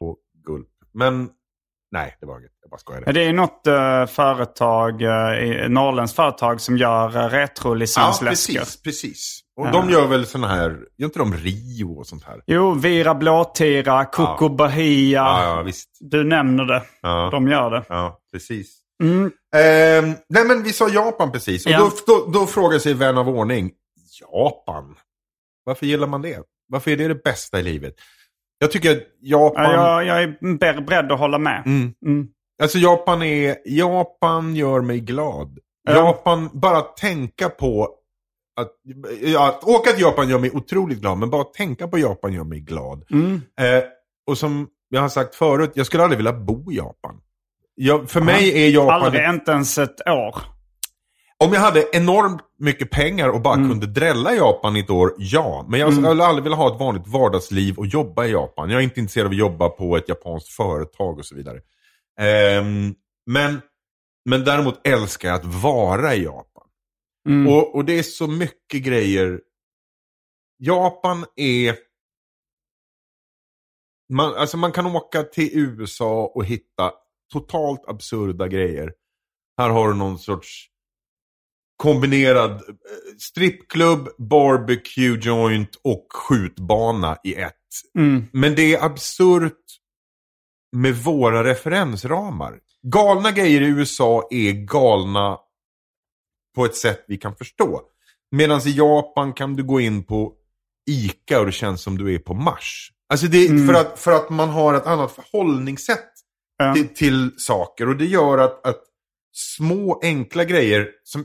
och 0.00 0.18
gulp. 0.46 0.68
Men 0.94 1.30
nej, 1.92 2.16
det 2.20 2.26
var 2.26 2.38
inget. 2.38 2.50
Jag 2.62 2.70
bara 2.70 2.78
skojade. 2.78 3.12
Det 3.12 3.24
är 3.24 3.32
något 3.32 3.66
uh, 3.66 4.06
företag, 4.06 5.02
uh, 5.02 5.68
norrländskt 5.68 6.16
företag 6.16 6.60
som 6.60 6.76
gör 6.78 7.08
uh, 7.08 7.22
Ja, 7.22 7.28
retrolicensläskor. 7.28 8.58
precis. 8.60 8.82
precis. 8.82 9.40
Och 9.66 9.72
de 9.72 9.90
gör 9.90 10.06
väl 10.06 10.26
sådana 10.26 10.48
här, 10.48 10.78
gör 10.98 11.06
inte 11.06 11.18
de 11.18 11.34
Rio 11.34 11.98
och 11.98 12.06
sånt 12.06 12.24
här? 12.24 12.40
Jo, 12.46 12.72
Vira 12.74 13.14
Blåtira, 13.14 14.04
Coco 14.04 14.48
Bahia. 14.48 15.18
Ja, 15.20 15.44
ja, 15.56 15.62
visst. 15.62 15.88
Du 16.00 16.24
nämner 16.24 16.64
det. 16.64 16.82
Ja. 17.02 17.28
De 17.32 17.48
gör 17.48 17.70
det. 17.70 17.84
Ja, 17.88 18.18
precis. 18.32 18.78
Mm. 19.02 19.24
Ehm, 19.56 20.14
nej, 20.28 20.44
men 20.44 20.62
vi 20.62 20.72
sa 20.72 20.88
Japan 20.88 21.32
precis. 21.32 21.66
Och 21.66 21.72
Ja. 21.72 21.78
då, 21.78 21.90
då, 22.06 22.30
då 22.40 22.46
frågar 22.46 22.78
sig 22.78 22.94
vän 22.94 23.18
av 23.18 23.28
ordning, 23.28 23.70
Japan? 24.20 24.94
Varför 25.64 25.86
gillar 25.86 26.06
man 26.06 26.22
det? 26.22 26.38
Varför 26.68 26.90
är 26.90 26.96
det 26.96 27.08
det 27.08 27.22
bästa 27.24 27.60
i 27.60 27.62
livet? 27.62 27.94
Jag 28.58 28.70
tycker 28.72 28.92
att 28.92 29.02
Japan... 29.20 29.64
Ja, 29.64 30.02
jag, 30.02 30.06
jag 30.06 30.22
är 30.22 30.56
ber- 30.58 30.86
beredd 30.86 31.12
att 31.12 31.18
hålla 31.18 31.38
med. 31.38 31.62
Mm. 31.66 31.92
Mm. 32.06 32.26
Alltså 32.62 32.78
Japan 32.78 33.22
är... 33.22 33.56
Japan 33.64 34.56
gör 34.56 34.80
mig 34.80 35.00
glad. 35.00 35.58
Ja. 35.88 35.92
Japan, 35.96 36.50
bara 36.52 36.80
tänka 36.80 37.48
på 37.48 37.88
att... 38.56 38.70
Ja, 39.22 39.48
att 39.48 39.64
åka 39.64 39.90
till 39.92 40.02
Japan 40.02 40.28
gör 40.28 40.38
mig 40.38 40.50
otroligt 40.50 40.98
glad, 41.00 41.18
men 41.18 41.30
bara 41.30 41.42
att 41.42 41.54
tänka 41.54 41.88
på 41.88 41.98
Japan 41.98 42.32
gör 42.32 42.44
mig 42.44 42.60
glad. 42.60 43.04
Mm. 43.10 43.34
Eh, 43.60 43.82
och 44.26 44.38
som 44.38 44.68
jag 44.88 45.00
har 45.00 45.08
sagt 45.08 45.34
förut, 45.34 45.70
jag 45.74 45.86
skulle 45.86 46.02
aldrig 46.02 46.16
vilja 46.16 46.32
bo 46.32 46.72
i 46.72 46.76
Japan. 46.76 47.20
Jag, 47.74 48.10
för 48.10 48.20
mig 48.20 48.64
är 48.64 48.70
Japan... 48.70 49.02
Aldrig, 49.02 49.28
inte 49.28 49.50
ens 49.50 49.78
ett 49.78 50.08
år. 50.08 50.36
Om 51.44 51.52
jag 51.52 51.60
hade 51.60 51.84
enormt 51.92 52.40
mycket 52.58 52.90
pengar 52.90 53.28
och 53.28 53.34
Mm. 53.34 53.42
bara 53.42 53.54
kunde 53.54 53.86
drälla 53.86 54.34
i 54.34 54.36
Japan 54.36 54.76
i 54.76 54.80
ett 54.80 54.90
år, 54.90 55.14
ja. 55.18 55.66
Men 55.68 55.80
jag 55.80 55.92
skulle 55.94 56.24
aldrig 56.24 56.42
vilja 56.42 56.56
ha 56.56 56.74
ett 56.74 56.80
vanligt 56.80 57.06
vardagsliv 57.08 57.78
och 57.78 57.86
jobba 57.86 58.24
i 58.24 58.30
Japan. 58.30 58.70
Jag 58.70 58.78
är 58.80 58.84
inte 58.84 59.00
intresserad 59.00 59.26
av 59.26 59.30
att 59.32 59.38
jobba 59.38 59.68
på 59.68 59.96
ett 59.96 60.08
japanskt 60.08 60.48
företag 60.48 61.18
och 61.18 61.24
så 61.24 61.34
vidare. 61.34 61.58
Ehm, 62.20 62.94
men, 63.26 63.60
men 64.24 64.44
däremot 64.44 64.86
älskar 64.86 65.28
jag 65.28 65.36
att 65.36 65.44
vara 65.62 66.14
i 66.14 66.24
Japan. 66.24 66.51
Mm. 67.28 67.52
Och, 67.52 67.74
och 67.74 67.84
det 67.84 67.98
är 67.98 68.02
så 68.02 68.26
mycket 68.26 68.82
grejer. 68.82 69.40
Japan 70.58 71.24
är... 71.36 71.76
Man, 74.12 74.34
alltså 74.34 74.56
man 74.56 74.72
kan 74.72 74.86
åka 74.86 75.22
till 75.22 75.50
USA 75.52 76.32
och 76.34 76.44
hitta 76.44 76.92
totalt 77.32 77.84
absurda 77.86 78.48
grejer. 78.48 78.92
Här 79.58 79.70
har 79.70 79.88
du 79.88 79.94
någon 79.94 80.18
sorts 80.18 80.68
kombinerad 81.76 82.50
eh, 82.50 82.58
strippklubb, 83.18 84.08
barbecue 84.18 85.18
joint 85.20 85.80
och 85.84 86.06
skjutbana 86.14 87.16
i 87.24 87.34
ett. 87.34 87.54
Mm. 87.98 88.24
Men 88.32 88.54
det 88.54 88.74
är 88.74 88.84
absurt 88.84 89.64
med 90.76 90.94
våra 90.94 91.44
referensramar. 91.44 92.58
Galna 92.82 93.30
grejer 93.30 93.60
i 93.60 93.66
USA 93.66 94.28
är 94.30 94.52
galna 94.52 95.38
på 96.54 96.64
ett 96.64 96.76
sätt 96.76 97.04
vi 97.08 97.16
kan 97.16 97.36
förstå. 97.36 97.80
Medan 98.30 98.60
i 98.60 98.70
Japan 98.70 99.32
kan 99.32 99.56
du 99.56 99.62
gå 99.64 99.80
in 99.80 100.04
på 100.04 100.32
ICA 100.90 101.40
och 101.40 101.46
det 101.46 101.52
känns 101.52 101.82
som 101.82 101.98
du 101.98 102.14
är 102.14 102.18
på 102.18 102.34
Mars. 102.34 102.92
Alltså 103.08 103.26
det 103.26 103.38
är 103.46 103.66
för, 103.66 103.74
att, 103.74 103.98
för 103.98 104.12
att 104.12 104.30
man 104.30 104.48
har 104.48 104.74
ett 104.74 104.86
annat 104.86 105.12
förhållningssätt 105.12 106.08
Ja. 106.56 106.74
till, 106.74 106.88
till 106.94 107.30
saker. 107.36 107.88
Och 107.88 107.96
det 107.96 108.04
gör 108.04 108.38
att, 108.38 108.66
att 108.66 108.82
små 109.32 110.00
enkla 110.02 110.44
grejer 110.44 110.88
som... 111.04 111.24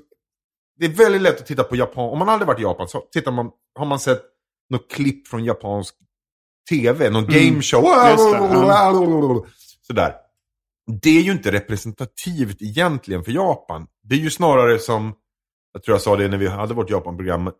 Det 0.79 0.85
är 0.85 0.89
väldigt 0.89 1.21
lätt 1.21 1.39
att 1.41 1.45
titta 1.45 1.63
på 1.63 1.75
Japan. 1.75 2.09
Om 2.09 2.19
man 2.19 2.29
aldrig 2.29 2.47
varit 2.47 2.59
i 2.59 2.63
Japan 2.63 2.87
så 2.87 2.99
tittar 3.11 3.31
man, 3.31 3.51
har 3.79 3.85
man 3.85 3.99
sett 3.99 4.21
något 4.69 4.91
klipp 4.91 5.27
från 5.27 5.43
japansk 5.43 5.95
tv, 6.69 7.09
någon 7.09 7.25
gameshow. 7.25 7.85
Mm. 7.85 8.17
Det, 8.17 9.49
Sådär. 9.81 10.13
Det 11.01 11.09
är 11.09 11.21
ju 11.21 11.31
inte 11.31 11.51
representativt 11.51 12.61
egentligen 12.61 13.23
för 13.23 13.31
Japan. 13.31 13.87
Det 14.03 14.15
är 14.15 14.19
ju 14.19 14.29
snarare 14.29 14.79
som, 14.79 15.13
jag 15.73 15.83
tror 15.83 15.95
jag 15.95 16.01
sa 16.01 16.15
det 16.15 16.27
när 16.27 16.37
vi 16.37 16.47
hade 16.47 16.73
vårt 16.73 16.89
Japan-program, 16.89 17.51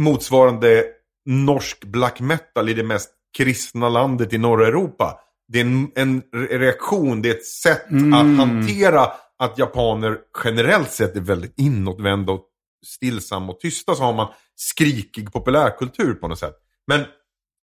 motsvarande 0.00 0.84
norsk 1.26 1.84
black 1.84 2.20
metal 2.20 2.68
i 2.68 2.74
det 2.74 2.84
mest 2.84 3.10
kristna 3.36 3.88
landet 3.88 4.32
i 4.32 4.38
norra 4.38 4.66
Europa. 4.66 5.20
Det 5.48 5.60
är 5.60 5.64
en, 5.64 5.90
en 5.94 6.22
re- 6.22 6.58
reaktion, 6.58 7.22
det 7.22 7.30
är 7.30 7.34
ett 7.34 7.46
sätt 7.46 7.90
Mm. 7.90 8.14
att 8.14 8.46
hantera 8.46 9.12
att 9.38 9.58
japaner 9.58 10.18
generellt 10.44 10.90
sett 10.90 11.16
är 11.16 11.20
väldigt 11.20 11.58
inåtvända 11.58 12.32
och 12.32 12.44
stillsamma 12.86 13.52
och 13.52 13.60
tysta 13.60 13.94
så 13.94 14.02
har 14.02 14.12
man 14.12 14.32
skrikig 14.56 15.32
populärkultur 15.32 16.14
på 16.14 16.28
något 16.28 16.38
sätt. 16.38 16.54
Men, 16.86 17.04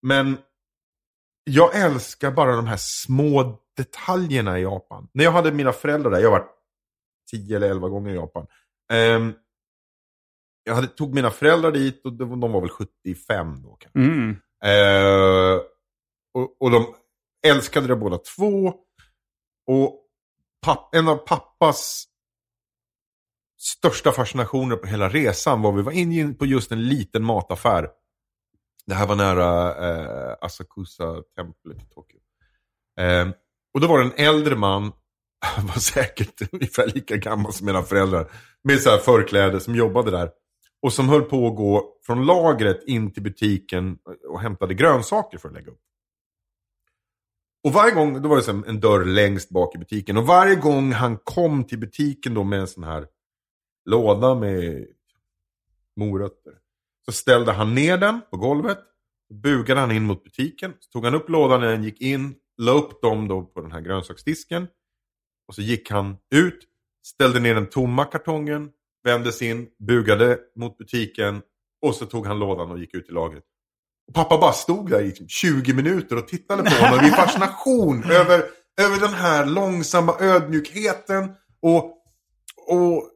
men 0.03 0.39
jag 1.45 1.77
älskar 1.77 2.31
bara 2.31 2.57
de 2.57 2.67
här 2.67 2.77
små 2.79 3.59
detaljerna 3.85 4.59
i 4.59 4.63
Japan. 4.63 5.09
När 5.13 5.25
jag 5.25 5.33
hade 5.33 5.53
mina 5.53 5.73
föräldrar 5.73 6.11
där, 6.11 6.19
jag 6.19 6.31
har 6.31 6.39
varit 6.39 6.51
10 7.31 7.57
eller 7.57 7.71
11 7.71 7.89
gånger 7.89 8.11
i 8.13 8.15
Japan. 8.15 8.47
Ehm, 8.93 9.33
jag 10.65 10.75
hade, 10.75 10.87
tog 10.87 11.15
mina 11.15 11.31
föräldrar 11.31 11.73
dit 11.73 12.05
och 12.05 12.13
de, 12.13 12.41
de 12.41 12.53
var 12.53 12.61
väl 12.61 12.71
75 12.71 13.63
då. 13.63 13.77
kanske. 13.81 13.99
Mm. 13.99 14.31
Eh, 14.65 15.61
och, 16.35 16.63
och 16.63 16.71
de 16.71 16.95
älskade 17.47 17.87
det 17.87 17.97
båda 17.97 18.19
två. 18.19 18.75
Och 19.67 20.07
papp, 20.67 20.95
en 20.95 21.09
av 21.09 21.17
pappas 21.17 22.07
största 23.59 24.13
fascinationer 24.13 24.77
på 24.77 24.87
hela 24.87 25.09
resan 25.09 25.63
var 25.63 25.73
vi 25.73 25.83
var 25.83 25.93
inne 25.93 26.35
på 26.35 26.47
just 26.47 26.73
en 26.73 26.89
liten 26.89 27.25
mataffär. 27.25 27.89
Det 28.87 28.95
här 28.95 29.07
var 29.07 29.17
nära 29.17 29.77
eh, 29.89 30.37
Asakusa-templet 30.41 31.83
i 31.83 31.87
Tokyo. 31.95 32.19
Eh, 33.01 33.29
och 33.75 33.81
då 33.81 33.87
var 33.87 33.99
det 33.99 34.05
en 34.05 34.27
äldre 34.27 34.57
man, 34.57 34.93
han 35.41 35.67
var 35.67 35.75
säkert 35.75 36.53
ungefär 36.53 36.87
lika 36.87 37.17
gammal 37.17 37.53
som 37.53 37.67
mina 37.67 37.83
föräldrar, 37.83 38.31
med 38.65 38.81
så 38.81 38.91
här 38.91 38.99
förkläde 38.99 39.61
som 39.61 39.75
jobbade 39.75 40.11
där. 40.11 40.31
Och 40.83 40.93
som 40.93 41.09
höll 41.09 41.23
på 41.23 41.47
att 41.47 41.57
gå 41.57 41.97
från 42.07 42.27
lagret 42.27 42.85
in 42.87 43.13
till 43.13 43.23
butiken 43.23 43.99
och 44.29 44.41
hämtade 44.41 44.75
grönsaker 44.75 45.39
för 45.39 45.49
att 45.49 45.55
lägga 45.55 45.71
upp. 45.71 45.81
Och 47.65 47.73
varje 47.73 47.95
gång, 47.95 48.23
då 48.23 48.29
var 48.29 48.37
det 48.37 48.43
så 48.43 48.63
en 48.67 48.81
dörr 48.81 49.05
längst 49.05 49.51
bak 49.51 49.75
i 49.75 49.79
butiken. 49.79 50.17
Och 50.17 50.27
varje 50.27 50.55
gång 50.55 50.93
han 50.93 51.19
kom 51.25 51.65
till 51.65 51.79
butiken 51.79 52.35
då 52.35 52.45
med 52.45 52.61
en 52.61 52.67
sån 52.67 52.85
här 52.85 53.07
låda 53.85 54.35
med 54.35 54.87
morötter. 55.97 56.53
Så 57.05 57.13
ställde 57.13 57.53
han 57.53 57.75
ner 57.75 57.99
den 57.99 58.21
på 58.31 58.37
golvet. 58.37 58.79
Bugade 59.43 59.81
han 59.81 59.93
in 59.93 60.03
mot 60.03 60.25
butiken. 60.25 60.73
Så 60.81 60.91
tog 60.91 61.05
han 61.05 61.15
upp 61.15 61.29
lådan 61.29 61.61
när 61.61 61.69
den 61.69 61.85
gick 61.85 62.01
in. 62.01 62.35
La 62.61 62.73
upp 62.73 63.03
dem 63.03 63.29
då 63.29 63.43
på 63.43 63.61
den 63.61 63.73
här 63.73 63.81
grönsaksdisken. 63.81 64.67
Och 65.49 65.55
så 65.55 65.63
gick 65.63 65.91
han 65.91 66.17
ut. 66.35 66.59
Ställde 67.07 67.41
ner 67.41 67.55
den 67.55 67.67
tomma 67.67 68.05
kartongen. 68.05 68.71
Vändes 69.05 69.43
in. 69.43 69.69
Bugade 69.89 70.39
mot 70.57 70.79
butiken. 70.79 71.43
Och 71.83 71.95
så 71.95 72.07
tog 72.07 72.27
han 72.27 72.39
lådan 72.39 72.71
och 72.71 72.79
gick 72.79 72.95
ut 72.95 73.09
i 73.09 73.13
lagret. 73.13 73.45
Och 74.09 74.15
pappa 74.15 74.39
bara 74.39 74.53
stod 74.53 74.91
där 74.91 75.01
i 75.01 75.07
liksom 75.07 75.29
20 75.29 75.75
minuter 75.75 76.17
och 76.17 76.29
tittade 76.29 76.63
på 76.63 76.85
honom 76.85 77.07
i 77.07 77.11
fascination 77.11 78.05
över, 78.11 78.45
över 78.81 79.01
den 79.01 79.15
här 79.15 79.47
långsamma 79.47 80.17
ödmjukheten 80.21 81.35
och, 81.63 81.85
och 82.69 83.11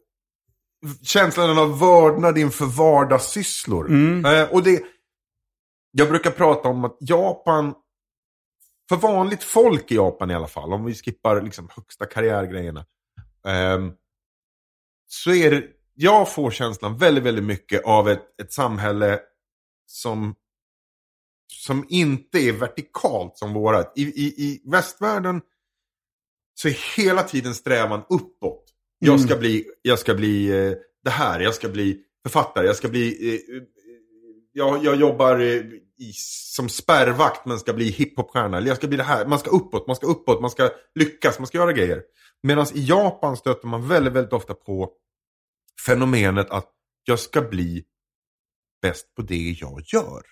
känslan 1.03 1.59
av 1.59 1.79
vördnad 1.79 2.39
inför 2.39 2.65
vardagssysslor. 2.65 3.91
Eh, 4.27 4.53
och 4.53 4.63
det, 4.63 4.83
jag 5.91 6.09
brukar 6.09 6.31
prata 6.31 6.69
om 6.69 6.85
att 6.85 6.97
Japan, 7.01 7.75
för 8.89 8.97
vanligt 8.97 9.45
folk 9.45 9.91
i 9.91 9.95
Japan 9.95 10.31
i 10.31 10.35
alla 10.35 10.49
fall, 10.49 10.73
om 10.73 10.85
vi 10.85 10.95
skippar 10.95 11.43
liksom 11.43 11.69
högsta 11.77 12.07
karriärgrejerna, 12.07 12.87
ehm, 13.47 13.93
så 15.07 15.35
är 15.35 15.51
det, 15.51 15.65
jag 15.95 16.33
får 16.33 16.51
känslan 16.51 16.99
väldigt, 16.99 17.25
väldigt 17.25 17.45
mycket 17.45 17.85
av 17.85 18.09
ett, 18.09 18.41
ett 18.43 18.53
samhälle 18.53 19.21
som, 19.87 20.35
som 21.53 21.87
inte 21.89 22.39
är 22.39 22.53
vertikalt 22.53 23.39
som 23.39 23.53
vårat. 23.53 23.93
I, 23.97 24.03
i, 24.03 24.25
I 24.27 24.63
västvärlden 24.71 25.41
så 26.55 26.69
är 26.69 26.97
hela 26.97 27.23
tiden 27.23 27.55
strävan 27.55 28.05
uppåt. 28.09 28.65
Jag 28.99 29.21
ska 29.21 29.37
bli, 29.37 29.65
jag 29.83 29.99
ska 29.99 30.15
bli 30.15 30.51
eh, 30.51 30.73
det 31.05 31.11
här, 31.11 31.41
jag 31.41 31.55
ska 31.55 31.69
bli 31.69 32.01
författare, 32.23 32.67
jag 32.67 32.77
ska 32.77 32.89
bli... 32.89 33.41
Jag, 34.57 34.85
jag 34.85 34.97
jobbar 34.97 35.41
i, 35.41 35.81
som 36.55 36.69
spärrvakt 36.69 37.47
men 37.47 37.59
ska 37.59 37.73
bli 37.73 37.91
hiphopstjärna. 37.91 38.57
Eller 38.57 38.69
jag 38.69 38.77
ska 38.77 38.87
bli 38.87 38.97
det 38.97 39.05
här. 39.05 39.27
Man 39.27 39.39
ska 39.39 39.51
uppåt, 39.51 39.87
man 39.87 39.97
ska 39.97 40.07
uppåt, 40.07 40.41
man 40.41 40.51
ska 40.51 40.71
lyckas, 40.95 41.39
man 41.39 41.47
ska 41.47 41.59
göra 41.59 41.73
grejer. 41.73 42.03
Medan 42.43 42.67
i 42.75 42.85
Japan 42.85 43.37
stöter 43.37 43.69
man 43.69 43.89
väldigt, 43.89 44.13
väldigt 44.13 44.33
ofta 44.33 44.55
på 44.55 44.91
fenomenet 45.87 46.51
att 46.51 46.71
jag 47.05 47.19
ska 47.19 47.41
bli 47.41 47.85
bäst 48.83 49.15
på 49.15 49.23
det 49.23 49.57
jag 49.61 49.83
gör. 49.87 50.23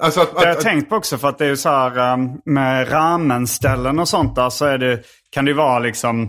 Alltså 0.00 0.20
att, 0.20 0.30
Det 0.30 0.38
har 0.38 0.46
jag 0.46 0.52
att, 0.52 0.56
att, 0.56 0.64
tänkt 0.64 0.88
på 0.88 0.96
också 0.96 1.18
för 1.18 1.28
att 1.28 1.38
det 1.38 1.44
är 1.44 1.48
ju 1.48 1.56
så 1.56 1.68
här 1.68 2.14
um, 2.14 2.40
med 2.44 2.92
ramenställen 2.92 3.98
och 3.98 4.08
sånt 4.08 4.34
där 4.34 4.50
så 4.50 4.64
är 4.64 4.78
det, 4.78 5.02
kan 5.30 5.44
det 5.44 5.50
ju 5.50 5.56
vara 5.56 5.78
liksom 5.78 6.22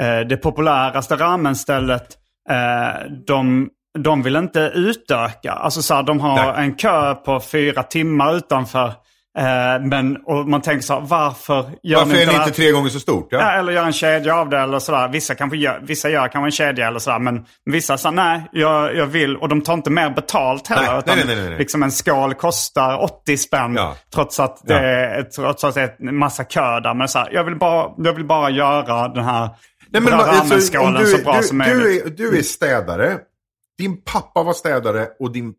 eh, 0.00 0.20
det 0.28 0.36
populäraste 0.36 1.16
ramenstället. 1.16 2.18
Eh, 2.50 3.10
de, 3.26 3.70
de 3.98 4.22
vill 4.22 4.36
inte 4.36 4.72
utöka. 4.74 5.52
Alltså 5.52 5.82
så 5.82 5.94
här, 5.94 6.02
de 6.02 6.20
har 6.20 6.36
Nej. 6.36 6.64
en 6.64 6.74
kö 6.74 7.14
på 7.14 7.40
fyra 7.40 7.82
timmar 7.82 8.36
utanför. 8.36 8.92
Eh, 9.38 9.80
men, 9.82 10.16
och 10.16 10.48
man 10.48 10.62
tänker 10.62 10.82
så 10.82 10.94
här, 10.94 11.00
varför 11.00 11.70
gör 11.82 11.98
varför 11.98 12.16
är 12.16 12.26
här? 12.26 12.40
inte 12.42 12.54
tre 12.56 12.70
gånger 12.70 12.88
så 12.88 13.00
stort? 13.00 13.28
Ja? 13.30 13.38
Ja, 13.38 13.52
eller 13.52 13.72
göra 13.72 13.86
en 13.86 13.92
kedja 13.92 14.36
av 14.36 14.48
det 14.48 14.58
eller 14.58 14.78
sådär. 14.78 15.08
Vissa, 15.08 15.34
kanske 15.34 15.56
gör, 15.56 15.80
vissa 15.82 16.08
gör 16.10 16.28
kanske 16.28 16.46
en 16.46 16.50
kedja 16.50 16.86
eller 16.88 16.98
sådär. 16.98 17.18
Men 17.18 17.44
vissa 17.70 17.98
säger 17.98 18.16
nej, 18.16 18.48
jag, 18.52 18.96
jag 18.96 19.06
vill. 19.06 19.36
Och 19.36 19.48
de 19.48 19.60
tar 19.60 19.74
inte 19.74 19.90
mer 19.90 20.10
betalt 20.10 20.68
heller. 20.68 20.90
Nej, 20.90 20.98
utan 20.98 21.16
nej, 21.16 21.26
nej, 21.26 21.36
nej, 21.36 21.48
nej. 21.48 21.58
Liksom 21.58 21.82
en 21.82 21.90
skål 21.90 22.34
kostar 22.34 23.02
80 23.02 23.36
spänn. 23.36 23.74
Ja. 23.76 23.96
Trots, 24.14 24.40
att 24.40 24.60
det 24.64 24.74
Ja. 24.74 24.80
är, 24.80 25.22
trots 25.22 25.64
att 25.64 25.74
det 25.74 25.80
är 25.82 26.08
en 26.08 26.16
massa 26.16 26.44
kö 26.44 26.80
där. 26.80 26.94
Men 26.94 27.08
så 27.08 27.18
här, 27.18 27.28
jag, 27.32 27.44
vill 27.44 27.56
bara, 27.58 27.90
jag 27.98 28.12
vill 28.12 28.26
bara 28.26 28.50
göra 28.50 29.08
den 29.08 29.24
här 29.24 29.48
Nej, 29.90 30.02
men, 30.02 30.12
alltså, 30.14 30.78
om 30.78 30.94
du, 30.94 31.06
så 31.06 31.24
bra 31.24 31.36
du, 31.36 31.42
som 31.42 31.58
du, 31.58 31.64
möjligt. 31.74 32.06
är, 32.06 32.10
du 32.10 32.38
är 32.38 32.42
städare. 32.42 33.18
Din 33.78 34.02
pappa 34.02 34.42
var 34.42 34.52
städare 34.52 35.08
och 35.18 35.32
din 35.32 35.54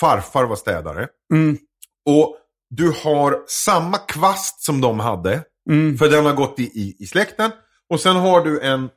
farfar 0.00 0.44
var 0.44 0.56
städare. 0.56 1.08
Mm. 1.32 1.58
Och 2.06 2.36
du 2.70 2.88
har 2.90 3.44
samma 3.46 3.98
kvast 3.98 4.64
som 4.64 4.80
de 4.80 5.00
hade. 5.00 5.44
Mm. 5.70 5.98
För 5.98 6.08
den 6.08 6.26
har 6.26 6.34
gått 6.34 6.58
i, 6.58 6.62
i, 6.62 6.96
i 6.98 7.06
släkten. 7.06 7.50
Och 7.88 8.00
sen 8.00 8.16
har 8.16 8.44
du 8.44 8.60
en, 8.60 8.90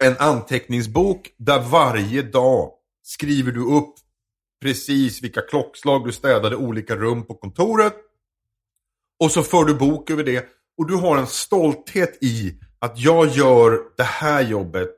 en 0.00 0.16
anteckningsbok 0.18 1.30
där 1.38 1.60
varje 1.60 2.22
dag 2.22 2.72
skriver 3.02 3.52
du 3.52 3.60
upp 3.60 3.94
precis 4.62 5.22
vilka 5.22 5.40
klockslag 5.40 6.06
du 6.06 6.12
städade 6.12 6.56
olika 6.56 6.96
rum 6.96 7.26
på 7.26 7.34
kontoret. 7.34 7.94
Och 9.24 9.30
så 9.30 9.42
för 9.42 9.64
du 9.64 9.74
bok 9.74 10.10
över 10.10 10.24
det. 10.24 10.48
Och 10.78 10.86
du 10.86 10.94
har 10.96 11.16
en 11.16 11.26
stolthet 11.26 12.18
i 12.22 12.58
att 12.78 12.98
jag 12.98 13.28
gör 13.28 13.80
det 13.96 14.02
här 14.02 14.42
jobbet 14.42 14.94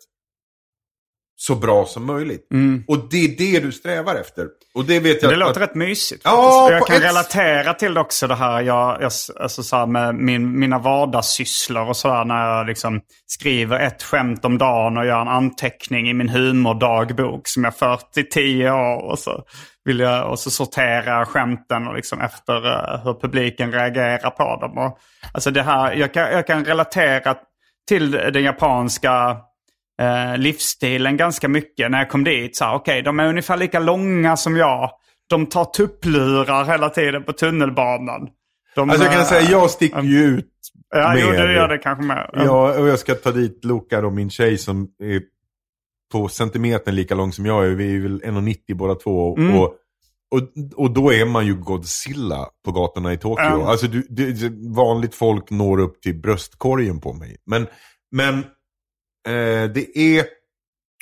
så 1.46 1.54
bra 1.54 1.84
som 1.86 2.06
möjligt. 2.06 2.48
Och 2.88 2.98
det 3.10 3.16
är 3.16 3.28
det 3.38 3.60
du 3.60 3.72
strävar 3.72 4.14
efter. 4.14 4.46
Och 4.74 4.84
det 4.84 5.00
vet 5.00 5.22
jag 5.22 5.30
Det 5.30 5.34
att, 5.34 5.38
låter 5.40 5.60
rätt 5.60 5.74
mysigt. 5.74 6.22
Ja, 6.24 6.70
jag 6.72 6.86
kan 6.86 6.96
ett- 6.96 7.02
relatera 7.02 7.74
till 7.74 7.94
det 7.94 8.00
också 8.00 8.26
det 8.26 8.34
här 8.34 8.60
jag, 8.60 9.02
jag, 9.02 9.12
alltså 9.40 9.62
så 9.62 9.76
här 9.76 9.86
med 9.86 10.14
min, 10.14 10.58
mina 10.58 10.78
vardagssysslor 10.78 11.88
och 11.88 11.96
sådär 11.96 12.24
när 12.24 12.48
jag 12.56 12.66
liksom 12.66 13.00
skriver 13.26 13.80
ett 13.80 14.02
skämt 14.02 14.44
om 14.44 14.58
dagen 14.58 14.96
och 14.98 15.06
gör 15.06 15.20
en 15.20 15.28
anteckning 15.28 16.08
i 16.10 16.14
min 16.14 16.28
humordagbok 16.28 17.48
som 17.48 17.64
jag 17.64 17.76
fört 17.76 18.16
i 18.16 18.22
tio 18.24 18.70
år. 18.72 19.10
Och 19.10 19.18
så, 19.18 19.42
vill 19.84 20.00
jag, 20.00 20.30
och 20.30 20.38
så 20.38 20.50
sorterar 20.50 21.18
jag 21.18 21.28
skämten 21.28 21.86
och 21.88 21.94
liksom 21.94 22.20
efter 22.20 22.66
eh, 22.66 23.04
hur 23.04 23.20
publiken 23.20 23.72
reagerar 23.72 24.30
på 24.30 24.58
dem. 24.60 24.78
Och, 24.78 24.98
alltså 25.32 25.50
det 25.50 25.62
här, 25.62 25.92
jag, 25.92 26.14
kan, 26.14 26.32
jag 26.32 26.46
kan 26.46 26.64
relatera 26.64 27.34
till 27.88 28.10
den 28.10 28.42
japanska 28.42 29.36
eh, 30.02 30.38
livsstilen 30.38 31.16
ganska 31.16 31.48
mycket 31.48 31.90
när 31.90 31.98
jag 31.98 32.10
kom 32.10 32.24
dit. 32.24 32.58
Okej, 32.62 33.02
de 33.02 33.20
är 33.20 33.28
ungefär 33.28 33.56
lika 33.56 33.78
långa 33.78 34.36
som 34.36 34.56
jag. 34.56 34.90
De 35.28 35.46
tar 35.46 35.64
tupplurar 35.64 36.64
hela 36.64 36.88
tiden 36.88 37.24
på 37.24 37.32
tunnelbanan. 37.32 38.28
De, 38.74 38.90
Alltså 38.90 39.04
jag 39.04 39.12
kan 39.12 39.22
eh, 39.22 39.26
säga, 39.26 39.50
jag 39.50 39.70
sticker 39.70 40.02
ju 40.02 40.24
ut 40.24 40.48
Ja, 40.94 41.16
jo, 41.18 41.30
du 41.30 41.54
gör 41.54 41.68
det 41.68 41.78
kanske 41.78 42.04
med. 42.04 42.30
Ja, 42.32 42.78
och 42.78 42.88
jag 42.88 42.98
ska 42.98 43.14
ta 43.14 43.30
dit 43.30 43.64
Luca 43.64 44.00
då, 44.00 44.10
min 44.10 44.30
tjej 44.30 44.58
som 44.58 44.88
är 45.02 45.22
på 46.12 46.28
centimetern 46.28 46.94
lika 46.94 47.14
lång 47.14 47.32
som 47.32 47.46
jag 47.46 47.66
är. 47.66 47.70
Vi 47.70 47.96
är 47.96 48.00
väl 48.00 48.22
1,90 48.22 48.74
båda 48.74 48.94
två. 48.94 49.36
Mm. 49.36 49.58
Och, 49.58 49.74
och, 50.30 50.40
och 50.76 50.90
då 50.90 51.12
är 51.12 51.24
man 51.24 51.46
ju 51.46 51.54
Godzilla 51.54 52.48
på 52.64 52.72
gatorna 52.72 53.12
i 53.12 53.18
Tokyo. 53.18 53.44
Ja. 53.44 53.70
Alltså 53.70 53.86
du, 53.86 54.06
du, 54.08 54.34
vanligt 54.74 55.14
folk 55.14 55.50
når 55.50 55.80
upp 55.80 56.02
till 56.02 56.20
bröstkorgen 56.20 57.00
på 57.00 57.12
mig. 57.12 57.36
Men, 57.46 57.66
men 58.10 58.44
det 59.74 59.98
är, 59.98 60.26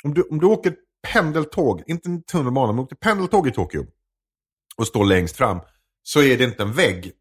om 0.03 0.13
du, 0.13 0.21
om 0.21 0.39
du 0.39 0.45
åker 0.45 0.75
pendeltåg, 1.13 1.83
inte 1.87 2.09
en 2.09 2.23
tunnelbana, 2.23 2.73
men 2.73 2.83
åker 2.83 2.95
pendeltåg 2.95 3.47
i 3.47 3.51
Tokyo 3.51 3.85
och 4.77 4.87
står 4.87 5.05
längst 5.05 5.37
fram, 5.37 5.59
så 6.03 6.21
är 6.21 6.37
det 6.37 6.43
inte 6.43 6.63
en 6.63 6.73
vägg 6.73 7.11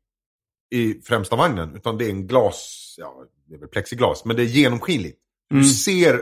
i 0.71 0.95
främsta 1.03 1.37
vagnen, 1.37 1.77
utan 1.77 1.99
det 1.99 2.05
är 2.05 2.11
en 2.11 2.27
glas, 2.27 2.95
ja, 2.99 3.25
det 3.49 3.55
är 3.55 3.59
väl 3.59 3.69
plexiglas, 3.69 4.25
men 4.25 4.37
det 4.37 4.43
är 4.43 4.47
genomskinligt. 4.47 5.19
Du 5.51 5.65
ser 5.65 6.15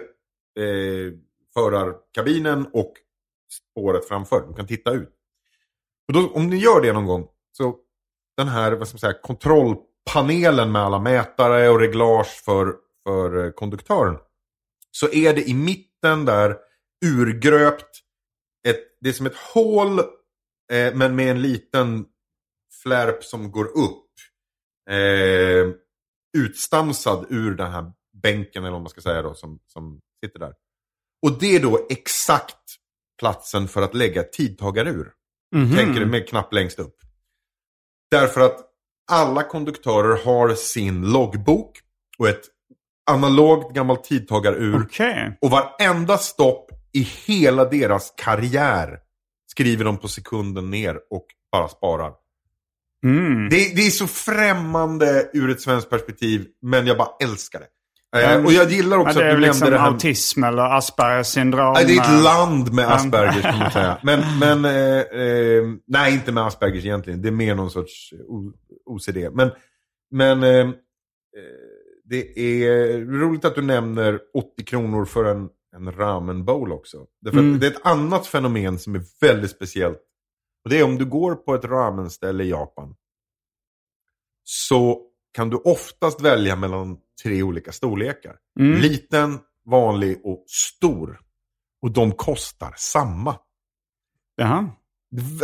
eh, 0.58 1.12
förarkabinen 1.54 2.66
och 2.72 2.92
spåret 3.52 4.08
framför. 4.08 4.46
Du 4.48 4.54
kan 4.54 4.66
titta 4.66 4.92
ut. 4.92 5.10
Och 6.08 6.14
då, 6.14 6.28
om 6.28 6.46
ni 6.46 6.56
gör 6.56 6.80
det 6.80 6.92
någon 6.92 7.06
gång, 7.06 7.28
så 7.52 7.76
den 8.36 8.48
här 8.48 8.72
vad 8.72 8.88
ska 8.88 8.94
man 8.94 9.00
säga, 9.00 9.20
kontrollpanelen 9.22 10.72
med 10.72 10.82
alla 10.82 10.98
mätare 10.98 11.68
och 11.68 11.80
reglage 11.80 12.42
för, 12.44 12.74
för 13.06 13.44
eh, 13.44 13.50
konduktören. 13.50 14.16
Så 15.00 15.12
är 15.12 15.34
det 15.34 15.48
i 15.48 15.54
mitten 15.54 16.24
där 16.24 16.56
urgröpt 17.04 18.00
ett, 18.68 18.80
det 19.00 19.08
är 19.08 19.12
som 19.12 19.26
ett 19.26 19.36
hål 19.36 19.98
eh, 20.72 20.94
men 20.94 21.16
med 21.16 21.30
en 21.30 21.42
liten 21.42 22.06
flärp 22.82 23.24
som 23.24 23.50
går 23.50 23.64
upp. 23.64 24.04
Eh, 24.90 25.74
utstansad 26.38 27.26
ur 27.30 27.54
den 27.54 27.72
här 27.72 27.92
bänken 28.22 28.64
eller 28.64 28.72
vad 28.72 28.80
man 28.80 28.90
ska 28.90 29.00
säga 29.00 29.22
då 29.22 29.34
som, 29.34 29.60
som 29.66 30.00
sitter 30.24 30.38
där. 30.38 30.54
Och 31.22 31.38
det 31.38 31.56
är 31.56 31.60
då 31.60 31.86
exakt 31.90 32.76
platsen 33.18 33.68
för 33.68 33.82
att 33.82 33.94
lägga 33.94 34.22
tidtagarur. 34.22 35.12
Mhm. 35.54 35.76
Tänker 35.76 36.00
du 36.00 36.06
med 36.06 36.28
knapp 36.28 36.52
längst 36.52 36.78
upp. 36.78 36.96
Därför 38.10 38.40
att 38.40 38.60
alla 39.10 39.42
konduktörer 39.42 40.24
har 40.24 40.54
sin 40.54 41.12
loggbok 41.12 41.80
och 42.18 42.28
ett 42.28 42.57
analogt 43.08 43.74
gammalt 43.74 44.04
tidtagarur. 44.04 44.82
Okej. 44.86 45.38
Och 45.40 45.50
varenda 45.50 46.18
stopp 46.18 46.70
i 46.92 47.00
hela 47.26 47.64
deras 47.64 48.12
karriär 48.16 48.98
skriver 49.50 49.84
de 49.84 49.96
på 49.96 50.08
sekunden 50.08 50.70
ner 50.70 50.96
och 51.10 51.26
bara 51.52 51.68
sparar. 51.68 52.12
Mm. 53.04 53.48
Det, 53.48 53.56
det 53.76 53.86
är 53.86 53.90
så 53.90 54.06
främmande 54.06 55.30
ur 55.32 55.50
ett 55.50 55.60
svenskt 55.60 55.90
perspektiv, 55.90 56.46
men 56.62 56.86
jag 56.86 56.96
bara 56.98 57.08
älskar 57.22 57.58
det. 57.60 57.66
Eh, 57.66 57.68
Mm. 58.32 58.46
och 58.46 58.52
jag 58.52 58.70
gillar 58.70 58.96
Ja, 58.96 59.02
också 59.02 59.18
det 59.18 59.24
är 59.24 59.28
att 59.30 59.36
du 59.36 59.40
liksom 59.40 59.60
nämnde 59.60 59.76
det 59.76 59.82
här. 59.82 59.88
autism 59.90 60.44
eller 60.44 60.62
Aspergers 60.62 61.26
syndrom. 61.26 61.72
Nej, 61.72 61.84
det 61.84 61.92
är 61.92 62.00
eh, 62.12 62.16
ett 62.18 62.24
land 62.24 62.72
med 62.74 62.92
Aspergers 62.92 63.42
kan 63.42 63.58
man 63.58 63.70
säga. 63.70 63.98
Men, 64.02 64.20
men 64.38 64.64
eh, 64.64 65.00
eh, 65.22 65.62
nej, 65.86 66.12
inte 66.14 66.32
med 66.32 66.44
Aspergers 66.46 66.84
egentligen. 66.84 67.22
Det 67.22 67.28
är 67.28 67.32
mer 67.32 67.54
någon 67.54 67.70
sorts 67.70 68.12
OCD. 68.86 69.16
Men, 69.32 69.50
men 70.10 70.42
eh, 70.42 70.50
eh, 70.50 70.68
det 72.08 72.38
är 72.64 72.98
roligt 73.00 73.44
att 73.44 73.54
du 73.54 73.62
nämner 73.62 74.20
80 74.34 74.64
kronor 74.64 75.04
för 75.04 75.24
en, 75.24 75.48
en 75.76 75.92
ramen 75.92 76.44
bowl 76.44 76.72
också. 76.72 77.06
Därför 77.20 77.38
Mm. 77.38 77.58
det 77.58 77.66
är 77.66 77.70
ett 77.70 77.86
annat 77.86 78.26
fenomen 78.26 78.78
som 78.78 78.94
är 78.94 79.02
väldigt 79.20 79.50
speciellt. 79.50 79.98
Och 80.64 80.70
det 80.70 80.78
är 80.78 80.84
om 80.84 80.98
du 80.98 81.04
går 81.04 81.34
på 81.34 81.54
ett 81.54 81.64
ramenställe 81.64 82.44
i 82.44 82.50
Japan. 82.50 82.94
Så 84.44 85.02
kan 85.32 85.50
du 85.50 85.56
oftast 85.56 86.20
välja 86.20 86.56
mellan 86.56 86.96
tre 87.22 87.42
olika 87.42 87.72
storlekar. 87.72 88.36
Mm. 88.60 88.80
Liten, 88.80 89.38
vanlig 89.66 90.20
och 90.24 90.44
stor. 90.48 91.20
Och 91.82 91.90
de 91.90 92.12
kostar 92.12 92.74
samma. 92.76 93.36
Jaha. 94.36 94.70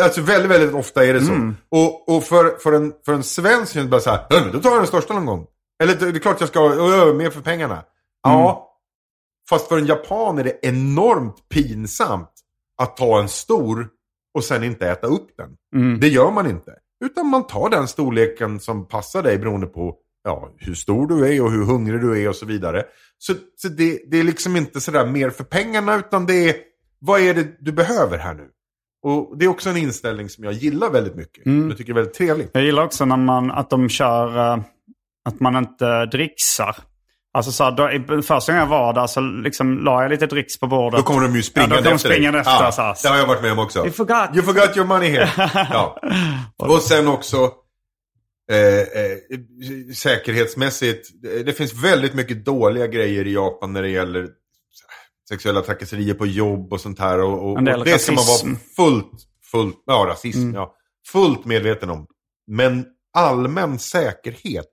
Alltså 0.02 0.20
väldigt, 0.22 0.50
väldigt 0.50 0.74
ofta 0.74 1.06
är 1.06 1.14
det 1.14 1.20
så. 1.24 1.32
Mm. 1.32 1.56
Och, 1.68 2.16
och 2.16 2.24
för, 2.24 2.58
för, 2.58 2.72
en, 2.72 2.92
för 3.04 3.12
en 3.12 3.22
svensk 3.22 3.72
känns 3.72 3.84
det 3.86 3.90
bara 3.90 4.00
så 4.00 4.10
här, 4.10 4.26
"Ja, 4.30 4.40
men 4.44 4.52
då 4.52 4.60
tar 4.60 4.70
jag 4.70 4.78
den 4.78 4.86
största 4.86 5.14
någon 5.14 5.26
gång. 5.26 5.46
Eller 5.84 6.12
det 6.12 6.18
är 6.18 6.20
klart 6.20 6.40
jag 6.40 6.48
ska 6.48 6.60
ha 6.60 7.14
mer 7.14 7.30
för 7.30 7.40
pengarna. 7.40 7.84
Ja, 8.22 8.70
fast 9.48 9.68
för 9.68 9.78
en 9.78 9.86
japan 9.86 10.38
är 10.38 10.44
det 10.44 10.58
enormt 10.62 11.48
pinsamt 11.48 12.30
att 12.82 12.96
ta 12.96 13.20
en 13.20 13.28
stor 13.28 13.88
och 14.34 14.44
sen 14.44 14.64
inte 14.64 14.88
äta 14.88 15.06
upp 15.06 15.36
den. 15.36 15.50
Mm. 15.82 16.00
Det 16.00 16.08
gör 16.08 16.30
man 16.30 16.46
inte. 16.46 16.74
Utan 17.04 17.26
man 17.26 17.46
tar 17.46 17.70
den 17.70 17.88
storleken 17.88 18.60
som 18.60 18.88
passar 18.88 19.22
dig 19.22 19.38
beroende 19.38 19.66
på 19.66 19.96
ja, 20.24 20.50
hur 20.56 20.74
stor 20.74 21.06
du 21.06 21.34
är 21.34 21.42
och 21.42 21.50
hur 21.52 21.64
hungrig 21.64 22.00
du 22.00 22.22
är 22.22 22.28
och 22.28 22.36
så 22.36 22.46
vidare. 22.46 22.84
Så, 23.18 23.34
så 23.56 23.68
det, 23.68 24.00
det 24.10 24.18
är 24.18 24.24
liksom 24.24 24.56
inte 24.56 24.80
sådär 24.80 25.06
mer 25.06 25.30
för 25.30 25.44
pengarna 25.44 25.96
utan 25.96 26.26
det 26.26 26.48
är 26.48 26.56
vad 26.98 27.20
är 27.20 27.34
det 27.34 27.56
du 27.60 27.72
behöver 27.72 28.18
här 28.18 28.34
nu? 28.34 28.48
Och 29.02 29.38
det 29.38 29.44
är 29.44 29.48
också 29.48 29.70
en 29.70 29.76
inställning 29.76 30.28
som 30.28 30.44
jag 30.44 30.52
gillar 30.52 30.90
väldigt 30.90 31.14
mycket. 31.14 31.46
Mm. 31.46 31.68
Jag 31.68 31.78
tycker 31.78 31.92
är 31.92 31.94
väldigt 31.94 32.14
trevlig. 32.14 32.48
Jag 32.52 32.64
gillar 32.64 32.84
också 32.84 33.04
när 33.04 33.16
man, 33.16 33.50
att 33.50 33.70
de 33.70 33.88
kör, 33.88 34.52
eh, 34.52 34.62
att 35.24 35.40
man 35.40 35.56
inte 35.56 36.06
dricksar. 36.06 36.76
Alltså 37.36 37.52
så 37.52 37.64
här, 37.64 38.22
första 38.22 38.52
gången 38.52 38.62
jag 38.62 38.78
var 38.78 38.92
där 38.92 39.06
så 39.06 39.20
liksom 39.20 39.78
la 39.84 40.02
jag 40.02 40.10
lite 40.10 40.26
dricks 40.26 40.58
på 40.60 40.66
bordet. 40.66 40.98
Då 40.98 41.04
kommer 41.04 41.20
de 41.22 41.36
ju 41.36 41.42
springande 41.42 41.74
Ja, 41.76 41.80
då 41.80 41.84
kommer 41.84 41.90
de 41.90 41.96
efter 41.96 42.08
dig. 42.08 42.26
efter, 42.40 42.50
Ja, 42.64 42.72
så 42.72 42.82
här. 42.82 42.96
det 43.02 43.08
har 43.08 43.16
jag 43.16 43.26
varit 43.26 43.42
med 43.42 43.52
om 43.52 43.58
också. 43.58 43.78
You 43.78 43.90
forgot. 43.90 44.30
You 44.34 44.42
forgot 44.42 44.76
your 44.76 44.86
money 44.86 45.10
here. 45.10 45.30
ja. 45.70 45.98
Och 46.58 46.82
sen 46.82 47.08
också 47.08 47.52
eh, 48.50 48.78
eh, 48.78 49.18
säkerhetsmässigt. 49.94 51.08
Det 51.46 51.52
finns 51.56 51.84
väldigt 51.84 52.14
mycket 52.14 52.44
dåliga 52.44 52.86
grejer 52.86 53.26
i 53.26 53.32
Japan 53.34 53.72
när 53.72 53.82
det 53.82 53.88
gäller 53.90 54.28
sexuella 55.28 55.60
trakasserier 55.60 56.14
på 56.14 56.26
jobb 56.26 56.72
och 56.72 56.80
sånt 56.80 56.98
här. 56.98 57.20
Och, 57.20 57.50
och, 57.52 57.58
En 57.58 57.64
del 57.64 57.78
och 57.78 57.84
det 57.84 57.98
ska 57.98 58.12
man 58.12 58.18
rasism. 58.24 58.48
vara 58.48 58.58
fullt, 58.76 59.10
fullt, 59.50 59.76
ja 59.86 60.06
rasism, 60.08 60.38
Mm. 60.42 60.54
ja. 60.54 60.74
Fullt 61.12 61.44
medveten 61.44 61.90
om. 61.90 62.06
Men 62.46 62.86
allmän 63.16 63.78
säkerhet, 63.78 64.66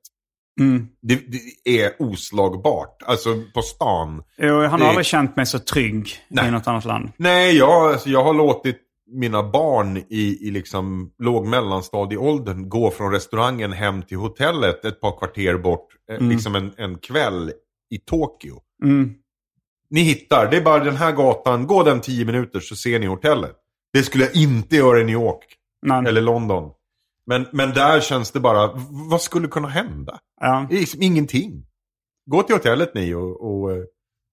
Mm. 0.59 0.87
det, 1.01 1.15
det 1.15 1.79
är 1.81 1.91
oslagbart. 1.99 3.03
Alltså 3.05 3.29
på 3.53 3.61
stan. 3.61 4.23
Jo, 4.37 4.61
han 4.65 4.81
har 4.81 4.87
aldrig 4.87 5.05
känt 5.05 5.35
mig 5.35 5.45
så 5.45 5.59
trygg 5.59 6.09
Nej. 6.29 6.47
i 6.47 6.51
något 6.51 6.67
annat 6.67 6.85
land. 6.85 7.11
Nej, 7.17 7.57
jag, 7.57 7.91
alltså, 7.91 8.09
jag 8.09 8.23
har 8.23 8.33
låtit 8.33 8.77
mina 9.13 9.43
barn 9.43 9.97
i, 9.97 10.47
i 10.47 10.51
liksom 10.51 11.11
låg 11.19 11.45
mellanstadieåldern 11.47 12.69
gå 12.69 12.91
från 12.91 13.11
restaurangen 13.11 13.71
hem 13.71 14.01
till 14.03 14.17
hotellet 14.17 14.85
ett 14.85 15.01
par 15.01 15.17
kvarter 15.17 15.57
bort. 15.57 15.87
eh, 16.11 16.17
Mm. 16.17 16.29
Liksom 16.29 16.55
en, 16.55 16.73
en 16.77 16.97
kväll 16.97 17.51
i 17.93 17.97
Tokyo. 17.97 18.59
Mm. 18.83 19.13
Ni 19.89 20.01
hittar, 20.01 20.51
det 20.51 20.57
är 20.57 20.61
bara 20.61 20.83
den 20.83 20.95
här 20.95 21.11
gatan, 21.11 21.67
gå 21.67 21.83
den 21.83 22.01
tio 22.01 22.25
minuter 22.25 22.59
så 22.59 22.75
ser 22.75 22.99
ni 22.99 23.05
hotellet. 23.05 23.55
Det 23.93 24.03
skulle 24.03 24.23
jag 24.23 24.35
inte 24.35 24.75
göra 24.75 24.99
i 25.01 25.03
New 25.03 25.13
York 25.13 25.45
Nej. 25.85 26.03
eller 26.07 26.21
London. 26.21 26.71
Men, 27.31 27.47
men 27.51 27.73
där 27.73 27.99
känns 27.99 28.31
det 28.31 28.39
bara, 28.39 28.69
vad 29.09 29.21
skulle 29.21 29.47
kunna 29.47 29.67
hända? 29.67 30.19
Ja. 30.41 30.67
Liksom 30.69 31.01
ingenting. 31.01 31.65
Gå 32.31 32.43
till 32.43 32.55
hotellet 32.55 32.93
ni 32.95 33.13
och, 33.13 33.63
och 33.63 33.71
eh, 33.71 33.77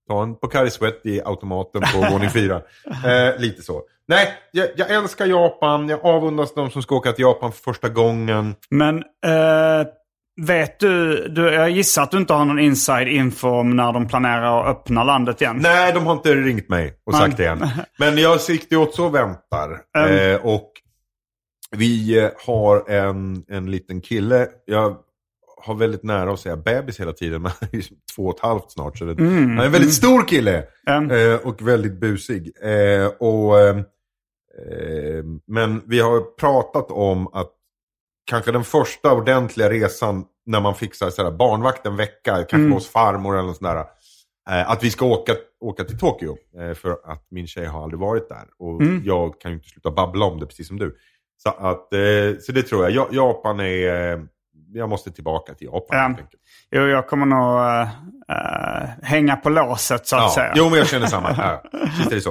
ta 0.08 0.22
en 0.22 0.34
Pocari 0.34 0.70
Sweat 0.70 1.00
i 1.04 1.20
automaten 1.24 1.82
på 1.94 2.12
våning 2.12 2.30
fyra. 2.30 2.62
Eh, 3.06 3.40
lite 3.40 3.62
så. 3.62 3.82
Nej, 4.08 4.28
jag, 4.52 4.68
jag 4.76 4.90
älskar 4.90 5.26
Japan. 5.26 5.88
Jag 5.88 6.04
avundas 6.04 6.54
de 6.54 6.70
som 6.70 6.82
ska 6.82 6.96
åka 6.96 7.12
till 7.12 7.22
Japan 7.22 7.52
för 7.52 7.62
första 7.62 7.88
gången. 7.88 8.54
Men 8.70 8.96
eh, 9.26 9.86
vet 10.46 10.80
du, 10.80 11.28
du, 11.28 11.52
jag 11.52 11.70
gissar 11.70 12.02
att 12.02 12.10
du 12.10 12.18
inte 12.18 12.32
har 12.32 12.44
någon 12.44 12.58
inside 12.58 13.08
info 13.08 13.48
om 13.48 13.76
när 13.76 13.92
de 13.92 14.08
planerar 14.08 14.60
att 14.60 14.76
öppna 14.76 15.04
landet 15.04 15.40
igen. 15.40 15.58
Nej, 15.62 15.92
de 15.92 16.06
har 16.06 16.12
inte 16.12 16.34
ringt 16.34 16.68
mig 16.68 16.94
och 17.06 17.14
sagt 17.14 17.36
det 17.36 17.46
än. 17.46 17.68
Men 17.98 18.18
jag 18.18 18.40
siktar 18.40 18.76
åt 18.76 18.94
så 18.94 19.06
och 19.06 19.14
väntar. 19.14 19.80
Mm. 19.98 20.34
Eh, 20.34 20.46
och 20.46 20.72
vi 21.76 22.18
eh, 22.18 22.30
har 22.46 22.90
en, 22.90 23.44
en 23.48 23.70
liten 23.70 24.00
kille. 24.00 24.48
Jag 24.64 24.96
har 25.60 25.74
väldigt 25.74 26.02
nära 26.02 26.32
att 26.32 26.40
säga 26.40 26.56
bebis 26.56 27.00
hela 27.00 27.12
tiden. 27.12 27.42
Men 27.42 27.52
han 27.60 27.68
är 27.72 27.84
två 28.16 28.22
och 28.26 28.34
ett 28.34 28.40
halvt 28.42 28.70
snart. 28.70 28.98
Så 28.98 29.04
det, 29.04 29.12
Mm. 29.12 29.48
Han 29.50 29.58
är 29.58 29.66
en 29.66 29.72
väldigt 29.72 29.94
stor 29.94 30.22
kille. 30.28 30.64
Mm. 30.86 31.10
Eh, 31.10 31.36
och 31.46 31.68
väldigt 31.68 32.00
busig. 32.00 32.52
Eh, 32.62 33.06
och, 33.06 33.54
men 35.46 35.82
vi 35.86 36.00
har 36.00 36.20
pratat 36.36 36.90
om 36.90 37.28
att 37.32 37.50
kanske 38.24 38.52
den 38.52 38.64
första 38.64 39.12
ordentliga 39.12 39.70
resan 39.70 40.24
när 40.46 40.60
man 40.60 40.74
fixar 40.74 41.10
sådär, 41.10 41.30
barnvakt 41.30 41.86
en 41.86 41.96
vecka, 41.96 42.34
kanske 42.36 42.56
Mm. 42.56 42.72
hos 42.72 42.88
farmor 42.88 43.34
eller 43.34 43.46
något 43.46 43.56
sånt 43.56 43.70
där. 43.70 43.84
Att 44.66 44.84
vi 44.84 44.90
ska 44.90 45.06
åka, 45.06 45.36
åka 45.60 45.84
till 45.84 45.98
Tokyo. 45.98 46.36
För 46.74 46.90
att 47.04 47.26
min 47.30 47.46
tjej 47.46 47.66
har 47.66 47.82
aldrig 47.82 48.00
varit 48.00 48.28
där. 48.28 48.44
Och 48.58 48.82
Mm. 48.82 49.02
jag 49.04 49.40
kan 49.40 49.50
ju 49.50 49.56
inte 49.56 49.68
sluta 49.68 49.90
babbla 49.90 50.24
om 50.26 50.40
det 50.40 50.46
precis 50.46 50.68
som 50.68 50.78
du. 50.78 50.96
Så, 51.42 51.48
att, 51.48 51.92
eh, 51.92 52.40
så 52.40 52.52
det 52.52 52.62
tror 52.62 52.82
jag. 52.84 52.92
Ja, 52.92 53.08
Japan 53.12 53.60
är... 53.60 54.12
Eh, 54.12 54.18
jag 54.72 54.88
måste 54.88 55.10
tillbaka 55.10 55.54
till 55.54 55.66
Japan 55.66 55.98
enkelt. 55.98 56.30
Jo, 56.70 56.82
jag 56.82 57.06
kommer 57.08 57.26
nog 57.26 57.58
eh, 57.60 57.80
eh, 58.36 58.88
hänga 59.02 59.36
på 59.36 59.50
låset 59.50 60.06
så 60.06 60.16
att 60.16 60.22
Ja, 60.22 60.32
säga. 60.34 60.52
jo, 60.56 60.68
men 60.70 60.78
jag 60.78 60.88
känner 60.88 61.06
samma. 61.06 61.34
Ja, 61.38 61.62
visst 61.98 62.10
är 62.10 62.14
det 62.14 62.20
så. 62.20 62.30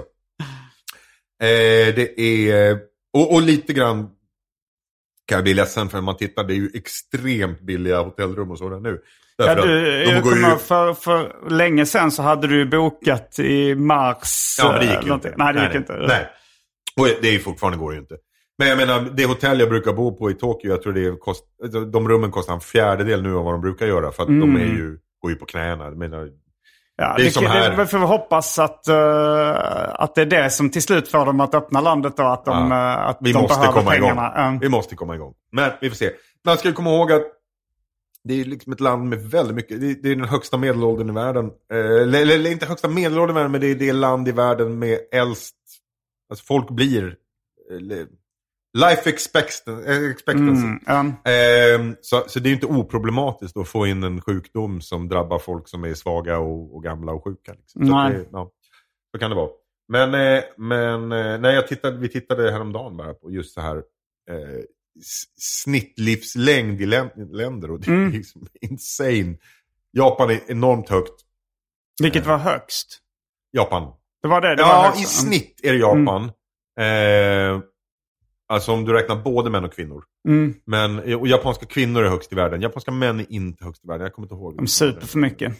Eh, 1.43 1.95
det 1.95 2.21
är, 2.21 2.77
och, 3.13 3.33
och 3.33 3.41
lite 3.41 3.73
grann 3.73 4.09
kan 5.27 5.35
jag 5.35 5.43
bli 5.43 5.53
ledsen 5.53 5.89
för 5.89 5.97
när 5.97 6.01
man 6.03 6.17
tittar, 6.17 6.43
det 6.43 6.53
är 6.53 6.55
ju 6.55 6.69
extremt 6.73 7.61
billiga 7.61 7.99
hotellrum 8.01 8.51
och 8.51 8.57
sådär 8.57 8.79
nu. 8.79 8.99
Ja, 9.37 9.55
du, 9.55 10.03
jag 10.03 10.23
kommer, 10.23 10.49
ju... 10.51 10.57
för, 10.57 10.93
för 10.93 11.49
länge 11.49 11.85
sedan 11.85 12.11
så 12.11 12.21
hade 12.23 12.47
du 12.47 12.65
bokat 12.65 13.39
i 13.39 13.75
mars. 13.75 14.55
Ja, 14.59 14.71
men 14.71 14.79
det 14.79 14.93
gick 14.93 15.05
ju 15.05 15.13
inte. 15.13 15.33
Nej, 15.37 15.53
det 15.53 15.63
gick 15.63 15.75
inte. 15.75 15.93
Nej. 15.93 16.27
Och 16.99 17.07
det 17.21 17.35
är 17.35 17.39
fortfarande 17.39 17.77
går 17.77 17.93
ju 17.93 17.99
inte. 17.99 18.15
Men 18.57 18.67
jag 18.67 18.77
menar, 18.77 19.01
det 19.13 19.25
hotell 19.25 19.59
jag 19.59 19.69
brukar 19.69 19.93
bo 19.93 20.17
på 20.17 20.31
i 20.31 20.33
Tokyo, 20.33 20.69
jag 20.71 20.81
tror 20.81 20.93
det 20.93 21.19
kost, 21.19 21.43
de 21.91 22.09
rummen 22.09 22.31
kostar 22.31 22.53
en 22.53 22.59
fjärdedel 22.59 23.23
nu 23.23 23.35
av 23.35 23.43
vad 23.45 23.53
de 23.53 23.61
brukar 23.61 23.85
göra. 23.85 24.11
För 24.11 24.23
att 24.23 24.27
de 24.29 24.41
är 24.55 24.63
Mm. 24.63 24.75
ju, 24.77 24.97
går 25.21 25.31
ju 25.31 25.37
på 25.37 25.45
knäna. 25.45 25.83
Jag 25.83 25.97
menar, 25.97 26.29
Ja, 26.99 27.13
Det 27.17 27.21
är 27.21 27.25
det, 27.25 27.31
som 27.31 27.45
här. 27.45 27.77
det 27.77 27.87
får 27.87 27.99
vi 27.99 28.05
hoppas 28.05 28.59
att, 28.59 28.87
eh, 28.87 29.93
att 30.01 30.15
det 30.15 30.21
är 30.21 30.25
det 30.25 30.49
som 30.49 30.69
till 30.69 30.81
slut 30.81 31.07
får 31.11 31.25
dem 31.25 31.39
att 31.39 31.55
öppna 31.55 31.81
landet 31.81 32.19
och 32.19 32.33
att 32.33 32.45
de, 32.45 32.71
Ja, 32.71 32.93
eh, 33.01 33.07
att 33.09 33.17
vi 33.21 33.33
de 33.33 33.41
måste 33.41 33.59
behöver 33.59 33.79
komma 33.79 33.95
igång. 33.95 34.09
pengarna. 34.09 34.33
Ja. 34.35 34.57
Vi 34.61 34.69
måste 34.69 34.95
komma 34.95 35.15
igång. 35.15 35.33
Men 35.51 35.71
vi 35.81 35.89
får 35.89 35.95
se. 35.95 36.11
Man 36.45 36.57
ska 36.57 36.73
komma 36.73 36.89
ihåg 36.89 37.11
att 37.11 37.21
det 38.23 38.41
är 38.41 38.45
liksom 38.45 38.73
ett 38.73 38.79
land 38.79 39.09
med 39.09 39.19
väldigt 39.31 39.55
mycket, 39.55 39.81
det 39.81 39.91
är, 39.91 39.95
det 40.03 40.11
är 40.11 40.15
den 40.15 40.25
högsta 40.27 40.57
medelåldern 40.57 41.09
i 41.09 41.13
världen. 41.13 41.45
Eh, 41.73 41.77
Eller, 42.01 42.21
eller 42.21 42.51
inte 42.51 42.65
högsta 42.65 42.87
medelåldern 42.89 43.35
i 43.35 43.39
världen, 43.39 43.51
men 43.51 43.61
det 43.61 43.67
är 43.67 43.75
det 43.75 43.93
land 43.93 44.27
i 44.27 44.31
världen 44.31 44.79
med 44.79 44.99
äldst, 45.11 45.55
alltså 46.29 46.45
folk 46.45 46.69
blir, 46.69 47.15
life 48.77 49.09
expectancy. 49.09 50.11
expectancy. 50.11 50.65
Mm, 50.65 50.79
ja. 50.85 51.31
Ehm, 51.31 51.95
så, 52.01 52.23
så 52.27 52.39
det 52.39 52.49
är 52.49 52.53
inte 52.53 52.65
oproblematiskt 52.65 53.57
att 53.57 53.67
få 53.67 53.87
in 53.87 54.03
en 54.03 54.21
sjukdom 54.21 54.81
som 54.81 55.07
drabbar 55.09 55.39
folk 55.39 55.67
som 55.67 55.83
är 55.83 55.93
svaga 55.93 56.39
och, 56.39 56.75
och 56.75 56.83
gamla 56.83 57.11
och 57.11 57.23
sjuka. 57.23 57.53
Liksom. 57.53 57.87
Så 57.87 57.93
Nej. 57.95 58.13
det, 58.13 58.25
ja, 58.31 58.51
så 59.11 59.19
kan 59.19 59.29
det 59.29 59.35
vara. 59.35 59.49
Men, 59.91 60.13
eh, 60.37 60.43
men 60.57 61.11
eh, 61.11 61.39
nej, 61.39 61.55
jag 61.55 61.67
tittade, 61.67 61.97
vi 61.97 62.09
tittade 62.09 62.51
häromdagen 62.51 62.97
bara 62.97 63.13
på 63.13 63.31
just 63.31 63.53
så 63.53 63.61
här 63.61 63.77
eh, 64.29 64.63
snittlivslängd 65.41 66.81
i 66.81 66.85
län- 66.85 67.29
länder 67.31 67.71
och 67.71 67.79
det 67.79 67.91
är 67.91 68.09
liksom 68.11 68.47
insane. 68.61 69.37
Japan 69.91 70.29
är 70.29 70.39
enormt 70.47 70.89
högt. 70.89 71.21
Vilket 72.01 72.25
var 72.25 72.37
högst? 72.37 72.99
Japan. 73.51 73.93
Det 74.21 74.27
var 74.27 74.41
det? 74.41 74.55
det 74.55 74.63
var 74.63 74.69
Ja, 74.69 74.83
högst. 74.85 75.01
i 75.01 75.05
snitt 75.05 75.59
är 75.63 75.71
det 75.73 75.79
Japan. 75.79 76.23
Eh, 76.79 77.61
alltså 78.47 78.71
om 78.71 78.85
du 78.85 78.93
räknar 78.93 79.15
både 79.15 79.49
män 79.49 79.65
och 79.65 79.73
kvinnor. 79.73 80.03
Mm. 80.27 80.53
Men, 80.65 81.15
och 81.15 81.27
japanska 81.27 81.65
kvinnor 81.65 82.03
är 82.03 82.09
högst 82.09 82.33
i 82.33 82.35
världen. 82.35 82.61
Japanska 82.61 82.91
män 82.91 83.19
är 83.19 83.31
inte 83.31 83.65
högst 83.65 83.85
i 83.85 83.87
världen. 83.87 84.03
Jag 84.03 84.13
kommer 84.13 84.25
inte 84.25 84.35
ihåg. 84.35 84.57
De 84.57 84.67
super 84.67 85.07
för 85.07 85.19
mycket. 85.19 85.53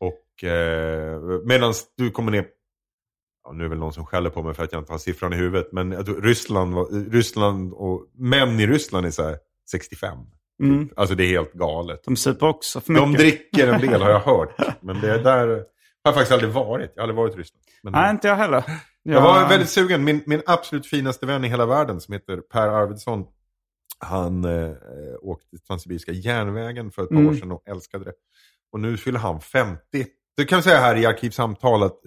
Och 0.00 0.44
eh, 0.44 1.20
medan 1.44 1.74
du 1.96 2.10
kommer 2.10 2.32
ner... 2.32 2.46
Ja, 3.44 3.52
nu 3.52 3.58
är 3.58 3.62
det 3.62 3.68
väl 3.68 3.78
någon 3.78 3.92
som 3.92 4.06
skäller 4.06 4.30
på 4.30 4.42
mig 4.42 4.54
för 4.54 4.64
att 4.64 4.72
jag 4.72 4.80
inte 4.80 4.92
har 4.92 4.98
siffran 4.98 5.32
i 5.32 5.36
huvudet. 5.36 5.72
Men 5.72 5.92
jag 5.92 6.06
tror 6.06 6.22
Ryssland, 6.22 6.74
Ryssland 7.12 7.72
och 7.72 8.06
män 8.14 8.60
i 8.60 8.66
Ryssland 8.66 9.06
är 9.06 9.10
så 9.10 9.22
här 9.22 9.38
65. 9.70 10.18
Mm. 10.62 10.88
Alltså 10.96 11.14
det 11.14 11.24
är 11.24 11.28
helt 11.28 11.52
galet. 11.52 12.04
De 12.04 12.16
super 12.16 12.48
också 12.48 12.80
för 12.80 12.92
mycket. 12.92 13.06
De 13.06 13.16
dricker 13.16 13.68
en 13.68 13.80
del 13.80 14.02
har 14.02 14.10
jag 14.10 14.20
hört. 14.24 14.56
Men 14.80 15.00
det 15.00 15.22
där 15.22 15.64
har 16.04 16.12
jag 16.12 16.14
faktiskt 16.14 16.32
aldrig 16.32 16.52
varit. 16.52 16.92
Jag 16.94 17.02
har 17.02 17.08
aldrig 17.08 17.16
varit 17.16 17.34
i 17.34 17.38
Ryssland. 17.38 17.64
Men, 17.82 17.92
Nej, 17.92 18.10
inte 18.10 18.28
jag 18.28 18.36
heller. 18.36 18.64
Jag 19.02 19.22
var 19.22 19.48
väldigt 19.48 19.68
sugen. 19.70 20.04
Min, 20.04 20.22
min 20.26 20.42
absolut 20.46 20.86
finaste 20.86 21.26
vän 21.26 21.44
i 21.44 21.48
hela 21.48 21.66
världen 21.66 22.00
som 22.00 22.12
heter 22.12 22.36
Per 22.36 22.68
Arvidsson. 22.68 23.26
Han 23.98 24.44
eh, 24.44 24.72
åkte 25.20 25.58
Transsibiriska 25.58 26.12
järnvägen 26.12 26.90
för 26.90 27.02
ett 27.02 27.08
par 27.08 27.16
Mm. 27.16 27.28
år 27.28 27.34
sedan 27.34 27.52
och 27.52 27.62
älskade 27.68 28.04
det. 28.04 28.12
Och 28.72 28.80
nu 28.80 28.96
fyller 28.96 29.18
han 29.18 29.40
50. 29.40 29.80
Det 30.36 30.44
kan 30.44 30.56
jag 30.56 30.64
säga 30.64 30.78
här 30.80 30.96
i 30.96 31.06
Arkivsamtal 31.06 31.82
att 31.82 32.06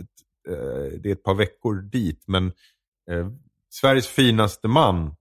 eh, 0.50 0.56
det 1.00 1.06
är 1.10 1.12
ett 1.12 1.24
par 1.24 1.34
veckor 1.36 1.76
dit. 1.82 2.24
Men 2.28 2.46
eh, 3.12 3.28
Sveriges 3.70 4.08
finaste 4.08 4.68
man, 4.68 5.16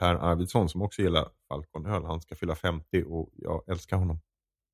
Per 0.00 0.14
Arvidsson, 0.14 0.68
som 0.68 0.82
också 0.82 1.02
gillar 1.02 1.28
Falconöl, 1.48 2.04
han 2.04 2.20
ska 2.20 2.34
fylla 2.34 2.54
50 2.54 3.04
och 3.06 3.30
jag 3.36 3.62
älskar 3.68 3.96
honom. 3.96 4.20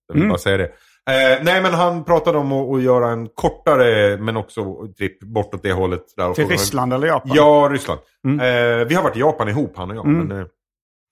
Jag 0.09 0.15
vill 0.15 0.23
Mm. 0.23 0.29
bara 0.29 0.39
säga 0.39 0.57
det. 0.57 0.65
Eh, 1.11 1.39
nej, 1.43 1.63
men 1.63 1.75
han 1.75 2.05
pratade 2.05 2.39
om 2.39 2.53
att, 2.53 2.75
att 2.77 2.83
göra 2.83 3.11
en 3.11 3.29
kortare, 3.35 4.17
men 4.17 4.37
också 4.37 4.87
tripp 4.99 5.21
bortåt 5.21 5.63
det 5.63 5.73
hållet. 5.73 6.03
Där 6.17 6.35
Till 6.35 6.49
Ryssland 6.49 6.93
eller 6.93 7.07
Japan? 7.07 7.31
Ja, 7.35 7.69
Ryssland. 7.73 8.01
Mm. 8.25 8.41
Eh, 8.41 8.87
vi 8.87 8.95
har 8.95 9.03
varit 9.03 9.17
i 9.17 9.21
Japan 9.21 9.49
ihop, 9.49 9.73
han 9.77 9.91
och 9.91 9.97
jag. 9.97 10.07
Mm. 10.07 10.27
Men, 10.27 10.39
eh, 10.41 10.47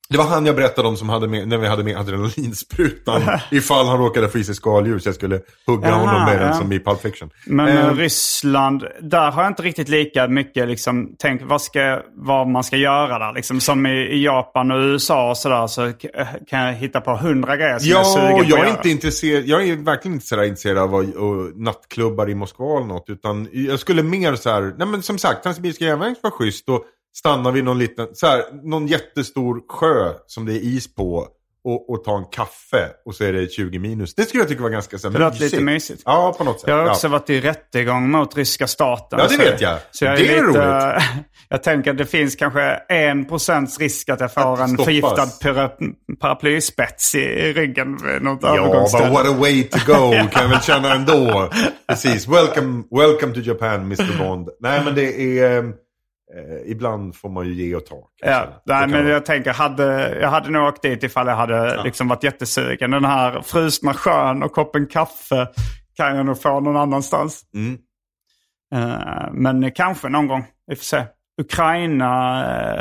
det 0.09 0.19
var 0.19 0.25
han 0.25 0.47
jag 0.47 0.57
berättade 0.57 0.89
om 0.89 0.97
som 0.97 1.09
hade 1.09 1.29
med, 1.29 1.49
när 1.49 1.59
vi 1.59 1.67
hade 1.67 1.85
med 1.85 1.97
adrenalinsprutan. 1.97 3.23
ifall 3.51 3.87
han 3.87 3.99
råkade 3.99 4.29
få 4.29 4.39
i 4.39 4.45
sig 4.45 4.55
skaldjur 4.55 4.99
så 4.99 5.09
jag 5.09 5.15
skulle 5.15 5.41
hugga 5.67 5.89
Jaha, 5.89 5.99
honom 5.99 6.25
med 6.25 6.39
den 6.41 6.49
ja. 6.49 6.55
som 6.55 6.73
i 6.73 6.81
Pulp 6.81 7.01
Fiction. 7.01 7.31
Men 7.47 7.77
Eh, 7.77 7.95
Ryssland, 7.95 8.85
där 9.01 9.31
har 9.31 9.43
jag 9.43 9.51
inte 9.51 9.63
riktigt 9.63 9.89
lika 9.89 10.29
mycket 10.29 10.69
liksom, 10.69 11.15
tänk 11.19 11.43
vad, 11.45 11.63
ska, 11.63 12.01
vad 12.15 12.49
man 12.49 12.65
ska 12.65 12.77
göra 12.77 13.19
där. 13.19 13.33
Liksom, 13.33 13.61
som 13.61 13.87
i, 13.87 13.91
i 13.91 14.25
Japan 14.25 14.71
och 14.71 14.79
USA 14.79 15.31
och 15.31 15.37
sådär 15.37 15.67
så 15.67 15.93
kan 16.49 16.61
jag 16.61 16.73
hitta 16.73 17.01
på 17.01 17.17
hundra 17.17 17.57
grejer 17.57 17.79
som 17.79 17.89
jag 17.89 18.01
är 18.01 18.05
Ja, 18.05 18.15
sugen 18.15 18.31
på 18.33 18.37
jag 18.39 18.43
att 18.43 18.65
är 18.65 18.69
göra. 18.69 18.77
inte 18.77 18.89
intresserad. 18.91 19.45
Jag 19.47 19.69
är 19.69 19.77
verkligen 19.77 20.15
inte 20.15 20.27
så 20.27 20.37
där 20.37 20.43
intresserad 20.43 20.79
av 20.79 20.95
att, 20.95 21.15
och 21.15 21.57
nattklubbar 21.61 22.31
i 22.31 22.35
Moskva 22.35 22.77
eller 22.77 22.87
något. 22.87 23.05
Utan 23.11 23.49
jag 23.53 23.79
skulle 23.81 24.03
mer 24.03 24.35
så 24.35 24.51
här, 24.51 24.75
nej 24.79 24.87
men 24.89 25.03
som 25.03 25.19
sagt, 25.19 25.43
Transsibiriska 25.43 25.85
järnvägen 25.85 26.17
var 26.23 26.31
schysst. 26.31 26.69
Och 26.69 26.85
stanna 27.19 27.51
vid 27.51 27.65
någon 27.65 27.79
liten, 27.79 28.09
så 28.13 28.27
här, 28.27 28.43
någon 28.63 28.87
jättestor 28.87 29.63
sjö 29.69 30.13
som 30.27 30.47
det 30.47 30.53
är 30.53 30.61
is 30.61 30.95
på. 30.95 31.29
Och, 31.69 31.91
och 31.91 32.05
ta 32.05 32.19
en 32.19 32.25
kaffe 32.25 32.91
och 33.05 33.15
så 33.15 33.25
är 33.25 33.33
det 33.33 33.53
20 33.53 33.79
minus. 33.79 34.15
Det 34.15 34.23
skulle 34.23 34.43
jag 34.43 34.49
tycka 34.49 34.63
var 34.63 34.71
ganska 34.71 34.99
så 34.99 35.09
här, 35.09 35.13
Det 35.13 35.25
låter 35.25 35.41
lite 35.41 35.61
mysigt. 35.61 36.03
Ja, 36.05 36.35
på 36.39 36.45
något 36.45 36.61
sätt. 36.61 36.69
Jag 36.69 36.77
har 36.77 36.91
också 36.91 37.07
ja. 37.07 37.11
varit 37.11 37.31
i 37.31 37.41
rättegång 37.41 38.11
mot 38.11 38.37
ryska 38.37 38.67
staten. 38.67 39.19
Ja, 39.19 39.29
det 39.29 39.37
vet 39.37 39.61
jag. 39.61 39.79
Så 39.91 40.05
jag 40.05 40.15
är 40.15 40.19
Det 40.19 40.37
är 40.39 40.47
lite, 40.47 41.03
Jag 41.49 41.63
tänker 41.63 41.91
att 41.91 41.99
det 41.99 42.07
finns 42.07 42.37
kanske 42.37 42.63
en 42.89 43.25
procents 43.25 43.81
risk 43.81 44.09
att 44.09 44.21
jag 44.21 44.35
får 44.35 44.55
Att 44.55 44.61
en 44.61 44.69
stoppas. 44.69 44.85
förgiftad 44.85 45.27
para, 45.43 45.71
paraplyspets 46.21 47.15
i, 47.15 47.53
ryggen 47.53 47.97
vid 47.97 48.23
något 48.23 48.39
Ja, 48.43 48.89
but 48.93 49.13
what 49.13 49.27
a 49.27 49.37
way 49.39 49.63
to 49.63 49.79
go 49.87 50.11
kan 50.33 50.43
jag 50.43 50.49
väl 50.49 50.61
känna 50.61 50.95
ändå. 50.95 51.51
Precis, 51.89 52.29
welcome, 52.29 52.83
welcome 52.91 53.35
to 53.35 53.41
Japan 53.41 53.81
Mr 53.81 54.19
Bond. 54.19 54.49
Nej 54.61 54.83
men 54.85 54.95
det 54.95 55.39
är, 55.41 55.73
eh, 56.35 56.71
ibland 56.71 57.17
får 57.17 57.29
man 57.29 57.47
ju 57.47 57.55
ge 57.55 57.75
och 57.75 57.87
ta. 57.87 58.09
Ja, 58.23 58.63
nej, 58.65 58.87
men 58.87 59.05
vara. 59.05 59.13
jag 59.13 59.27
tänker, 59.27 59.53
hade, 59.53 60.19
jag 60.21 60.29
hade 60.29 60.51
nog 60.51 60.69
åkt 60.69 60.83
dit 60.83 61.03
ifall 61.03 61.27
jag 61.27 61.37
hade 61.37 61.83
liksom 61.83 62.09
varit 62.09 62.25
jättesugen. 62.25 62.91
Den 62.91 63.05
här 63.05 63.41
frusna 63.41 63.95
sjön 63.95 64.43
och 64.43 64.53
koppen 64.53 64.87
kaffe 64.87 65.49
kan 65.97 66.17
jag 66.17 66.27
nog 66.27 66.43
få 66.43 66.61
någon 66.61 66.77
annanstans. 66.77 67.43
Mm. 67.55 67.79
Eh, 68.75 69.33
men 69.33 69.73
kanske 69.73 70.09
någon 70.09 70.27
gång, 70.27 70.45
vi 70.67 70.77
får 70.77 70.85
se. 70.85 71.05
Ukraina 71.41 72.07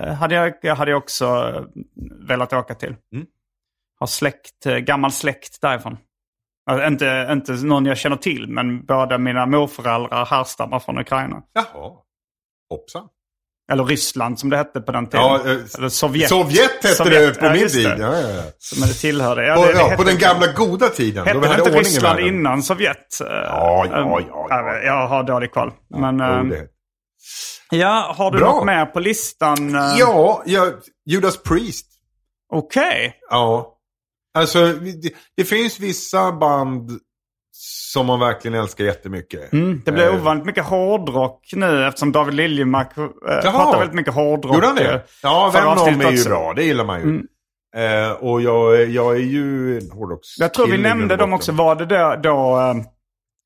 eh, 0.03 0.13
hade 0.13 0.35
jag, 0.35 0.53
jag 0.61 0.75
hade 0.75 0.91
jag 0.91 0.97
också 0.97 1.25
eh, 1.25 1.63
velat 2.27 2.53
åka 2.53 2.75
till. 2.75 2.95
Mm. 3.13 3.25
Har 3.99 4.07
släkt, 4.07 4.65
eh, 4.65 4.77
gammal 4.77 5.11
släkt 5.11 5.61
därifrån. 5.61 5.97
Alltså, 6.65 6.87
inte, 6.87 7.29
inte 7.31 7.53
någon 7.53 7.85
jag 7.85 7.97
känner 7.97 8.15
till, 8.15 8.47
men 8.47 8.85
båda 8.85 9.17
mina 9.17 9.45
morföräldrar 9.45 10.25
härstammar 10.25 10.79
från 10.79 10.99
Ukraina. 10.99 11.43
Jaha, 11.53 11.91
hoppsan. 12.69 13.07
Eller 13.71 13.83
Ryssland 13.83 14.39
som 14.39 14.49
det 14.49 14.57
hette 14.57 14.81
på 14.81 14.91
den 14.91 15.05
tiden. 15.05 15.21
Ja, 15.25 15.35
eh, 15.45 15.57
Eller 15.77 15.89
Sovjet. 15.89 16.29
Sovjet 16.29 16.71
hette 16.71 16.87
Sovjet, 16.87 17.33
det 17.33 17.39
på 17.39 17.45
ja, 17.45 17.53
min 17.53 17.67
tid. 17.69 17.85
Ja, 17.85 17.95
ja, 17.97 18.29
ja. 18.29 18.43
Men 18.79 18.87
det 18.87 18.93
tillhörde. 18.93 19.45
Ja, 19.47 19.55
På, 19.55 19.61
det, 19.65 19.73
det 19.73 19.79
ja, 19.79 19.93
på 19.97 20.03
den 20.03 20.17
gamla 20.17 20.47
goda 20.47 20.89
tiden. 20.89 21.25
Hette 21.27 21.39
det 21.39 21.57
inte 21.57 21.79
Ryssland 21.79 22.19
innan 22.19 22.63
Sovjet? 22.63 23.17
Ja, 23.19 23.25
ja, 23.29 23.85
ja, 23.91 24.21
ja, 24.29 24.47
ja. 24.49 24.81
Jag 24.83 25.07
har 25.07 25.23
dålig 25.23 25.51
koll. 25.51 25.71
Men, 25.89 26.19
eh, 26.19 26.43
det- 26.43 26.67
ja, 27.77 28.13
har 28.17 28.31
du 28.31 28.37
Bra. 28.37 28.47
något 28.51 28.65
mer 28.65 28.85
på 28.85 28.99
listan? 28.99 29.75
eh? 29.75 29.95
Ja, 29.99 30.43
ja, 30.45 30.71
Judas 31.05 31.43
Priest. 31.43 31.85
Okej. 32.53 33.15
Ja. 33.29 33.71
Alltså, 34.37 34.65
det, 34.73 35.13
det 35.37 35.43
finns 35.43 35.79
vissa 35.79 36.31
band 36.31 36.91
som 37.95 38.05
man 38.05 38.19
verkligen 38.19 38.59
älskar 38.59 38.85
jättemycket. 38.85 39.53
Mm, 39.53 39.81
det 39.85 39.91
blir 39.91 40.07
Eh, 40.07 40.15
ovanligt 40.15 40.45
mycket 40.45 40.65
hårdrock 40.65 41.49
nu 41.53 41.87
eftersom 41.87 42.11
David 42.11 42.33
Liljemark 42.33 42.97
äh, 42.97 43.05
pratar 43.41 43.79
väldigt 43.79 43.95
mycket 43.95 44.13
hårdrock. 44.13 44.55
Gjorde 44.55 44.67
han 44.67 44.77
eh, 44.77 44.83
det? 44.83 45.03
Ja, 45.23 45.49
förra 45.53 45.61
Vem 45.61 45.71
om 45.71 45.77
avsnittet 45.77 46.05
är 46.05 46.11
ju 46.11 46.17
också. 46.17 46.29
bra. 46.29 46.53
Det 46.53 46.63
gillar 46.63 46.85
man 46.85 46.99
ju. 46.99 47.03
Mm. 47.03 47.27
Eh, 47.75 48.11
och 48.11 48.41
jag, 48.41 48.89
jag 48.89 49.15
är 49.15 49.19
ju 49.19 49.77
en 49.77 49.91
hårdrocks 49.91 50.37
Jag 50.39 50.53
tror 50.53 50.67
vi 50.67 50.77
nämnde 50.77 51.15
dem 51.15 51.33
också. 51.33 51.51
Var 51.51 51.75
det 51.75 51.85
då, 51.85 52.15
då 52.23 52.59
äh, 52.59 52.75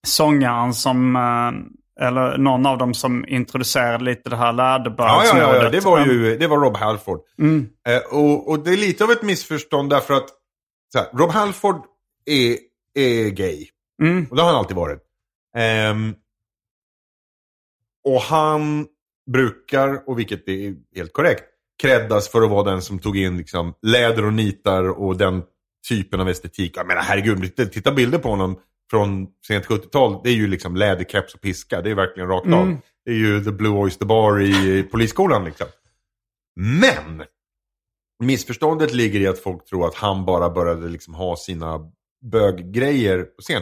sångaren 0.07 0.74
som, 0.74 1.16
äh, 1.16 2.05
eller 2.05 2.38
någon 2.38 2.66
av 2.66 2.78
dem 2.78 2.93
som 2.93 3.26
introducerade 3.28 4.03
lite 4.03 4.30
det 4.30 4.36
här 4.36 4.53
Ja, 4.53 4.95
ja, 4.97 5.24
ja, 5.38 5.55
ja, 5.55 5.70
det 5.70 5.80
var 5.80 6.05
ju 6.05 6.38
det 6.38 6.47
var 6.47 6.57
Rob 6.57 6.78
Halford. 6.78 7.20
Mm. 7.39 7.68
Eh, 7.88 8.18
och, 8.18 8.49
och 8.49 8.60
det 8.60 8.74
är 8.74 8.78
lite 8.78 9.03
av 9.03 9.12
ett 9.12 9.24
missförstånd 9.24 9.89
därför 9.89 10.14
att 10.14 10.30
här, 10.95 11.20
Rob 11.20 11.32
Halford 11.32 11.82
är, 12.26 12.57
är 12.93 13.30
gay. 13.30 13.68
Mm. 14.02 14.26
Och 14.30 14.36
det 14.36 14.41
har 14.41 14.50
han 14.50 14.60
alltid 14.60 14.78
varit. 14.78 15.00
Ehm, 15.56 16.16
och 18.04 18.22
han 18.22 18.88
brukar, 19.32 20.10
och 20.10 20.20
vilket 20.20 20.47
är 20.47 20.76
helt 20.95 21.14
korrekt, 21.14 21.43
kreddas 21.82 22.30
för 22.30 22.41
att 22.41 22.50
vara 22.50 22.72
den 22.72 22.82
som 22.82 23.00
tog 23.00 23.18
in 23.18 23.38
liksom, 23.38 23.74
läder 23.82 24.26
och 24.26 24.34
nitar 24.34 24.89
och 24.89 25.18
den 25.18 25.43
typen 25.89 26.20
av 26.20 26.30
estetik. 26.30 26.78
Jag 26.78 26.88
menar 26.88 27.02
herregud, 27.02 27.72
titta 27.72 27.91
bilder 27.91 28.18
på 28.18 28.30
honom 28.30 28.60
från 28.89 29.28
sent 29.47 29.66
70-tal. 29.66 30.22
Det 30.24 30.30
är 30.30 30.34
ju 30.34 30.47
liksom 30.47 30.76
läderkeps 30.76 31.34
och 31.34 31.41
piska. 31.41 31.82
Det 31.82 31.91
är 31.91 31.95
verkligen 31.95 32.30
rakt 32.30 32.47
av. 32.47 32.64
Mm. 32.64 32.78
Det 33.06 33.12
är 33.12 33.16
ju 33.16 33.43
The 33.43 33.52
Blue 33.52 33.78
Oyster 33.78 34.06
Bar 34.06 34.41
i 34.41 34.84
polisskolan 34.84 35.45
liksom. 35.45 35.68
Men! 36.56 37.24
Missförståndet 38.24 38.93
ligger 38.93 39.20
i 39.20 39.28
att 39.28 39.39
folk 39.39 39.66
tror 39.66 39.88
att 39.88 39.95
han 39.95 40.26
bara 40.26 40.50
började 40.50 40.88
liksom 40.88 41.14
ha 41.14 41.36
sina 41.36 41.91
böggrejer 42.32 43.24
på 43.24 43.41
scen. 43.41 43.62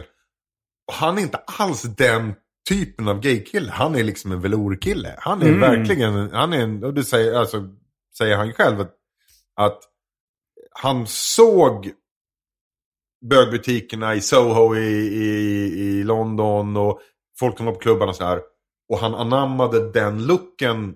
Och 0.88 0.94
han 0.94 1.18
är 1.18 1.22
inte 1.22 1.38
alls 1.46 1.82
den 1.82 2.34
typen 2.68 3.08
av 3.08 3.20
gaykille. 3.20 3.70
Han 3.72 3.94
är 3.94 4.04
liksom 4.04 4.32
en 4.32 4.40
velourkille. 4.40 5.14
Han 5.18 5.42
är 5.42 5.46
Mm. 5.48 5.60
verkligen, 5.60 6.30
han 6.32 6.52
är 6.52 6.58
en, 6.62 6.84
och 6.84 6.94
det 6.94 7.04
säger, 7.04 7.34
alltså, 7.34 7.68
säger 8.18 8.36
han 8.36 8.52
själv, 8.52 8.80
att, 8.80 8.94
att 9.56 9.78
han 10.72 11.06
såg 11.06 11.90
bögbutikerna 13.30 14.14
i 14.14 14.20
Soho 14.20 14.76
i, 14.76 14.88
i, 15.08 15.28
i 15.80 16.04
London 16.04 16.76
och 16.76 17.00
folk 17.38 17.56
som 17.56 17.66
var 17.66 17.72
på 17.72 17.78
klubbarna 17.80 18.10
och 18.10 18.16
så 18.16 18.24
här. 18.24 18.40
Och 18.92 18.98
han 18.98 19.14
anammade 19.14 19.92
den 19.92 20.26
looken 20.26 20.94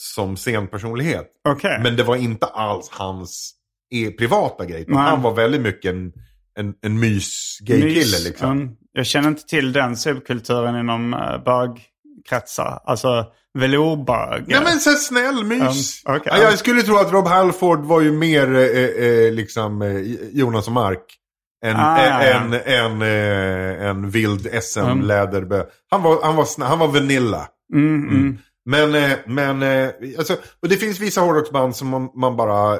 som 0.00 0.36
scenpersonlighet. 0.36 1.26
Okej. 1.48 1.80
Men 1.82 1.96
det 1.96 2.02
var 2.02 2.16
inte 2.16 2.46
alls 2.46 2.88
hans 2.90 3.54
e 3.94 4.10
privata 4.10 4.64
grej. 4.66 4.86
Han 4.88 5.22
var 5.22 5.34
väldigt 5.34 5.60
mycket 5.60 5.92
en, 5.94 6.12
en, 6.58 6.74
en 6.82 6.98
mys-gaykille 7.04 7.94
Mys. 7.94 8.24
liksom. 8.24 8.50
Mm. 8.52 8.76
Jag 8.92 9.06
känner 9.06 9.28
inte 9.28 9.46
till 9.46 9.72
den 9.72 9.96
subkulturen 9.96 10.76
inom 10.76 11.14
uh, 11.14 11.44
bögkretsar. 11.44 12.80
Alltså 12.84 13.26
velourbög. 13.58 14.44
Ja 14.46 14.60
men 14.64 14.80
så 14.80 14.90
snäll 14.90 15.44
mys. 15.44 16.02
Um, 16.06 16.20
ja, 16.24 16.36
jag 16.38 16.58
skulle 16.58 16.82
tro 16.82 16.96
att 16.96 17.12
Rob 17.12 17.26
Halford 17.26 17.80
var 17.84 18.00
ju 18.00 18.12
mer 18.12 18.54
eh, 18.54 19.06
eh, 19.06 19.32
liksom 19.32 19.82
eh, 19.82 20.00
Jonas 20.32 20.66
och 20.66 20.72
Mark. 20.72 21.18
En, 21.64 21.76
Ah, 21.76 22.04
ja, 22.06 22.24
ja. 22.24 22.30
en, 22.32 22.52
en, 22.54 23.02
eh, 23.02 23.86
en 23.88 24.10
vild 24.10 24.46
Mm. 24.46 24.62
SM-läderbö. 24.62 25.64
Han, 25.90 26.02
var, 26.02 26.22
han, 26.22 26.36
var 26.36 26.44
snä- 26.44 26.64
han 26.64 26.78
var 26.78 26.88
vanilla. 26.88 27.48
Mm, 27.74 28.08
mm. 28.08 28.38
Men, 28.64 28.94
eh, 28.94 29.18
men 29.26 29.62
eh, 29.62 29.90
alltså, 30.18 30.36
och 30.62 30.68
det 30.68 30.76
finns 30.76 31.00
vissa 31.00 31.20
hårdrocksband 31.20 31.76
som 31.76 31.88
man, 31.88 32.10
man 32.14 32.36
bara... 32.36 32.78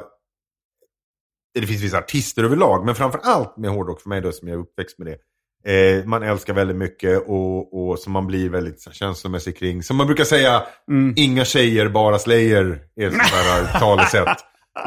Det 1.59 1.67
finns 1.67 1.81
vissa 1.83 1.97
artister 1.97 2.43
överlag, 2.43 2.85
men 2.85 2.95
framför 2.95 3.19
allt 3.23 3.57
med 3.57 3.69
hårdrock 3.71 4.01
för 4.01 4.09
mig 4.09 4.21
då 4.21 4.31
som 4.31 4.47
jag 4.47 4.55
är 4.57 4.61
uppväxt 4.61 4.97
med 4.99 5.07
det. 5.07 5.17
Eh, 5.65 6.05
man 6.05 6.23
älskar 6.23 6.53
väldigt 6.53 6.77
mycket 6.77 7.23
och, 7.27 7.89
och 7.89 7.99
som 7.99 8.13
man 8.13 8.27
blir 8.27 8.49
väldigt 8.49 8.81
så 8.81 8.89
här, 8.89 8.95
känslomässig 8.95 9.57
kring. 9.57 9.83
Som 9.83 9.97
man 9.97 10.07
brukar 10.07 10.23
säga, 10.23 10.63
inga 11.15 11.45
tjejer, 11.45 11.89
bara 11.89 12.19
Slayer 12.19 12.79
är 12.95 13.07
ett 13.07 13.13
sånt 13.13 13.31
där 13.31 13.79
talesätt. 13.79 14.37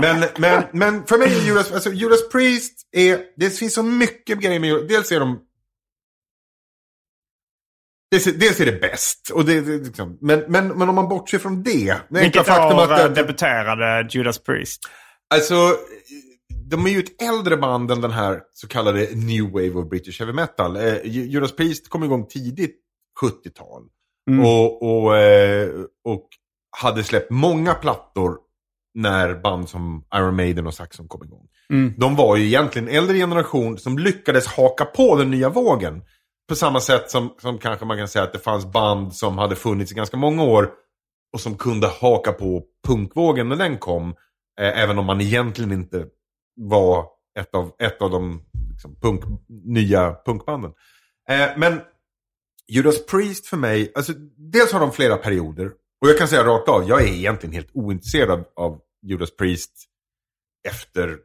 Men, 0.00 0.24
men, 0.38 0.62
men 0.72 1.06
för 1.06 1.18
mig 1.18 1.36
är 1.36 1.46
Judas, 1.46 1.72
alltså 1.72 1.92
Judas 1.92 2.28
Priest, 2.28 2.88
är, 2.92 3.20
det 3.36 3.50
finns 3.50 3.74
så 3.74 3.82
mycket 3.82 4.38
grejer 4.38 4.60
med 4.60 4.68
Judas. 4.68 4.88
Dels 4.88 5.12
är 5.12 5.20
de 5.20 5.38
Dels, 8.10 8.60
är- 8.60 8.66
det 8.66 8.80
bäst. 8.80 9.30
Och 9.30 9.44
det, 9.44 9.60
det, 9.60 9.84
liksom, 9.84 10.18
men, 10.20 10.44
men, 10.48 10.68
men 10.68 10.88
om 10.88 10.94
man 10.94 11.08
bortser 11.08 11.38
från 11.38 11.62
det. 11.62 11.96
Vilket 12.08 12.48
år 12.48 12.82
att, 12.82 12.90
eh, 12.90 13.04
att, 13.04 13.14
debuterade 13.14 14.08
Judas 14.10 14.38
Priest? 14.38 14.80
Alltså, 15.34 15.54
de 16.70 16.86
är 16.86 16.90
ju 16.90 16.98
ett 16.98 17.22
äldre 17.22 17.56
band 17.56 17.90
än 17.90 18.00
den 18.00 18.10
här 18.10 18.40
så 18.52 18.68
kallade 18.68 19.08
New 19.14 19.44
Wave 19.52 19.70
of 19.74 19.88
British 19.88 20.18
Heavy 20.20 20.32
Metal. 20.32 20.76
Eh, 20.76 20.82
Ju- 21.04 21.26
Judas 21.26 21.56
Priest 21.56 21.88
kom 21.88 22.04
igång 22.04 22.26
tidigt 22.26 22.76
70-tal. 23.22 23.82
Och, 24.44 24.82
och, 24.82 25.16
eh, 25.16 25.68
och 26.04 26.28
hade 26.82 27.04
släppt 27.04 27.30
många 27.30 27.74
plattor 27.74 28.38
när 28.94 29.34
band 29.34 29.68
som 29.68 30.04
Iron 30.14 30.36
Maiden 30.36 30.66
och 30.66 30.74
Saxon 30.74 31.08
kom 31.08 31.24
igång. 31.24 31.46
De 31.98 32.16
var 32.16 32.36
ju 32.36 32.46
egentligen 32.46 32.88
en 32.88 32.94
äldre 32.94 33.16
generation 33.16 33.78
som 33.78 33.98
lyckades 33.98 34.46
haka 34.46 34.84
på 34.84 35.16
den 35.16 35.30
nya 35.30 35.48
vågen. 35.48 36.02
På 36.48 36.54
samma 36.54 36.80
sätt 36.80 37.10
som, 37.10 37.34
som 37.42 37.58
kanske 37.58 37.84
man 37.86 37.96
kan 37.96 38.08
säga 38.08 38.22
att 38.24 38.32
det 38.32 38.38
fanns 38.38 38.66
band 38.72 39.14
som 39.14 39.38
hade 39.38 39.56
funnits 39.56 39.92
i 39.92 39.94
ganska 39.94 40.16
många 40.16 40.42
år 40.44 40.70
och 41.32 41.40
som 41.40 41.56
kunde 41.56 41.86
haka 42.00 42.32
på 42.32 42.62
punkvågen 42.86 43.48
när 43.48 43.56
den 43.56 43.78
kom. 43.78 44.08
Eh, 44.60 44.82
även 44.82 44.98
om 44.98 45.06
man 45.06 45.20
egentligen 45.20 45.72
inte 45.72 46.06
var 46.56 47.06
ett 47.38 47.54
av, 47.54 47.72
ett 47.78 48.02
av 48.02 48.10
de 48.10 48.42
liksom, 48.72 48.96
punk, 49.00 49.24
nya 49.64 50.16
punkbanden. 50.24 50.72
Eh, 51.28 51.48
men 51.56 51.80
Judas 52.68 53.06
Priest 53.06 53.46
för 53.46 53.56
mig, 53.56 53.92
alltså 53.94 54.12
dels 54.36 54.72
har 54.72 54.80
de 54.80 54.92
flera 54.92 55.16
perioder. 55.16 55.72
Och 56.00 56.08
jag 56.08 56.18
kan 56.18 56.28
säga 56.28 56.44
rakt 56.44 56.68
av, 56.68 56.88
jag 56.88 57.02
är 57.02 57.06
egentligen 57.06 57.52
helt 57.54 57.70
ointresserad 57.72 58.44
av, 58.56 58.80
Judas 59.02 59.36
Priest 59.36 59.72
efter 60.68 61.18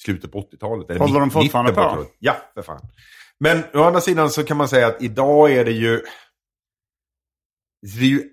slutet 0.00 0.32
på 0.32 0.40
80-talet. 0.40 0.90
eller 0.90 1.00
Håller 1.00 1.20
de 1.20 1.30
fortfarande 1.30 1.72
på? 1.72 1.80
80-talet. 1.80 2.08
Ja, 2.18 2.36
för 2.54 2.62
fan. 2.62 2.88
Men 3.38 3.64
å 3.74 3.82
andra 3.82 4.00
sidan 4.00 4.30
så 4.30 4.44
kan 4.44 4.56
man 4.56 4.68
säga 4.68 4.86
att 4.86 5.02
idag 5.02 5.52
är 5.52 5.64
det 5.64 5.72
ju... 5.72 6.02
Det 7.82 8.00
är 8.00 8.08
ju, 8.08 8.28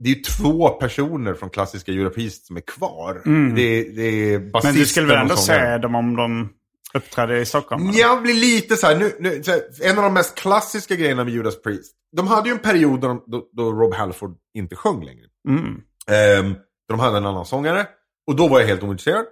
det 0.00 0.10
är 0.10 0.14
ju 0.14 0.20
två 0.20 0.68
personer 0.68 1.34
från 1.34 1.50
klassiska 1.50 1.92
Priest 2.14 2.46
som 2.46 2.56
är 2.56 2.60
kvar. 2.60 3.22
Det, 3.54 3.82
det 3.82 4.34
är 4.34 4.62
Men 4.64 4.74
du 4.74 4.86
skulle 4.86 5.06
väl 5.06 5.16
ändå 5.16 5.36
se 5.36 5.78
dem 5.78 5.94
om 5.94 6.16
de 6.16 6.48
uppträdde 6.94 7.40
i 7.40 7.44
Stockholm? 7.44 7.88
eller? 7.88 8.00
Jag 8.00 8.22
blir 8.22 8.34
lite 8.34 8.76
så 8.76 8.86
här, 8.86 8.98
nu, 8.98 9.12
nu, 9.20 9.42
så 9.42 9.50
här, 9.50 9.62
en 9.82 9.98
av 9.98 10.04
de 10.04 10.14
mest 10.14 10.34
klassiska 10.34 10.94
grejerna 10.94 11.24
med 11.24 11.34
Judas 11.34 11.62
Priest. 11.62 11.92
De 12.16 12.26
hade 12.26 12.48
ju 12.48 12.52
en 12.52 12.58
period 12.58 13.00
då, 13.00 13.24
då, 13.26 13.48
då 13.52 13.72
Rob 13.72 13.94
Halford 13.94 14.36
inte 14.54 14.76
sjöng 14.76 15.04
längre. 15.04 15.26
Mm. 15.48 15.80
Ehm, 16.06 16.54
de 16.88 17.00
hade 17.00 17.16
en 17.16 17.26
annan 17.26 17.46
sångare. 17.46 17.86
Och 18.26 18.36
då 18.36 18.48
var 18.48 18.60
jag 18.60 18.66
helt 18.66 18.82
ointresserad. 18.82 19.24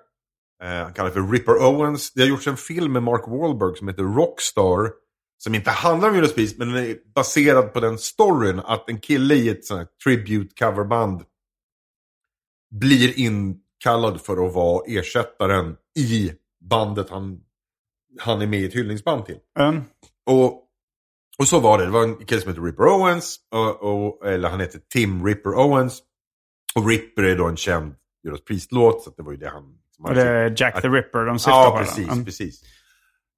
Eh, 0.62 0.69
han 0.69 0.93
kallas 0.93 1.12
för 1.12 1.33
Ripper 1.33 1.53
Owens. 1.53 2.12
Det 2.12 2.21
har 2.21 2.29
gjorts 2.29 2.47
en 2.47 2.57
film 2.57 2.93
med 2.93 3.03
Mark 3.03 3.25
Wahlberg 3.27 3.77
som 3.77 3.89
heter 3.89 4.03
Rockstar. 4.03 4.91
Som 5.39 5.55
inte 5.55 5.70
handlar 5.70 6.09
om 6.09 6.16
Judas 6.16 6.34
Priest, 6.34 6.59
men 6.59 6.72
den 6.72 6.84
är 6.84 6.97
baserad 7.14 7.72
på 7.72 7.80
den 7.80 7.99
storyn 7.99 8.61
att 8.64 8.89
en 8.89 9.01
kille 9.01 9.34
i 9.34 9.49
ett 9.49 9.64
sånt 9.64 9.78
här 9.78 9.89
tribute 10.05 10.64
coverband 10.64 11.24
blir 12.70 13.18
inkallad 13.18 14.20
för 14.20 14.47
att 14.47 14.55
vara 14.55 14.82
ersättaren 14.86 15.76
i 15.99 16.32
bandet 16.70 17.11
han, 17.11 17.41
han 18.20 18.43
är 18.43 18.47
med 18.47 18.61
i 18.61 18.64
ett 18.64 18.74
hyllningsband 18.74 19.26
till. 19.26 19.39
Mm. 19.59 19.82
Och, 20.26 20.64
och 21.39 21.49
så 21.49 21.61
var 21.61 21.78
det. 21.78 21.84
Det 21.84 21.91
var 21.91 22.03
en 22.03 22.16
kille 22.26 22.41
som 22.41 22.51
heter 22.51 22.62
Ripper 22.62 22.84
Owens. 22.84 23.36
Och, 23.51 23.82
och, 23.82 24.26
eller 24.26 24.49
han 24.49 24.61
heter 24.61 24.80
Tim 24.93 25.26
Ripper 25.26 25.51
Owens. 25.51 26.03
Och 26.74 26.89
Ripper 26.89 27.22
är 27.22 27.36
då 27.36 27.47
en 27.49 27.57
känd 27.57 27.95
Judas 28.24 28.45
Priest-låt. 28.45 29.03
Så 29.03 29.11
det 29.16 29.22
var 29.22 29.32
ju 29.32 29.39
det 29.39 29.49
han... 29.49 29.78
som 29.97 30.14
det 30.14 30.22
är 30.22 30.55
Jack 30.57 30.82
the 30.82 30.89
Ripper 30.89 31.24
de 31.24 31.39
syftar 31.39 31.53
Ja, 31.53 31.70
på? 31.70 31.78
precis. 31.78 31.99
eller? 31.99 32.12
Mm. 32.12 32.24
precis. 32.24 32.62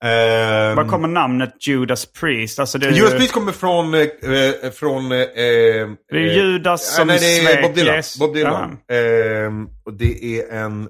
Ehm, 0.05 0.76
Var 0.76 0.88
kommer 0.88 1.09
namnet 1.09 1.66
Judas 1.68 2.07
Priest? 2.12 2.59
Alltså 2.59 2.78
det 2.78 2.90
Judas 2.90 3.12
ju- 3.12 3.16
Priest 3.16 3.32
kommer 3.34 3.53
från... 3.53 3.94
Eh, 3.94 4.70
från 4.72 5.12
eh, 5.12 5.18
Det 5.18 5.96
är 6.11 6.14
ju 6.16 6.32
Judas 6.32 6.94
som 6.96 7.07
nej, 7.07 7.18
det 7.18 7.53
är 7.53 7.62
Bob 7.62 7.74
Dylan. 7.74 7.96
Jesus. 7.96 8.18
Bob 8.20 8.34
Dylan. 8.34 8.78
Ehm, 8.92 9.68
och 9.84 9.92
det 9.94 10.24
är 10.24 10.53
en... 10.53 10.88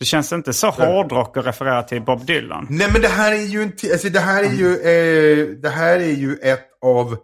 Det 0.00 0.06
känns 0.06 0.32
inte 0.32 0.52
så 0.52 0.70
hårdrock 0.70 1.36
att 1.36 1.46
referera 1.46 1.82
till 1.82 2.02
Bob 2.02 2.26
Dylan. 2.26 2.66
Nej 2.70 2.88
men 2.92 3.02
det 3.02 3.08
här 3.08 3.32
är 3.32 3.36
ju 3.46 3.62
inte, 3.62 3.92
alltså 3.92 4.08
det 4.08 4.20
här 4.20 4.44
är 4.44 4.52
ju, 4.52 4.72
eh, 4.74 5.46
det 5.48 5.68
här 5.68 5.96
är 6.00 6.12
ju 6.12 6.36
ett 6.42 6.68
av 6.84 7.16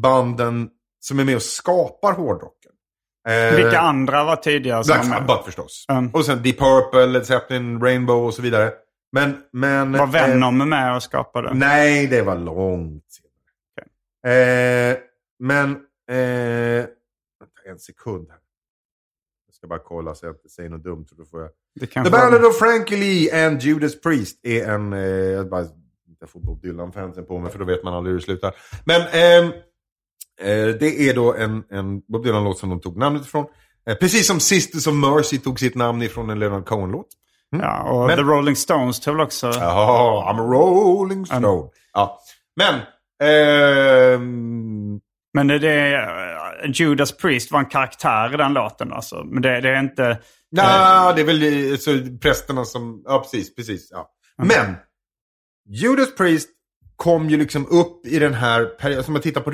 banden 0.00 0.68
som 1.00 1.18
är 1.18 1.24
med 1.24 1.36
och 1.36 1.42
skapar 1.42 2.12
hårdrocken. 2.12 2.59
Eh, 3.28 3.56
Vilka 3.56 3.80
andra 3.80 4.24
var 4.24 4.36
tidigare 4.36 4.82
Black? 4.86 5.04
Sabbath 5.04 5.44
förstås. 5.44 5.84
Mm. 5.88 6.10
Och 6.14 6.24
sen 6.24 6.42
Deep 6.42 6.58
Purple, 6.58 7.24
Zeppelin, 7.24 7.80
Rainbow 7.80 8.26
och 8.26 8.34
så 8.34 8.42
vidare. 8.42 8.72
Men, 9.12 9.36
men... 9.52 9.92
Var 9.92 10.00
eh, 10.00 10.10
Venom 10.10 10.68
med 10.68 10.96
och 10.96 11.02
skapade? 11.02 11.54
Nej, 11.54 12.06
det 12.06 12.22
var 12.22 12.36
långt 12.36 13.04
senare. 14.22 14.90
Eh, 14.90 14.98
men... 15.38 15.70
Eh, 16.10 16.86
vänta 17.40 17.70
en 17.70 17.78
sekund 17.78 18.30
här. 18.30 18.38
Jag 19.46 19.54
ska 19.54 19.66
bara 19.66 19.78
kolla 19.78 20.14
så 20.14 20.26
jag 20.26 20.34
inte 20.34 20.48
säger 20.48 20.70
något 20.70 20.84
dumt. 20.84 21.06
Då 21.10 21.24
får 21.24 21.40
jag... 21.40 21.50
Det 21.80 21.86
The 21.86 22.10
Ballad 22.10 22.44
of 22.44 22.58
Frankie 22.58 22.98
Lee 22.98 23.46
and 23.46 23.62
Judas 23.62 24.00
Priest 24.00 24.38
är 24.42 24.68
en... 24.68 24.92
Eh, 24.92 25.00
jag 25.00 25.48
bara 25.48 25.66
inte 26.08 26.26
får 26.26 26.40
Bob 26.40 26.62
Dylan-fansen 26.62 27.26
på 27.26 27.38
mig 27.38 27.52
för 27.52 27.58
då 27.58 27.64
vet 27.64 27.84
man 27.84 27.94
aldrig 27.94 28.12
hur 28.12 28.18
det 28.18 28.24
slutar. 28.24 28.54
Men 28.84 29.00
eh, 29.00 29.54
det 30.80 31.08
är 31.08 31.14
då 31.14 31.34
en, 31.34 31.64
en 31.70 32.00
Bob 32.00 32.24
Dylan-låt 32.24 32.58
som 32.58 32.70
de 32.70 32.80
tog 32.80 32.96
namnet 32.96 33.22
ifrån. 33.22 33.46
Eh, 33.88 33.94
precis 33.96 34.26
som 34.26 34.40
Sisters 34.40 34.86
of 34.86 34.94
Mercy 34.94 35.38
tog 35.38 35.60
sitt 35.60 35.74
namn 35.74 36.02
ifrån 36.02 36.30
en 36.30 36.38
Leonard 36.38 36.66
Cohen-låt. 36.66 37.06
Ja, 37.50 37.82
och 37.82 38.06
Men- 38.06 38.16
The 38.16 38.22
Rolling 38.22 38.56
Stones 38.56 39.00
tog 39.00 39.14
väl 39.14 39.26
också... 39.26 39.46
Ja, 39.46 40.32
I'm 40.32 40.40
a 40.40 40.46
rolling 40.52 41.26
stone. 41.26 41.68
Ja. 41.92 42.20
Men... 42.56 42.74
ehm, 43.22 45.00
Men 45.34 45.46
det, 45.46 45.58
det 45.58 45.70
är, 45.72 46.64
eh, 46.64 46.70
Judas 46.74 47.16
Priest 47.16 47.52
var 47.52 47.60
en 47.60 47.66
karaktär 47.66 48.34
i 48.34 48.36
den 48.36 48.52
låten 48.52 48.92
alltså. 48.92 49.24
Men 49.24 49.42
det, 49.42 49.60
det 49.60 49.68
är 49.68 49.80
inte... 49.80 50.18
Ja, 50.50 51.12
det 51.16 51.20
är 51.22 51.26
väl 51.26 51.70
eh, 51.72 51.76
så 51.78 52.18
prästerna 52.22 52.64
som... 52.64 53.02
Ja, 53.04 53.18
precis. 53.18 53.54
precis 53.54 53.88
ja. 53.90 54.10
Men 54.42 54.74
Judas 55.68 56.14
Priest 56.14 56.48
kom 57.00 57.28
ju 57.30 57.36
liksom 57.36 57.66
upp 57.66 58.06
i 58.06 58.18
den 58.18 58.34
här 58.34 58.64
perioden. 58.64 58.98
Alltså, 58.98 59.10
om 59.10 59.12
man 59.12 59.22
tittar 59.22 59.40
på 59.40 59.52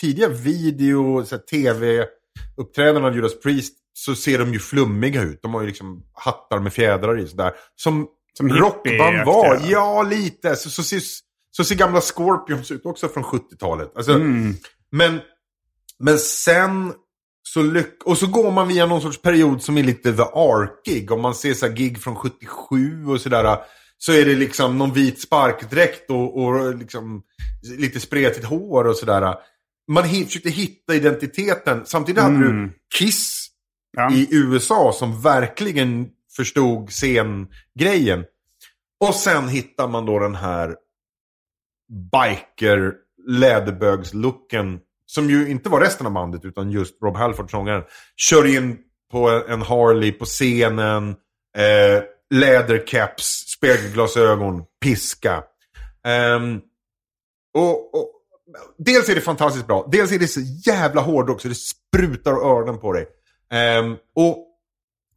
tidiga 0.00 0.28
video, 0.28 1.24
tv-uppträdanden 1.50 3.04
av 3.04 3.14
Judas 3.16 3.40
Priest 3.40 3.74
så 3.92 4.14
ser 4.14 4.38
de 4.38 4.52
ju 4.52 4.58
flummiga 4.58 5.22
ut. 5.22 5.42
De 5.42 5.54
har 5.54 5.60
ju 5.60 5.66
liksom 5.66 6.02
hattar 6.12 6.58
med 6.60 6.72
fjädrar 6.72 7.18
i 7.18 7.28
sådär. 7.28 7.52
Som, 7.76 8.06
Som 8.36 8.48
rockband 8.48 9.26
var. 9.26 9.60
Ja, 9.64 10.02
lite. 10.02 10.56
Så, 10.56 10.70
så, 10.70 10.82
ser, 10.82 11.00
så 11.50 11.64
ser 11.64 11.74
gamla 11.74 12.00
Scorpions 12.00 12.70
ut 12.70 12.86
också 12.86 13.08
från 13.08 13.24
70-talet. 13.24 13.92
Alltså, 13.96 14.12
Mm. 14.12 14.54
men, 14.90 15.20
men 15.98 16.18
sen 16.18 16.92
så 17.42 17.62
lyck 17.62 18.02
och 18.04 18.18
så 18.18 18.26
går 18.26 18.50
man 18.50 18.68
via 18.68 18.86
någon 18.86 19.00
sorts 19.02 19.22
period 19.22 19.62
som 19.62 19.78
är 19.78 19.82
lite 19.82 20.12
the 20.12 20.22
ark-gig. 20.22 21.10
Om 21.12 21.20
man 21.20 21.34
ser 21.34 21.54
så 21.54 21.68
gig 21.68 22.02
från 22.02 22.16
77 22.16 23.06
och 23.06 23.20
sådär. 23.20 23.58
Så 23.98 24.12
är 24.12 24.24
det 24.24 24.34
liksom 24.34 24.78
någon 24.78 24.92
vit 24.92 25.20
sparkdräkt 25.20 26.10
och, 26.10 26.44
och 26.44 26.74
liksom 26.76 27.22
lite 27.78 28.00
spretigt 28.00 28.46
hår 28.46 28.86
och 28.86 28.96
sådär. 28.96 29.34
Man 29.88 30.04
försökte 30.04 30.50
hitta 30.50 30.94
identiteten. 30.94 31.86
Samtidigt 31.86 32.22
hade 32.22 32.38
du 32.38 32.72
Kiss 32.98 33.48
Ja. 33.96 34.12
i 34.12 34.28
USA 34.30 34.92
som 34.94 35.22
verkligen 35.22 36.08
förstod 36.36 36.90
scengrejen. 36.90 38.24
Och 39.00 39.14
sen 39.14 39.48
hittar 39.48 39.88
man 39.88 40.06
då 40.06 40.18
den 40.18 40.34
här 40.34 40.76
biker 42.12 42.92
läderbögslooken 43.28 44.80
som 45.06 45.30
ju 45.30 45.48
inte 45.50 45.68
var 45.68 45.80
resten 45.80 46.06
av 46.06 46.12
bandet 46.12 46.44
utan 46.44 46.70
just 46.70 47.02
Rob 47.02 47.16
Halford, 47.16 47.50
sångaren. 47.50 47.82
Kör 48.16 48.46
in 48.56 48.78
på 49.12 49.28
en 49.48 49.62
Harley 49.62 50.12
på 50.12 50.24
scenen, 50.24 51.08
eh, 51.58 52.02
lädercaps, 52.34 53.44
spegelglasögon, 53.66 54.64
piska. 54.80 55.44
Um, 56.36 56.60
och, 57.54 57.94
och, 57.94 58.10
dels 58.78 59.08
är 59.08 59.14
det 59.14 59.20
fantastiskt 59.20 59.66
bra, 59.66 59.88
dels 59.92 60.12
är 60.12 60.18
det 60.18 60.28
så 60.28 60.40
jävla 60.66 61.00
hårdrock 61.00 61.40
så 61.40 61.48
det 61.48 61.54
sprutar 61.54 62.32
öronen 62.32 62.78
på 62.78 62.92
dig. 62.92 63.06
Um, 63.80 63.96
och 64.14 64.46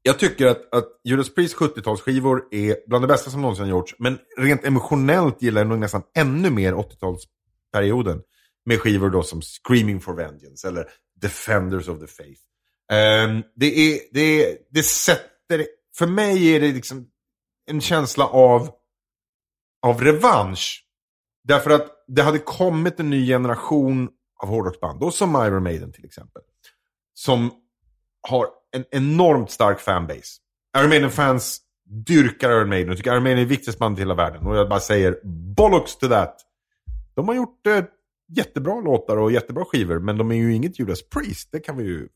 jag 0.03 0.19
tycker 0.19 0.45
att, 0.45 0.73
att 0.73 0.85
Judas 1.03 1.33
Priest 1.33 1.55
70-talsskivor 1.55 2.41
är 2.51 2.75
bland 2.87 3.03
det 3.03 3.07
bästa 3.07 3.31
som 3.31 3.41
någonsin 3.41 3.67
gjorts. 3.67 3.95
Men 3.99 4.19
rent 4.37 4.65
emotionellt 4.65 5.41
gillar 5.41 5.61
jag 5.61 5.67
nog 5.67 5.79
nästan 5.79 6.03
ännu 6.17 6.49
mer 6.49 6.73
80-talsperioden. 6.73 8.21
med 8.65 8.79
skivor 8.79 9.09
då 9.09 9.23
som 9.23 9.41
Screaming 9.41 10.01
for 10.01 10.13
Vengeance 10.13 10.67
eller 10.67 10.85
Defenders 11.21 11.87
of 11.87 11.99
the 11.99 12.07
Faith. 12.07 12.41
Um, 12.91 13.43
det, 13.55 13.79
är, 13.79 13.99
det, 14.11 14.45
är, 14.45 14.57
det 14.71 14.83
sätter, 14.83 15.65
för 15.97 16.07
mig 16.07 16.55
är 16.55 16.59
det 16.59 16.67
liksom 16.67 17.07
en 17.69 17.81
känsla 17.81 18.27
av, 18.27 18.69
av 19.81 20.01
revansch. 20.01 20.85
Därför 21.43 21.69
att 21.69 21.87
det 22.07 22.21
hade 22.21 22.39
kommit 22.39 22.99
en 22.99 23.09
ny 23.09 23.27
generation 23.27 24.09
av 24.43 24.49
hårdrocksband, 24.49 24.99
då 24.99 25.11
som 25.11 25.35
Iron 25.35 25.63
Maiden 25.63 25.91
till 25.91 26.05
exempel. 26.05 26.41
Som 27.13 27.51
har 28.29 28.47
en 28.71 28.85
enormt 28.91 29.51
stark 29.51 29.79
fanbase. 29.79 30.39
Iron 30.77 30.89
Maiden-fans 30.89 31.61
dyrkar 31.89 32.51
Iron 32.51 32.69
Maiden 32.69 32.89
och 32.89 32.97
tycker 32.97 33.13
Iron 33.13 33.23
Maiden 33.23 33.39
är 33.39 33.43
det 33.43 33.49
viktigaste 33.49 33.79
bandet 33.79 33.99
i 33.99 34.01
hela 34.01 34.13
världen. 34.13 34.47
Och 34.47 34.57
jag 34.57 34.69
bara 34.69 34.79
säger 34.79 35.19
bollocks 35.23 35.95
to 35.95 36.07
that. 36.07 36.35
De 37.15 37.27
har 37.27 37.35
gjort 37.35 37.67
eh, 37.67 37.83
jättebra 38.35 38.81
låtar 38.81 39.17
och 39.17 39.31
jättebra 39.31 39.65
skivor, 39.65 39.99
men 39.99 40.17
de 40.17 40.31
är 40.31 40.35
ju 40.35 40.53
inget 40.53 40.79
Judas 40.79 41.09
Priest. 41.09 41.49
Det 41.51 41.59
kan 41.59 41.77
vi 41.77 41.83
ju... 41.83 42.07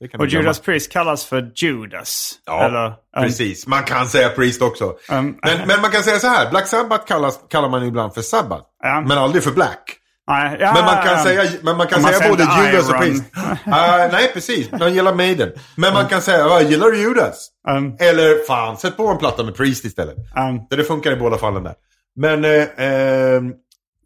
Och 0.00 0.24
vi 0.24 0.28
glömma. 0.28 0.42
Judas 0.42 0.60
Priest 0.60 0.92
kallas 0.92 1.24
för 1.24 1.50
Judas. 1.54 2.32
Ja, 2.46 2.64
Eller, 2.64 2.94
precis. 3.22 3.66
Man 3.66 3.82
kan 3.82 4.06
säga 4.06 4.28
Priest 4.28 4.62
också. 4.62 4.84
Um, 4.84 5.38
men, 5.42 5.66
men 5.66 5.80
man 5.80 5.90
kan 5.90 6.02
säga 6.02 6.18
så 6.18 6.26
här. 6.26 6.50
Black 6.50 6.66
Sabbath 6.66 7.04
kallas, 7.06 7.40
kallar 7.50 7.68
man 7.68 7.84
ibland 7.86 8.14
för 8.14 8.22
Sabbath. 8.22 8.62
Ja. 8.82 9.00
Men 9.00 9.18
aldrig 9.18 9.44
för 9.44 9.50
Black. 9.50 9.96
nej, 10.28 10.56
ja, 10.60 10.72
Men 10.74 10.84
man 10.84 11.04
kan 11.06 11.18
säga, 11.22 11.42
men 11.62 11.76
man 11.76 11.86
kan 11.86 12.02
man 12.02 12.12
säga 12.12 12.30
både 12.30 12.42
Judas 12.66 12.88
och. 12.90 12.98
Priest. 13.00 13.24
Ah, 13.66 14.08
nej, 14.12 14.30
precis. 14.34 14.70
Man 14.72 14.94
gillar 14.94 15.14
Maiden. 15.14 15.52
Men 15.76 15.92
man 15.94 16.06
kan 16.06 16.22
säga, 16.22 16.46
"Ah, 16.46 16.60
gillar 16.60 16.86
du 16.90 16.98
Judas? 17.02 17.48
Um, 17.68 17.96
Eller 17.98 18.46
fan, 18.46 18.76
sätt 18.76 18.96
på 18.96 19.06
en 19.08 19.18
platta 19.18 19.42
med 19.44 19.54
Priest 19.56 19.84
istället. 19.84 20.16
um, 20.16 20.66
Det, 20.70 20.76
det 20.76 20.84
funkar 20.84 21.12
i 21.12 21.16
båda 21.16 21.38
fallen 21.38 21.62
där. 21.64 21.74
Men, 22.16 22.44
eh, 22.44 22.66
ehm, 22.76 23.52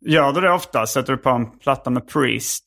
gör 0.07 0.33
du 0.33 0.41
det 0.41 0.53
ofta? 0.53 0.87
Sätter 0.87 1.13
du 1.13 1.19
på 1.19 1.31
en 1.31 1.59
platta 1.59 1.91
med 1.91 2.09
Priest? 2.09 2.65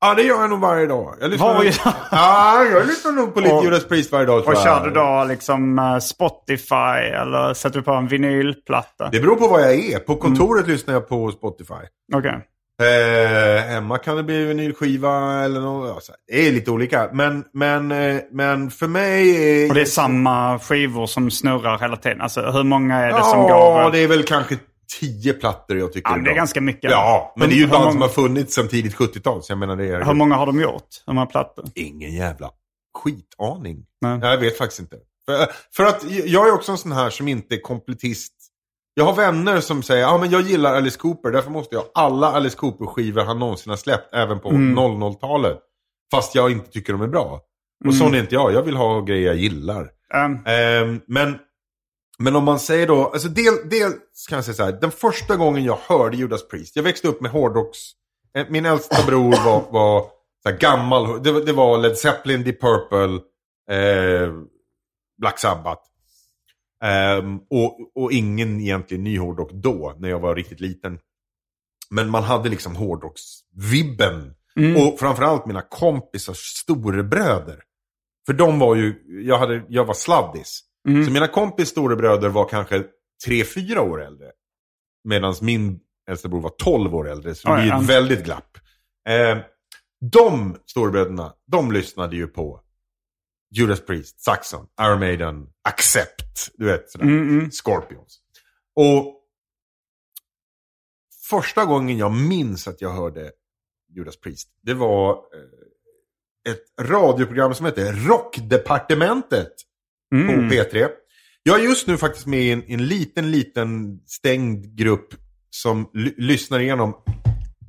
Ja 0.00 0.14
det 0.14 0.22
gör 0.22 0.40
jag 0.40 0.50
nog 0.50 0.60
varje 0.60 0.86
dag. 0.86 1.14
Jag 1.20 1.30
lyssnar 1.30 1.54
Varje 1.54 1.70
dag? 1.70 1.92
Ja, 2.10 2.64
jag 2.64 2.86
lyssnar 2.86 3.12
nog 3.12 3.34
på 3.34 3.40
lite 3.40 3.54
Och- 3.54 3.64
Judas 3.64 3.88
Priest 3.88 4.12
varje 4.12 4.26
dag 4.26 4.38
Och 4.48 4.56
kör 4.56 4.84
du 4.84 4.90
då 4.90 5.24
liksom 5.28 5.78
eh, 5.78 5.98
Spotify 5.98 7.00
eller 7.20 7.54
sätter 7.54 7.78
du 7.78 7.82
på 7.82 7.92
en 7.92 8.06
vinylplatta? 8.08 9.08
Det 9.12 9.20
beror 9.20 9.36
på 9.36 9.48
vad 9.48 9.60
jag 9.62 9.74
är. 9.74 9.98
På 9.98 10.16
kontoret 10.16 10.64
Mm. 10.64 10.72
lyssnar 10.76 10.94
jag 10.94 11.08
på 11.08 11.30
Spotify. 11.30 11.74
Okej. 12.14 12.46
Eh, 12.82 13.62
hemma 13.64 13.98
kan 13.98 14.16
det 14.16 14.22
bli 14.22 14.44
vinylskiva 14.44 15.44
eller 15.44 15.60
något. 15.60 16.04
Ja, 16.08 16.14
det 16.28 16.48
är 16.48 16.52
lite 16.52 16.70
olika. 16.70 17.08
Men, 17.12 17.44
men, 17.54 17.92
eh, 17.92 18.16
men 18.32 18.70
för 18.70 18.86
mig 18.86 19.30
är... 19.64 19.68
Och 19.68 19.74
det 19.74 19.80
är 19.80 19.84
samma 19.84 20.58
skivor 20.58 21.06
som 21.06 21.30
snurrar 21.30 21.78
hela 21.78 21.96
tiden? 21.96 22.20
Alltså 22.20 22.40
hur 22.50 22.62
många 22.64 22.96
är 22.98 23.12
det 23.12 23.24
som 23.24 23.38
Ja, 23.40 23.82
går? 23.84 23.90
det 23.92 23.98
är 23.98 24.08
väl 24.08 24.22
kanske 24.22 24.56
tio 25.00 25.32
plattor 25.32 25.78
jag 25.78 25.92
tycker 25.92 26.10
Ja, 26.10 26.14
det 26.16 26.20
är 26.20 26.24
bra. 26.24 26.34
ganska 26.34 26.60
mycket. 26.60 26.90
Ja, 26.90 27.32
men 27.36 27.48
det 27.48 27.54
är 27.54 27.56
ju 27.56 27.62
Hur- 27.64 27.70
band 27.70 27.84
hur 27.84 27.90
som 27.90 27.98
många- 27.98 28.06
har 28.06 28.12
funnits 28.14 28.54
sedan 28.54 28.68
tidigt 28.68 28.94
70-tal. 28.94 29.42
Så 29.42 29.52
jag 29.52 29.58
menar 29.58 29.76
det 29.76 29.86
är... 29.88 30.04
Hur 30.04 30.14
många 30.14 30.34
har 30.34 30.46
de 30.46 30.60
gjort? 30.60 30.88
Hur 31.06 31.12
många 31.14 31.26
plattor? 31.26 31.64
Ingen 31.74 32.14
jävla 32.14 32.50
skitaning. 32.98 33.84
Nej. 34.00 34.18
Jag 34.22 34.38
vet 34.38 34.58
faktiskt 34.58 34.80
inte. 34.80 34.96
För, 35.26 35.46
för 35.76 35.84
att 35.84 36.04
jag 36.10 36.48
är 36.48 36.52
också 36.54 36.72
en 36.72 36.78
sån 36.78 36.92
här 36.92 37.10
som 37.10 37.28
inte 37.28 37.54
är 37.54 37.60
kompletist. 37.60 38.34
Jag 38.94 39.04
har 39.04 39.14
vänner 39.14 39.60
som 39.60 39.82
säger 39.82 40.18
men 40.18 40.30
jag 40.30 40.40
gillar 40.42 40.74
Alice 40.74 40.98
Cooper, 40.98 41.30
därför 41.30 41.50
måste 41.50 41.74
jag 41.74 41.82
ha 41.82 41.90
alla 41.94 42.26
Alice 42.32 42.56
Cooper-skivor 42.56 43.22
han 43.24 43.38
någonsin 43.38 43.70
har 43.70 43.76
släppt, 43.76 44.14
även 44.14 44.40
på 44.40 44.48
Mm. 44.50 44.78
00-talet. 44.78 45.58
Fast 46.10 46.34
jag 46.34 46.50
inte 46.52 46.70
tycker 46.70 46.92
de 46.92 47.02
är 47.02 47.06
bra. 47.08 47.40
Och 47.86 47.94
sån 47.94 48.14
är 48.14 48.18
inte 48.18 48.34
jag, 48.34 48.52
jag 48.52 48.62
vill 48.62 48.76
ha 48.76 49.00
grejer 49.00 49.26
jag 49.26 49.36
gillar. 49.36 49.82
Um, 50.14 50.38
Ehm, 50.46 51.00
men, 51.06 51.38
men 52.20 52.36
om 52.36 52.44
man 52.44 52.60
säger 52.60 52.86
då, 52.86 53.04
alltså 53.08 53.28
del, 53.28 53.68
del 53.68 53.92
kan 54.28 54.36
jag 54.36 54.44
säga 54.44 54.54
så 54.54 54.64
här, 54.64 54.72
den 54.72 54.90
första 54.90 55.36
gången 55.36 55.64
jag 55.64 55.78
hörde 55.82 56.16
Judas 56.16 56.48
Priest, 56.48 56.76
jag 56.76 56.82
växte 56.82 57.08
upp 57.08 57.20
med 57.20 57.30
hårdrocks, 57.30 57.78
eh, 58.34 58.46
min 58.50 58.66
äldsta 58.66 59.02
bror 59.06 59.44
var, 59.44 59.72
var 59.72 60.06
så 60.42 60.56
gammal, 60.60 61.22
det, 61.22 61.32
var- 61.32 61.40
det 61.40 61.52
var 61.52 61.78
Led 61.78 61.96
Zeppelin, 61.98 62.44
Deep 62.44 62.60
Purple, 62.60 63.14
eh, 63.76 64.32
Black 65.20 65.38
Sabbath. 65.38 65.82
Ehm, 66.84 67.38
och, 67.50 67.78
och 67.94 68.12
ingen 68.12 68.60
egentligen 68.60 69.04
ny 69.04 69.18
hårdrock 69.18 69.50
då, 69.52 69.94
när 69.98 70.08
jag 70.08 70.20
var 70.20 70.34
riktigt 70.34 70.60
liten. 70.60 70.98
Men 71.90 72.10
man 72.10 72.22
hade 72.22 72.48
liksom 72.48 72.76
hårdrocksvibben. 72.76 74.34
Och 74.76 74.98
framförallt 74.98 75.46
mina 75.46 75.62
kompisars 75.62 76.38
storebröder. 76.38 77.60
För 78.26 78.32
de 78.32 78.58
var 78.58 78.74
ju, 78.76 79.02
jag, 79.26 79.38
hade, 79.38 79.62
jag 79.68 79.84
var 79.84 79.94
sladdis. 79.94 80.60
Så 80.84 81.12
mina 81.12 81.28
kompis 81.28 81.68
storebröder 81.68 82.28
var 82.28 82.48
kanske 82.48 82.84
tre 83.26 83.44
fyra 83.44 83.82
år 83.82 84.02
äldre. 84.02 84.30
Medan 85.04 85.34
min 85.40 85.80
äldsta 86.10 86.28
bror 86.28 86.40
var 86.40 86.50
12 86.50 86.94
år 86.94 87.08
äldre. 87.08 87.34
Så 87.34 87.48
det 87.48 87.62
blir 87.62 87.74
ett 87.74 87.88
väldigt 87.88 88.24
glapp. 88.24 88.58
Eh, 89.08 89.38
de 90.12 90.56
storebröderna, 90.66 91.34
de 91.46 91.72
lyssnade 91.72 92.16
ju 92.16 92.26
på 92.26 92.60
Judas 93.50 93.80
Priest, 93.86 94.20
Saxon, 94.20 94.66
Iron 94.80 95.00
Maiden, 95.00 95.46
Accept, 95.68 96.50
du 96.54 96.64
vet 96.64 96.90
sådär. 96.90 97.04
Mm, 97.04 97.28
mm. 97.28 97.50
Scorpions. 97.50 98.20
Och 98.74 99.16
första 101.30 101.64
gången 101.64 101.98
jag 101.98 102.12
minns 102.12 102.68
att 102.68 102.80
jag 102.80 102.90
hörde 102.90 103.32
Judas 103.88 104.16
Priest, 104.16 104.48
det 104.62 104.74
var 104.74 105.10
eh, 105.10 106.52
ett 106.52 106.80
radioprogram 106.80 107.54
som 107.54 107.66
hette 107.66 107.92
Rockdepartementet 107.92 109.52
mm. 110.14 110.48
på 110.48 110.54
P3. 110.54 110.88
Jag 111.42 111.60
är 111.60 111.64
just 111.64 111.86
nu 111.86 111.96
faktiskt 111.96 112.26
med 112.26 112.40
i 112.40 112.50
en, 112.50 112.62
en 112.66 112.86
liten, 112.86 113.30
liten 113.30 114.00
stängd 114.06 114.76
grupp 114.76 115.14
som 115.50 115.90
ly- 115.94 116.14
lyssnar 116.16 116.60
igenom 116.60 116.94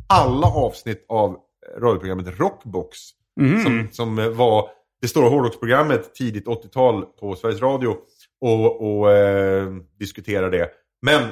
alla 0.10 0.48
avsnitt 0.48 1.06
av 1.10 1.38
radioprogrammet 1.78 2.40
Rockbox. 2.40 2.98
Mm. 3.40 3.64
Som, 3.64 3.88
som 3.92 4.36
var 4.38 4.70
det 5.02 5.08
stora 5.08 5.30
hårdrocksprogrammet 5.30 6.16
tidigt 6.16 6.46
80-tal 6.46 7.06
på 7.06 7.36
Sveriges 7.36 7.62
Radio. 7.62 7.98
Och, 8.42 8.82
och 8.82 9.12
eh, 9.12 9.74
diskutera 10.00 10.50
det. 10.50 10.70
Men 11.02 11.28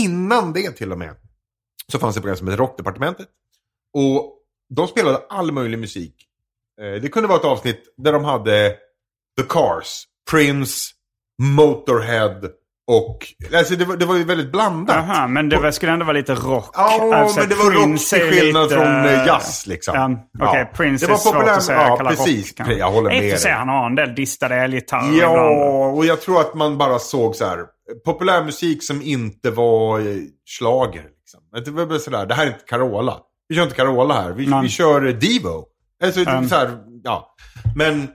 innan 0.00 0.52
det 0.52 0.70
till 0.70 0.92
och 0.92 0.98
med 0.98 1.16
så 1.92 1.98
fanns 1.98 2.14
det 2.14 2.20
program 2.20 2.36
som 2.36 2.48
hette 2.48 2.62
Rockdepartementet. 2.62 3.28
Och 3.94 4.38
de 4.68 4.88
spelade 4.88 5.18
all 5.28 5.52
möjlig 5.52 5.78
musik. 5.78 6.14
Eh, 6.80 7.02
det 7.02 7.08
kunde 7.08 7.28
vara 7.28 7.38
ett 7.38 7.44
avsnitt 7.44 7.94
där 7.96 8.12
de 8.12 8.24
hade 8.24 8.76
The 9.40 9.42
Cars, 9.48 10.04
Prince, 10.30 10.90
Motorhead 11.42 12.40
och... 12.86 13.18
Alltså 13.56 13.76
det 13.76 13.84
var, 13.84 13.96
det 13.96 14.06
var 14.06 14.16
ju 14.16 14.24
väldigt 14.24 14.52
blandat. 14.52 14.96
Aha, 14.96 15.26
men 15.26 15.48
det 15.48 15.56
var, 15.56 15.70
skulle 15.70 15.92
ändå 15.92 16.04
vara 16.04 16.16
lite 16.16 16.34
rock. 16.34 16.70
Ja, 16.74 17.14
Alltså, 17.14 17.40
men 17.40 17.48
det 17.48 17.54
var 17.54 17.64
rock 17.70 17.74
Prince 17.84 18.16
till 18.18 18.26
är 18.26 18.30
skillnad 18.32 18.62
lite- 18.62 18.74
från 18.74 19.04
eh, 19.04 19.26
jazz 19.26 19.66
liksom. 19.66 19.94
Ja, 20.38 20.48
Okej, 20.48 20.70
Prince 20.74 21.06
det 21.06 21.10
var 21.10 21.16
är 21.18 21.20
svårt 21.20 21.32
populär, 21.34 21.52
att 21.56 21.62
säga. 21.62 21.78
Ja, 21.88 21.96
precis. 22.08 22.48
rock, 22.48 22.56
kanske. 22.56 22.74
jag 22.74 22.90
håller 22.90 23.10
med 23.10 23.38
sig, 23.40 23.50
dig. 23.50 23.58
han 23.58 23.68
har 23.68 23.86
en 23.86 23.94
del 23.94 24.14
distade 24.14 24.54
elgitarrer 24.56 25.12
ibland. 25.14 25.36
Ja, 25.36 25.86
och 25.86 26.06
jag 26.06 26.20
tror 26.20 26.40
att 26.40 26.54
man 26.54 26.78
bara 26.78 26.98
såg 26.98 27.36
så 27.36 27.44
här. 27.44 27.58
Populärmusik 28.04 28.84
som 28.84 29.02
inte 29.02 29.50
var 29.50 30.00
schlager. 30.58 31.02
Liksom. 31.02 31.74
Det 31.76 31.84
var 31.84 31.98
sådär, 31.98 32.26
det 32.26 32.34
här 32.34 32.42
är 32.46 32.50
inte 32.50 32.64
Carola. 32.68 33.16
Vi 33.48 33.54
kör 33.56 33.62
inte 33.62 33.74
Carola 33.76 34.14
här, 34.22 34.30
vi, 34.32 34.52
vi 34.62 34.68
kör 34.68 35.00
Devo. 35.00 35.64
Alltså, 36.04 36.20
Mm. 36.20 36.48
så 36.48 36.54
här, 36.54 36.70
ja. 37.04 37.34
Men 37.76 38.08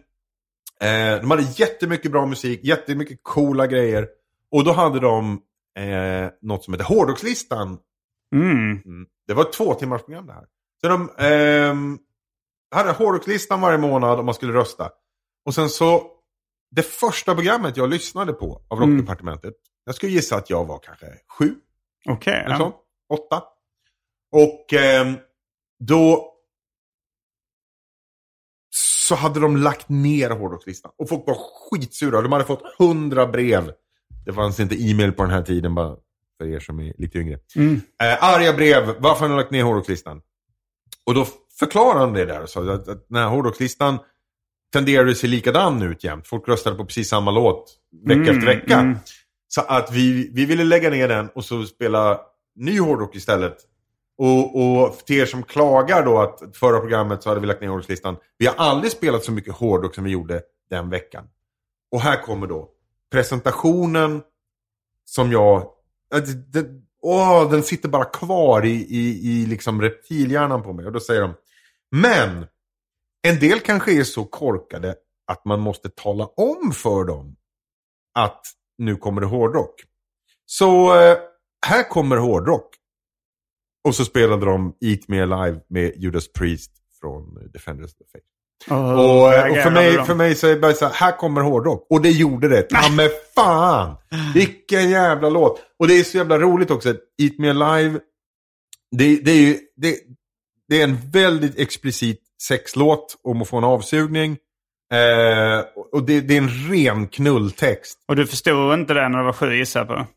eh, 0.83 1.21
de 1.21 1.31
hade 1.31 1.43
jättemycket 1.55 2.11
bra 2.11 2.25
musik, 2.25 2.59
jättemycket 2.63 3.19
coola 3.23 3.67
grejer. 3.67 4.07
Och 4.51 4.63
då 4.63 4.71
hade 4.71 4.99
de 4.99 5.41
eh, 5.79 6.31
något 6.41 6.63
som 6.63 6.73
heter 6.73 6.85
Hårdrockslistan. 6.85 7.79
Mm. 8.35 8.81
Mm. 8.85 9.07
Det 9.27 9.33
var 9.33 9.43
ett 9.43 9.53
två 9.53 9.73
timmars 9.73 10.01
program 10.01 10.27
det 10.27 10.33
här. 10.33 10.45
Så 10.81 10.87
de 10.87 11.09
ehm, 11.17 11.99
hade 12.75 12.91
Hårdrockslistan 12.91 13.61
varje 13.61 13.77
månad 13.77 14.19
om 14.19 14.25
man 14.25 14.35
skulle 14.35 14.53
rösta. 14.53 14.89
Och 15.45 15.55
sen 15.55 15.69
så, 15.69 16.11
det 16.71 16.83
första 16.83 17.35
programmet 17.35 17.77
jag 17.77 17.89
lyssnade 17.89 18.33
på 18.33 18.61
av 18.67 18.77
Mm. 18.77 18.97
Rockdepartementet, 18.97 19.53
jag 19.85 19.95
skulle 19.95 20.11
gissa 20.11 20.35
att 20.35 20.49
jag 20.49 20.65
var 20.65 20.79
kanske 20.79 21.05
sju, 21.37 21.55
Okej. 22.09 22.43
eller 22.45 22.55
ja. 22.55 22.81
åtta. 23.13 23.43
Och 24.31 24.73
ehm, 24.73 25.17
då 25.79 26.33
så 29.09 29.15
hade 29.15 29.39
de 29.39 29.57
lagt 29.57 29.89
ner 29.89 30.29
hårdrockslistan. 30.29 30.91
Och 30.97 31.09
folk 31.09 31.23
var 31.27 31.37
skitsura. 31.69 32.21
De 32.21 32.31
hade 32.31 32.45
fått 32.45 32.63
hundra 32.77 33.27
brev. 33.27 33.71
Det 34.25 34.33
fanns 34.33 34.59
inte 34.59 34.75
e-mail 34.83 35.11
på 35.11 35.23
den 35.23 35.31
här 35.31 35.41
tiden, 35.41 35.75
bara 35.75 35.95
för 36.37 36.47
er 36.47 36.59
som 36.59 36.79
är 36.79 36.93
lite 36.97 37.17
yngre. 37.17 37.39
Mm. 37.55 37.81
Eh, 38.03 38.23
arga 38.23 38.53
brev, 38.53 38.95
varför 38.99 39.21
har 39.21 39.29
ni 39.29 39.35
lagt 39.35 39.51
ner 39.51 39.63
hårdrockslistan? 39.63 40.21
Och 41.05 41.13
då 41.13 41.27
förklarade 41.59 41.99
han 41.99 42.13
det 42.13 42.25
där 42.25 42.41
och 42.43 42.49
sa 42.49 42.73
att, 42.73 42.87
att 42.87 43.05
den 43.09 43.17
här 43.17 43.27
hårdrockslistan 43.29 43.97
tenderade 44.73 45.11
att 45.11 45.17
se 45.17 45.27
likadan 45.27 45.81
ut 45.81 46.03
jämt. 46.03 46.27
Folk 46.27 46.47
röstade 46.47 46.75
på 46.75 46.85
precis 46.85 47.09
samma 47.09 47.31
låt 47.31 47.75
vecka 48.07 48.21
Mm, 48.21 48.35
efter 48.35 48.45
vecka. 48.45 48.79
mm. 48.79 48.97
Så 49.47 49.61
att 49.61 49.91
vi, 49.91 50.29
vi 50.33 50.45
ville 50.45 50.63
lägga 50.63 50.89
ner 50.89 51.07
den 51.07 51.29
och 51.35 51.45
så 51.45 51.63
spela 51.65 52.19
ny 52.55 52.79
hårdrock 52.79 53.15
istället. 53.15 53.57
Och, 54.21 54.55
och 54.61 54.97
till 54.97 55.19
er 55.19 55.25
som 55.25 55.43
klagar 55.43 56.05
då 56.05 56.19
att 56.19 56.41
förra 56.57 56.79
programmet 56.79 57.23
så 57.23 57.29
hade 57.29 57.41
vi 57.41 57.47
lagt 57.47 57.61
ner 57.61 57.67
hårdrockslistan. 57.67 58.17
Vi 58.37 58.45
har 58.47 58.55
aldrig 58.55 58.91
spelat 58.91 59.23
så 59.23 59.31
mycket 59.31 59.53
hårdrock 59.53 59.95
som 59.95 60.03
vi 60.03 60.09
gjorde 60.11 60.41
den 60.69 60.89
veckan. 60.89 61.23
Och 61.91 62.01
här 62.01 62.21
kommer 62.21 62.47
då 62.47 62.69
presentationen 63.11 64.21
som 65.05 65.31
jag... 65.31 65.61
att 66.15 66.53
det- 66.53 66.69
åh, 67.01 67.51
den 67.51 67.63
sitter 67.63 67.89
bara 67.89 68.05
kvar 68.05 68.65
i, 68.65 68.69
i, 68.69 69.31
i 69.31 69.45
liksom 69.45 69.81
reptilhjärnan 69.81 70.63
på 70.63 70.73
mig. 70.73 70.85
Och 70.85 70.91
då 70.91 70.99
säger 70.99 71.21
de, 71.21 71.33
men 71.91 72.45
en 73.27 73.39
del 73.39 73.59
kanske 73.59 73.99
är 73.99 74.03
så 74.03 74.25
korkade 74.25 74.95
att 75.27 75.45
man 75.45 75.59
måste 75.59 75.89
tala 75.89 76.25
om 76.25 76.71
för 76.71 77.03
dem 77.03 77.35
att 78.15 78.41
nu 78.77 78.95
kommer 78.95 79.21
det 79.21 79.27
hårdrock. 79.27 79.83
Så 80.45 80.99
eh, 81.01 81.17
här 81.65 81.89
kommer 81.89 82.17
hårdrock. 82.17 82.75
Och 83.83 83.95
så 83.95 84.05
spelade 84.05 84.45
de 84.45 84.73
Eat 84.81 85.07
Me 85.07 85.21
Alive 85.21 85.59
med 85.69 85.93
Judas 85.97 86.31
Priest 86.31 86.71
från 87.01 87.51
Defenders 87.53 87.85
of 87.85 87.97
the 87.97 88.05
Faith. 88.11 88.25
Och, 88.67 89.33
eh, 89.33 89.51
och 89.51 89.57
för, 89.57 89.71
mig, 89.71 90.05
för 90.05 90.15
mig 90.15 90.35
så 90.35 90.47
är 90.47 90.51
det 90.51 90.59
bara 90.59 90.73
så 90.73 90.85
här, 90.85 90.93
här 90.93 91.17
kommer 91.17 91.41
hårdrock. 91.41 91.87
Och 91.89 92.01
det 92.01 92.09
gjorde 92.09 92.47
det. 92.47 92.61
Ta 92.61 92.89
med 92.89 93.09
fan! 93.35 93.95
Vilken 94.33 94.89
jävla 94.89 95.29
låt. 95.29 95.61
Och 95.79 95.87
det 95.87 95.99
är 95.99 96.03
så 96.03 96.17
jävla 96.17 96.39
roligt 96.39 96.71
också. 96.71 96.89
Eat 96.89 97.37
Me 97.37 97.49
Alive, 97.49 97.99
det, 98.91 99.15
det 99.15 99.31
är 99.31 99.41
ju 99.41 99.57
det, 99.75 99.95
det 100.67 100.79
är 100.79 100.83
en 100.83 100.97
väldigt 101.11 101.59
explicit 101.59 102.21
sexlåt 102.41 103.15
om 103.23 103.41
att 103.41 103.49
få 103.49 103.57
en 103.57 103.63
avsugning. 103.63 104.37
Eh, 104.93 105.65
och 105.91 106.03
det, 106.03 106.21
det 106.21 106.33
är 106.33 106.41
en 106.41 106.71
ren 106.71 107.07
knulltext. 107.07 107.99
Och 108.07 108.15
du 108.15 108.27
förstod 108.27 108.73
inte 108.73 108.93
det 108.93 109.09
när 109.09 109.19
du 109.19 109.25
var 109.25 109.33
sju 109.33 109.55
gissar 109.55 109.85
på? 109.85 110.07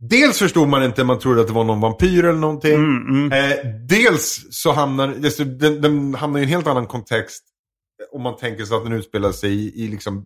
Dels 0.00 0.38
förstod 0.38 0.68
man 0.68 0.82
inte, 0.82 1.04
man 1.04 1.18
trodde 1.18 1.40
att 1.40 1.46
det 1.46 1.52
var 1.52 1.64
någon 1.64 1.80
vampyr 1.80 2.24
eller 2.24 2.38
någonting. 2.38 2.74
Mm, 2.74 3.32
Eh, 3.32 3.56
dels 3.88 4.46
så 4.50 4.72
hamnar 4.72 5.08
alltså, 5.08 5.44
den, 5.44 5.80
den 5.80 6.14
hamnar 6.14 6.40
i 6.40 6.42
en 6.42 6.48
helt 6.48 6.66
annan 6.66 6.86
kontext 6.86 7.44
om 8.12 8.22
man 8.22 8.36
tänker 8.36 8.64
sig 8.64 8.76
att 8.76 8.84
den 8.84 8.92
utspelar 8.92 9.32
sig 9.32 9.50
i, 9.50 9.84
i 9.84 9.88
liksom 9.88 10.24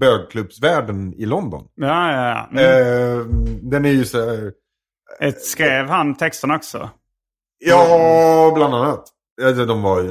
bögklubbsvärlden 0.00 1.14
i 1.14 1.26
London. 1.26 1.68
Ja, 1.74 2.12
ja, 2.12 2.48
ja. 2.52 2.60
Mm. 2.60 3.18
Eh, 3.20 3.26
den 3.62 3.84
är 3.84 3.90
ju 3.90 4.04
så 4.04 4.18
här, 4.26 4.52
Ett, 5.20 5.42
skrev 5.42 5.86
han 5.86 6.14
texten 6.14 6.50
också? 6.50 6.90
Ja, 7.64 8.52
bland 8.54 8.74
annat. 8.74 9.08
De 9.66 9.82
var 9.82 10.02
ju 10.02 10.10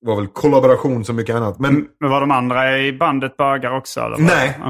var 0.00 0.16
väl 0.16 0.26
kollaboration 0.26 1.04
som 1.04 1.16
mycket 1.16 1.36
annat. 1.36 1.58
Men, 1.58 1.88
Men 2.00 2.10
var 2.10 2.20
de 2.20 2.30
andra 2.30 2.78
i 2.78 2.92
bandet 2.92 3.36
bögar 3.36 3.76
också? 3.76 4.00
Eller? 4.00 4.18
Nej. 4.18 4.60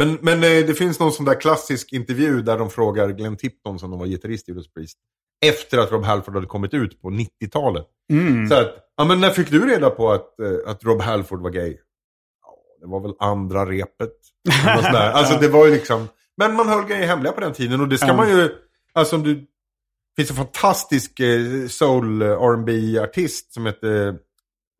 Mm. 0.00 0.18
men, 0.22 0.40
men 0.40 0.58
eh, 0.58 0.66
det 0.66 0.74
finns 0.74 1.00
någon 1.00 1.12
sån 1.12 1.24
där 1.24 1.40
klassisk 1.40 1.92
intervju 1.92 2.42
där 2.42 2.58
de 2.58 2.70
frågar 2.70 3.08
Glenn 3.08 3.36
Tipton 3.36 3.78
som 3.78 3.90
de 3.90 3.98
var 4.00 4.06
gitarrist 4.06 4.48
i 4.48 4.52
Judas 4.52 4.72
Priest. 4.72 4.98
Efter 5.46 5.78
att 5.78 5.92
Rob 5.92 6.04
Halford 6.04 6.34
hade 6.34 6.46
kommit 6.46 6.74
ut 6.74 7.02
på 7.02 7.10
90-talet. 7.10 7.86
Mm. 8.12 8.48
Så 8.48 8.54
att, 8.54 8.74
ja 8.96 9.04
men 9.04 9.20
när 9.20 9.30
fick 9.30 9.50
du 9.50 9.66
reda 9.66 9.90
på 9.90 10.12
att, 10.12 10.40
eh, 10.40 10.70
att 10.70 10.84
Rob 10.84 11.00
Halford 11.00 11.42
var 11.42 11.50
gay? 11.50 11.76
Ja, 12.42 12.54
det 12.80 12.86
var 12.86 13.00
väl 13.00 13.12
andra 13.18 13.66
repet. 13.66 14.12
Alltså 14.94 15.38
det 15.40 15.48
var 15.48 15.66
ju 15.66 15.72
liksom, 15.72 16.08
men 16.36 16.54
man 16.54 16.68
höll 16.68 16.84
grejer 16.84 17.06
hemliga 17.06 17.32
på 17.32 17.40
den 17.40 17.52
tiden 17.52 17.80
och 17.80 17.88
det 17.88 17.98
ska 17.98 18.06
Ja. 18.06 18.16
man 18.16 18.28
ju, 18.30 18.48
alltså 18.92 19.16
om 19.16 19.22
du, 19.22 19.34
det 19.34 19.46
finns 20.16 20.30
en 20.30 20.36
fantastisk 20.36 21.20
eh, 21.20 21.66
soul 21.68 22.22
rb 22.22 22.68
artist 23.02 23.52
som 23.52 23.66
heter 23.66 24.18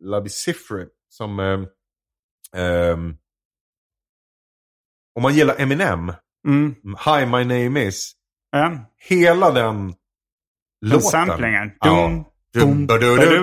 Labi 0.04 0.28
Sifri. 0.30 0.86
Som, 1.10 1.40
eh, 1.40 1.60
ehm, 2.62 3.16
om 5.18 5.22
man 5.22 5.34
gillar 5.34 5.54
Eminem, 5.58 6.12
Mm. 6.48 6.74
Hi 7.04 7.26
My 7.26 7.44
Name 7.64 7.84
Is, 7.84 8.12
Ja. 8.52 8.72
hela 9.08 9.50
den 9.50 9.86
Den 9.86 9.94
låten. 10.80 11.00
samplingen. 11.10 11.70
Ja. 11.80 12.24
Dum, 12.54 12.86
ba-du-du. 12.86 13.38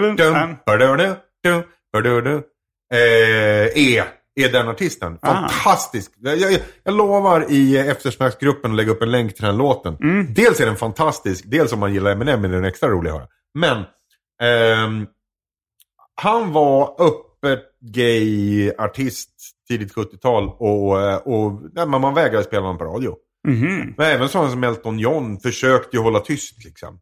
Eh, 2.93 3.97
är, 3.97 4.05
är 4.35 4.51
den 4.51 4.67
artisten. 4.67 5.17
Fantastisk. 5.21 6.11
Jag, 6.17 6.37
jag, 6.37 6.59
jag 6.83 6.93
lovar 6.93 7.45
i 7.51 7.77
eftersnacksgruppen 7.77 8.71
att 8.71 8.77
lägga 8.77 8.91
upp 8.91 9.01
en 9.01 9.11
länk 9.11 9.35
till 9.35 9.45
den 9.45 9.57
låten. 9.57 9.97
Mm. 10.01 10.33
Dels 10.33 10.59
är 10.59 10.65
den 10.65 10.75
fantastisk, 10.75 11.43
dels 11.47 11.73
om 11.73 11.79
man 11.79 11.93
gillar 11.93 12.11
Eminem 12.11 12.45
är 12.45 12.49
den 12.49 12.65
extra 12.65 12.89
rolig 12.89 13.09
att 13.09 13.15
höra. 13.15 13.27
Men 13.59 13.83
ehm, 14.41 15.07
han 16.21 16.51
var 16.51 17.01
öppet 17.45 17.79
gay 17.81 18.71
artist 18.77 19.29
tidigt 19.67 19.93
70-tal 19.93 20.49
och, 20.49 20.91
och 21.27 21.61
nej, 21.73 21.85
man 21.85 22.13
vägrade 22.13 22.43
spela 22.43 22.61
honom 22.61 22.77
på 22.77 22.85
radio. 22.85 23.15
Mhm. 23.47 23.93
Men 23.97 24.07
även 24.11 24.29
sådana 24.29 24.49
som 24.49 24.63
Elton 24.63 24.99
John 24.99 25.39
försökte 25.39 25.97
ju 25.97 26.03
hålla 26.03 26.19
tyst 26.19 26.65
liksom. 26.65 26.99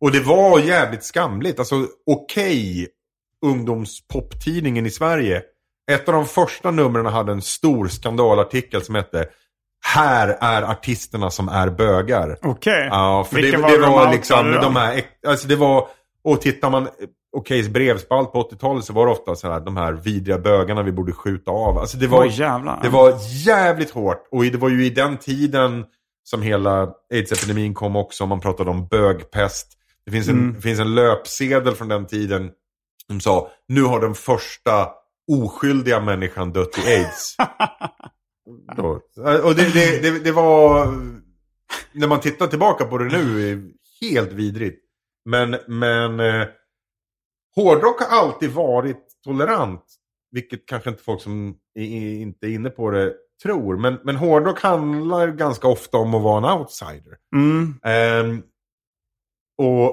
Och 0.00 0.12
det 0.12 0.20
var 0.20 0.58
jävligt 0.58 1.04
skamligt. 1.04 1.58
Alltså 1.58 1.86
okej, 2.06 2.88
ungdomspoptidningen 3.46 4.86
i 4.86 4.90
Sverige. 4.90 5.42
Ett 5.90 6.08
av 6.08 6.14
de 6.14 6.26
första 6.26 6.70
numren 6.70 7.06
hade 7.06 7.32
en 7.32 7.42
stor 7.42 7.88
skandalartikel 7.88 8.82
som 8.82 8.94
hette 8.94 9.28
Här 9.86 10.28
är 10.40 10.62
artisterna 10.62 11.30
som 11.30 11.48
är 11.48 11.70
bögar. 11.70 12.38
Okej. 12.42 12.88
Ja, 12.90 13.24
för 13.24 13.36
Vilka 13.36 13.56
det, 13.56 13.62
var 13.62 13.70
det 13.70 13.78
de 13.78 13.92
var 13.92 14.12
liksom 14.12 14.52
de 14.52 14.76
här, 14.76 15.02
alltså 15.26 15.48
det 15.48 15.56
var, 15.56 15.88
och 16.24 16.40
tittar 16.40 16.70
man, 16.70 16.88
Okejs 17.36 17.68
brevspalt 17.68 18.32
på 18.32 18.42
80-talet 18.42 18.84
så 18.84 18.92
var 18.92 19.06
det 19.06 19.12
ofta 19.12 19.34
så 19.36 19.50
här, 19.50 19.60
de 19.60 19.76
här 19.76 19.92
vidriga 19.92 20.38
bögarna 20.38 20.82
vi 20.82 20.92
borde 20.92 21.12
skjuta 21.12 21.50
av. 21.50 21.78
Alltså 21.78 21.96
det 21.96 22.06
var, 22.06 22.24
jävlar. 22.24 22.80
det 22.82 22.88
var 22.88 23.14
jävligt 23.46 23.90
hårt. 23.90 24.28
Och 24.30 24.44
det 24.44 24.58
var 24.58 24.68
ju 24.68 24.86
i 24.86 24.90
den 24.90 25.16
tiden 25.16 25.84
som 26.24 26.42
hela 26.42 26.92
aids-epidemin 27.12 27.74
kom 27.74 27.96
också. 27.96 28.26
Man 28.26 28.40
pratade 28.40 28.70
om 28.70 28.86
bögpest. 28.86 29.72
Det 30.04 30.10
finns 30.12 30.28
en, 30.28 30.38
Mm. 30.38 30.62
finns 30.62 30.80
en 30.80 30.94
löpsedel 30.94 31.74
från 31.74 31.88
den 31.88 32.06
tiden 32.06 32.50
som 33.06 33.20
sa, 33.20 33.50
nu 33.68 33.82
har 33.82 34.00
den 34.00 34.14
första 34.14 34.88
oskyldiga 35.32 36.00
människan 36.00 36.52
dött 36.52 36.78
i 36.78 36.94
aids. 36.94 37.36
Och 39.42 39.54
det, 39.54 39.72
det, 39.74 40.02
det, 40.02 40.18
det 40.24 40.32
var, 40.32 40.86
när 41.92 42.06
man 42.06 42.20
tittar 42.20 42.46
tillbaka 42.46 42.84
på 42.84 42.98
det 42.98 43.04
nu, 43.04 43.72
helt 44.00 44.32
vidrigt. 44.32 44.82
Men, 45.24 45.56
men 45.68 46.20
eh, 46.20 46.46
hårdrock 47.56 48.00
har 48.00 48.18
alltid 48.18 48.50
varit 48.50 49.06
tolerant. 49.24 49.84
Vilket 50.30 50.66
kanske 50.66 50.90
inte 50.90 51.02
folk 51.02 51.22
som 51.22 51.54
är, 51.74 51.84
inte 52.20 52.46
är 52.46 52.50
inne 52.50 52.70
på 52.70 52.90
det 52.90 53.14
tror. 53.42 53.76
Men, 53.76 53.98
men 54.04 54.16
hårdrock 54.16 54.60
handlar 54.60 55.28
ganska 55.28 55.68
ofta 55.68 55.98
om 55.98 56.14
att 56.14 56.22
vara 56.22 56.52
en 56.52 56.58
outsider. 56.60 57.16
Mm. 57.34 57.74
Ehm, 57.84 58.42
och, 59.58 59.88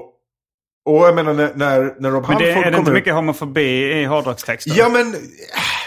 och 0.84 1.06
jag 1.06 1.14
menar 1.14 1.34
när, 1.34 1.54
när, 1.54 1.94
när 2.00 2.10
Rob 2.10 2.24
Men 2.28 2.38
det, 2.38 2.52
Halford 2.52 2.66
är 2.66 2.70
det 2.70 2.78
inte 2.78 2.90
ut- 2.90 2.94
mycket 2.94 3.14
homofobi 3.14 3.92
i 4.00 4.04
hårdrockstexter? 4.04 4.72
Ja 4.76 4.88
men, 4.88 5.14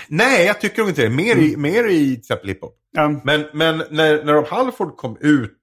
nej 0.08 0.46
jag 0.46 0.62
tycker 0.62 0.88
inte 0.88 1.02
det. 1.02 1.10
Mer 1.10 1.36
i, 1.38 1.58
mer 1.58 1.88
i 1.88 2.10
till 2.10 2.20
exempel 2.20 2.50
hiphop. 2.50 2.78
Ja. 2.92 3.22
Men, 3.24 3.46
men 3.54 3.78
när, 3.78 4.24
när 4.24 4.34
Rob 4.34 4.48
Halford 4.48 4.98
kom 4.98 5.18
ut, 5.20 5.58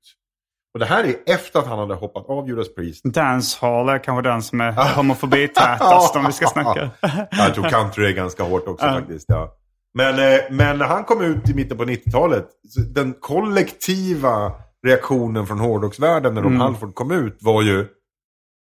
och 0.75 0.81
det 0.81 0.87
här 0.87 1.05
är 1.05 1.15
efter 1.35 1.59
att 1.59 1.67
han 1.67 1.79
hade 1.79 1.95
hoppat 1.95 2.27
av 2.29 2.49
Judas 2.49 2.75
Priest. 2.75 3.05
Dancehall 3.05 3.89
är 3.89 3.99
kanske 4.05 4.29
den 4.31 4.43
som 4.43 4.61
är 4.61 4.73
homofobi-tätast 4.73 6.17
om 6.17 6.27
vi 6.27 6.33
ska 6.33 6.47
snacka. 6.47 6.91
Jag 7.31 7.55
tror 7.55 7.69
country 7.69 8.07
är 8.07 8.13
ganska 8.13 8.43
hårt 8.43 8.69
också 8.69 8.87
faktiskt. 8.87 9.25
Ja. 9.29 9.55
Men, 9.97 10.19
eh, 10.35 10.41
men 10.51 10.79
när 10.79 10.87
han 10.87 11.05
kom 11.05 11.21
ut 11.23 11.49
i 11.49 11.55
mitten 11.55 11.77
på 11.77 11.85
90-talet, 11.85 12.47
så 12.69 12.81
den 12.81 13.15
kollektiva 13.21 14.53
reaktionen 14.87 15.47
från 15.47 15.59
hårdrocksvärlden 15.59 16.35
när 16.35 16.43
Rob 16.43 16.53
Halford 16.59 16.95
kom 16.95 17.11
ut 17.11 17.39
var 17.41 17.63
ju... 17.63 17.87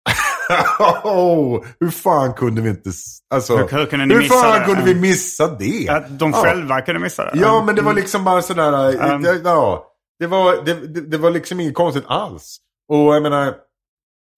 oh, 1.04 1.64
hur 1.80 1.90
fan 1.90 2.34
kunde 2.34 2.62
vi 2.62 2.70
inte... 2.70 2.90
Alltså, 3.34 3.58
Hur- 3.58 3.68
hur 3.78 3.86
kunde 3.86 4.16
hur 4.16 4.22
fan 4.22 4.60
det? 4.60 4.66
kunde 4.66 4.82
vi 4.84 4.96
missa 4.96 5.48
det? 5.48 5.90
Att 5.90 6.20
de 6.20 6.32
Ja. 6.32 6.38
själva 6.38 6.82
kunde 6.82 7.00
missa 7.02 7.26
det? 7.26 7.32
Ja, 7.40 7.64
men 7.66 7.76
det 7.76 7.82
var 7.82 7.94
liksom 7.94 8.24
bara 8.24 8.42
sådär... 8.42 8.90
Mm. 9.04 9.22
det- 9.22 9.42
Ja, 9.44 9.86
det, 10.20 10.28
var, 10.28 10.66
det, 10.66 10.74
det, 10.74 11.02
det 11.02 11.18
var 11.18 11.32
liksom 11.32 11.60
inget 11.60 11.74
konstigt 11.74 12.04
alls. 12.08 12.58
Och 12.90 13.16
jag 13.16 13.24
menar, 13.24 13.56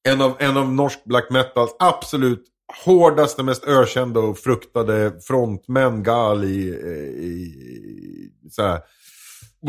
en 0.09 0.21
av, 0.21 0.35
en 0.39 0.57
av 0.57 0.73
norsk 0.73 1.03
black 1.03 1.29
metals 1.29 1.75
absolut 1.79 2.43
hårdaste, 2.85 3.43
mest 3.43 3.63
ökända 3.67 4.19
och 4.19 4.37
fruktade 4.37 5.11
frontmän, 5.21 6.03
Gal 6.03 6.43
i, 6.43 6.47
i, 6.47 7.25
i 7.25 8.49
såhär, 8.51 8.79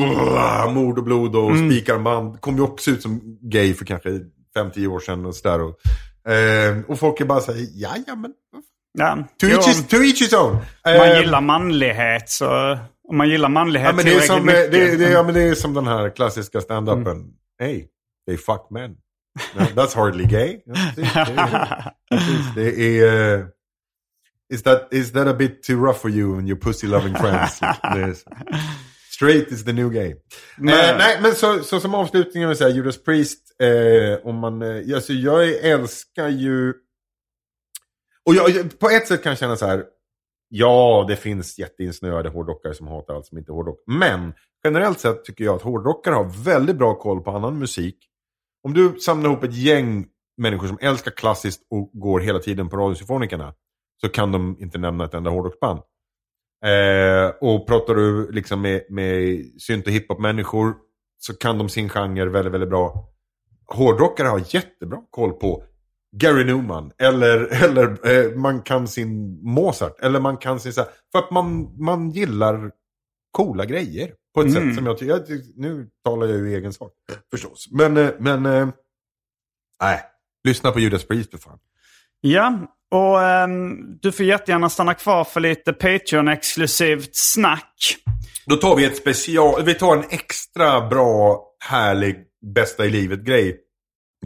uh, 0.01 0.73
mord 0.75 0.99
och 0.99 1.05
blod 1.05 1.37
och 1.37 1.51
Mm. 1.51 1.71
spikarmband. 1.71 2.41
Kom 2.41 2.57
ju 2.57 2.63
också 2.63 2.91
ut 2.91 3.03
som 3.03 3.39
gay 3.41 3.75
för 3.75 3.85
kanske 3.85 4.09
5-10 4.57 4.87
år 4.87 5.01
sedan 5.01 5.27
och 5.27 5.35
sådär. 5.35 5.61
Och, 5.61 6.33
eh, 6.33 6.79
och 6.89 6.99
folk 6.99 7.21
är 7.21 7.25
bara 7.25 7.41
såhär, 7.41 7.67
ja 7.75 7.91
ja 8.07 8.15
men... 8.15 8.33
Ja. 8.99 9.19
To 9.41 9.47
each, 9.47 9.67
his, 9.69 9.87
to 9.87 9.97
each 9.97 10.21
his 10.23 10.33
own. 10.33 10.57
man 10.85 10.95
Eh, 10.95 11.21
gillar 11.21 11.41
manlighet 11.41 12.31
så... 12.31 12.79
Om 13.09 13.16
man 13.16 13.29
gillar 13.29 13.49
manlighet 13.49 13.89
Ja 13.89 13.93
men, 13.97 14.05
det 14.05 14.15
är 14.15 14.20
som, 14.20 14.37
eh, 14.37 14.45
mycket. 14.45 14.73
det, 14.73 14.97
det, 14.97 15.11
ja, 15.11 15.23
men 15.23 15.35
det 15.35 15.43
är 15.43 15.55
som 15.55 15.74
den 15.74 15.87
här 15.87 16.11
klassiska 16.16 16.61
stand-upen. 16.61 17.11
Mm. 17.11 17.27
Hey, 17.61 17.87
they 18.27 18.37
fuck 18.37 18.66
men. 18.70 18.91
No, 19.55 19.61
that's 19.83 19.97
hardly 19.97 20.24
gay. 20.24 20.61
Det 22.55 22.99
är- 22.99 23.39
eh, 23.39 23.45
is, 24.55 24.62
that, 24.62 24.89
is 24.91 25.12
that 25.12 25.27
a 25.29 25.35
bit 25.35 25.62
too 25.62 25.87
rough 25.87 25.99
for 26.01 26.11
you 26.11 26.39
and 26.39 26.49
your 26.49 26.61
pussy 26.61 26.87
loving 26.87 27.15
friends? 27.15 27.61
Straight 29.11 29.49
is 29.53 29.65
the 29.65 29.73
new 29.73 29.91
gay. 29.91 30.15
Men- 30.57 30.74
Eh, 30.74 30.99
nej, 30.99 31.19
men 31.23 31.35
så, 31.35 31.59
så 31.62 31.81
som 31.81 31.95
avslutning 31.95 32.43
vill 32.43 32.49
jag 32.51 32.57
säga, 32.59 32.70
Judas 32.70 33.03
Priest, 33.05 33.39
eh, 33.62 34.27
om 34.27 34.37
man, 34.39 34.62
eh, 34.62 34.95
alltså 34.95 35.12
jag 35.12 35.49
älskar 35.55 36.29
ju... 36.29 36.74
Och 38.27 38.35
jag- 38.35 38.79
på 38.79 38.91
ett 38.91 39.09
sätt 39.09 39.23
kan 39.23 39.31
jag 39.31 39.39
känna 39.39 39.57
så 39.57 39.66
här, 39.66 39.85
ja 40.55 41.05
det 41.09 41.16
finns 41.16 41.59
jätteinsnöade 41.59 42.29
hårdrockare 42.29 42.74
som 42.74 42.87
hatar 42.87 43.15
allt 43.15 43.27
som 43.27 43.39
inte 43.39 43.53
är 43.53 43.55
hårdrock. 43.55 43.83
Men 43.87 44.35
generellt 44.65 45.01
sett 45.01 45.24
tycker 45.24 45.45
jag 45.45 45.55
att 45.55 45.62
hårdrockare 45.62 46.15
har 46.15 46.45
väldigt 46.45 46.77
bra 46.77 46.95
koll 46.95 47.20
på 47.20 47.31
annan 47.31 47.59
musik. 47.59 47.97
Om 48.62 48.74
du 48.74 48.99
samlar 49.01 49.31
ihop 49.31 49.45
ett 49.45 49.55
gäng 49.55 50.07
människor 50.37 50.66
som 50.66 50.79
älskar 50.81 51.11
klassiskt 51.11 51.66
och 51.70 51.91
går 51.93 52.20
hela 52.20 52.39
tiden 52.39 52.69
på 52.69 52.77
Radiosymfonikerna 52.77 53.55
så 54.01 54.09
kan 54.09 54.33
de 54.33 54.57
inte 54.61 54.79
nämna 54.79 55.05
ett 55.05 55.15
enda 55.15 55.31
hårdrocksband. 55.31 55.81
Eh, 56.65 57.35
och 57.41 57.66
pratar 57.66 57.95
du 57.95 58.33
liksom 58.33 58.62
med, 58.62 58.83
med 58.89 59.45
synt 59.59 59.87
och 59.87 59.93
hiphop-människor 59.93 60.74
så 61.19 61.35
kan 61.35 61.59
de 61.59 61.69
sin 61.69 61.89
genre 61.89 62.31
väldigt, 62.31 62.53
väldigt 62.53 62.70
bra. 62.70 63.09
Hårdrockare 63.66 64.29
har 64.29 64.55
jättebra 64.55 65.03
koll 65.11 65.33
på 65.33 65.65
Gary 66.17 66.45
Newman. 66.45 66.93
Eller, 66.99 67.65
eller 67.65 68.09
eh, 68.11 68.37
man 68.37 68.63
kan 68.63 68.89
sin 68.89 69.41
Mozart. 69.45 70.01
Eller 70.01 70.21
man 70.21 70.37
kan 70.37 70.61
sin... 70.61 70.73
Så 70.73 70.81
här, 70.81 70.91
för 71.13 71.19
att 71.19 71.31
man, 71.31 71.75
man 71.85 72.11
gillar 72.11 72.71
coola 73.31 73.65
grejer. 73.65 74.13
På 74.35 74.41
ett 74.41 74.47
Mm. 74.57 74.69
sätt 74.69 74.77
som 74.77 74.87
jag 74.87 74.99
tycker... 74.99 75.61
Nu 75.61 75.89
talar 76.05 76.27
jag 76.27 76.37
ju 76.39 76.55
egen 76.57 76.73
sak. 76.73 76.93
Förstås. 77.31 77.69
Men... 77.71 77.97
eh, 77.97 78.11
men 78.19 78.47
eh, 78.47 78.69
nej. 79.81 80.01
Lyssna 80.45 80.71
på 80.73 80.81
Judas 80.81 81.05
Priest 81.05 81.31
för 81.31 81.39
fan. 81.39 81.59
Ja, 82.21 82.59
och 82.91 83.23
ehm, 83.23 83.99
du 84.01 84.13
får 84.13 84.27
jättegärna 84.27 84.71
stanna 84.71 84.95
kvar 84.95 85.25
för 85.25 85.41
lite 85.41 85.73
Patreon-exklusivt 85.73 87.11
snack. 87.13 87.97
Då 88.47 88.57
tar 88.57 88.77
vi 88.77 88.85
ett 88.85 88.97
special... 88.97 89.65
Vi 89.65 89.75
tar 89.75 89.97
en 89.97 90.05
extra 90.11 90.89
bra, 90.89 91.45
härlig, 91.65 92.17
bästa 92.55 92.87
i 92.87 92.91
livet-grej. 92.91 93.61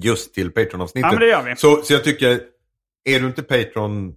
Just 0.01 0.35
till 0.35 0.51
Patreon-avsnittet. 0.51 1.07
Ja, 1.07 1.11
men 1.11 1.21
det 1.21 1.29
gör 1.29 1.43
vi. 1.43 1.57
Så, 1.57 1.83
så 1.83 1.93
jag 1.93 2.05
tycker, 2.05 2.41
är 3.05 3.21
du 3.21 3.27
inte 3.27 3.43
Patreon... 3.43 4.09
Eh, 4.09 4.15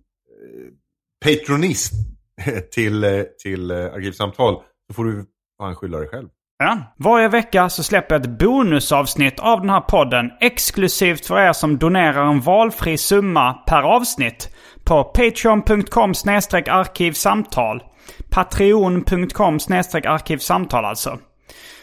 patronist 1.25 1.93
till, 2.71 3.03
eh, 3.03 3.21
till 3.43 3.71
eh, 3.71 3.77
Arkivsamtal 3.77 4.55
så 4.87 4.93
får 4.93 5.05
du 5.05 5.25
fan 5.57 5.75
skylla 5.75 5.97
dig 5.97 6.07
själv. 6.07 6.27
Ja. 6.59 6.77
Varje 6.97 7.27
vecka 7.27 7.69
så 7.69 7.83
släpper 7.83 8.15
jag 8.15 8.21
ett 8.21 8.39
bonusavsnitt 8.39 9.39
av 9.39 9.59
den 9.59 9.69
här 9.69 9.81
podden 9.81 10.31
exklusivt 10.41 11.25
för 11.25 11.39
er 11.39 11.53
som 11.53 11.77
donerar 11.77 12.25
en 12.25 12.41
valfri 12.41 12.97
summa 12.97 13.53
per 13.53 13.81
avsnitt 13.81 14.55
på 14.83 15.03
patreon.com 15.03 16.13
arkivsamtal. 16.69 17.83
Patreon.com 18.29 19.55
arkivsamtal 20.05 20.85
alltså. 20.85 21.19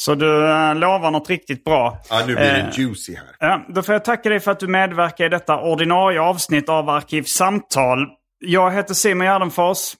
Så 0.00 0.14
du 0.14 0.50
äh, 0.50 0.74
lovar 0.74 1.10
något 1.10 1.30
riktigt 1.30 1.64
bra. 1.64 1.98
Ja, 2.10 2.18
nu 2.26 2.34
blir 2.34 2.44
det 2.44 2.60
Eh, 2.60 2.78
juicy 2.78 3.14
här. 3.14 3.26
Ja, 3.38 3.66
då 3.68 3.82
får 3.82 3.92
jag 3.92 4.04
tacka 4.04 4.28
dig 4.28 4.40
för 4.40 4.50
att 4.50 4.60
du 4.60 4.68
medverkar 4.68 5.24
i 5.24 5.28
detta 5.28 5.60
ordinarie 5.60 6.20
avsnitt 6.20 6.68
av 6.68 6.88
Arkivsamtal. 6.88 8.06
Jag 8.38 8.70
heter 8.70 8.94
Simon 8.94 9.26
Gärdenfors. 9.26 9.94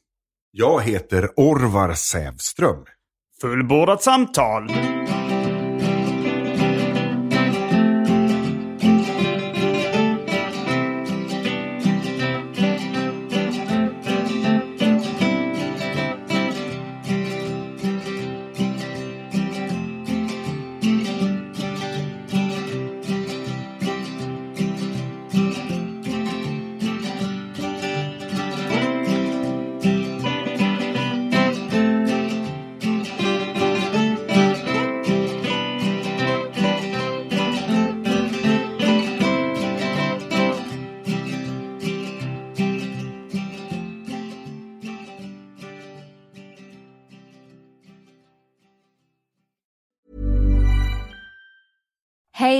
Jag 0.52 0.82
heter 0.82 1.28
Orvar 1.36 1.92
Sävström. 1.92 2.84
Fullbordat 3.40 4.02
samtal. 4.02 4.70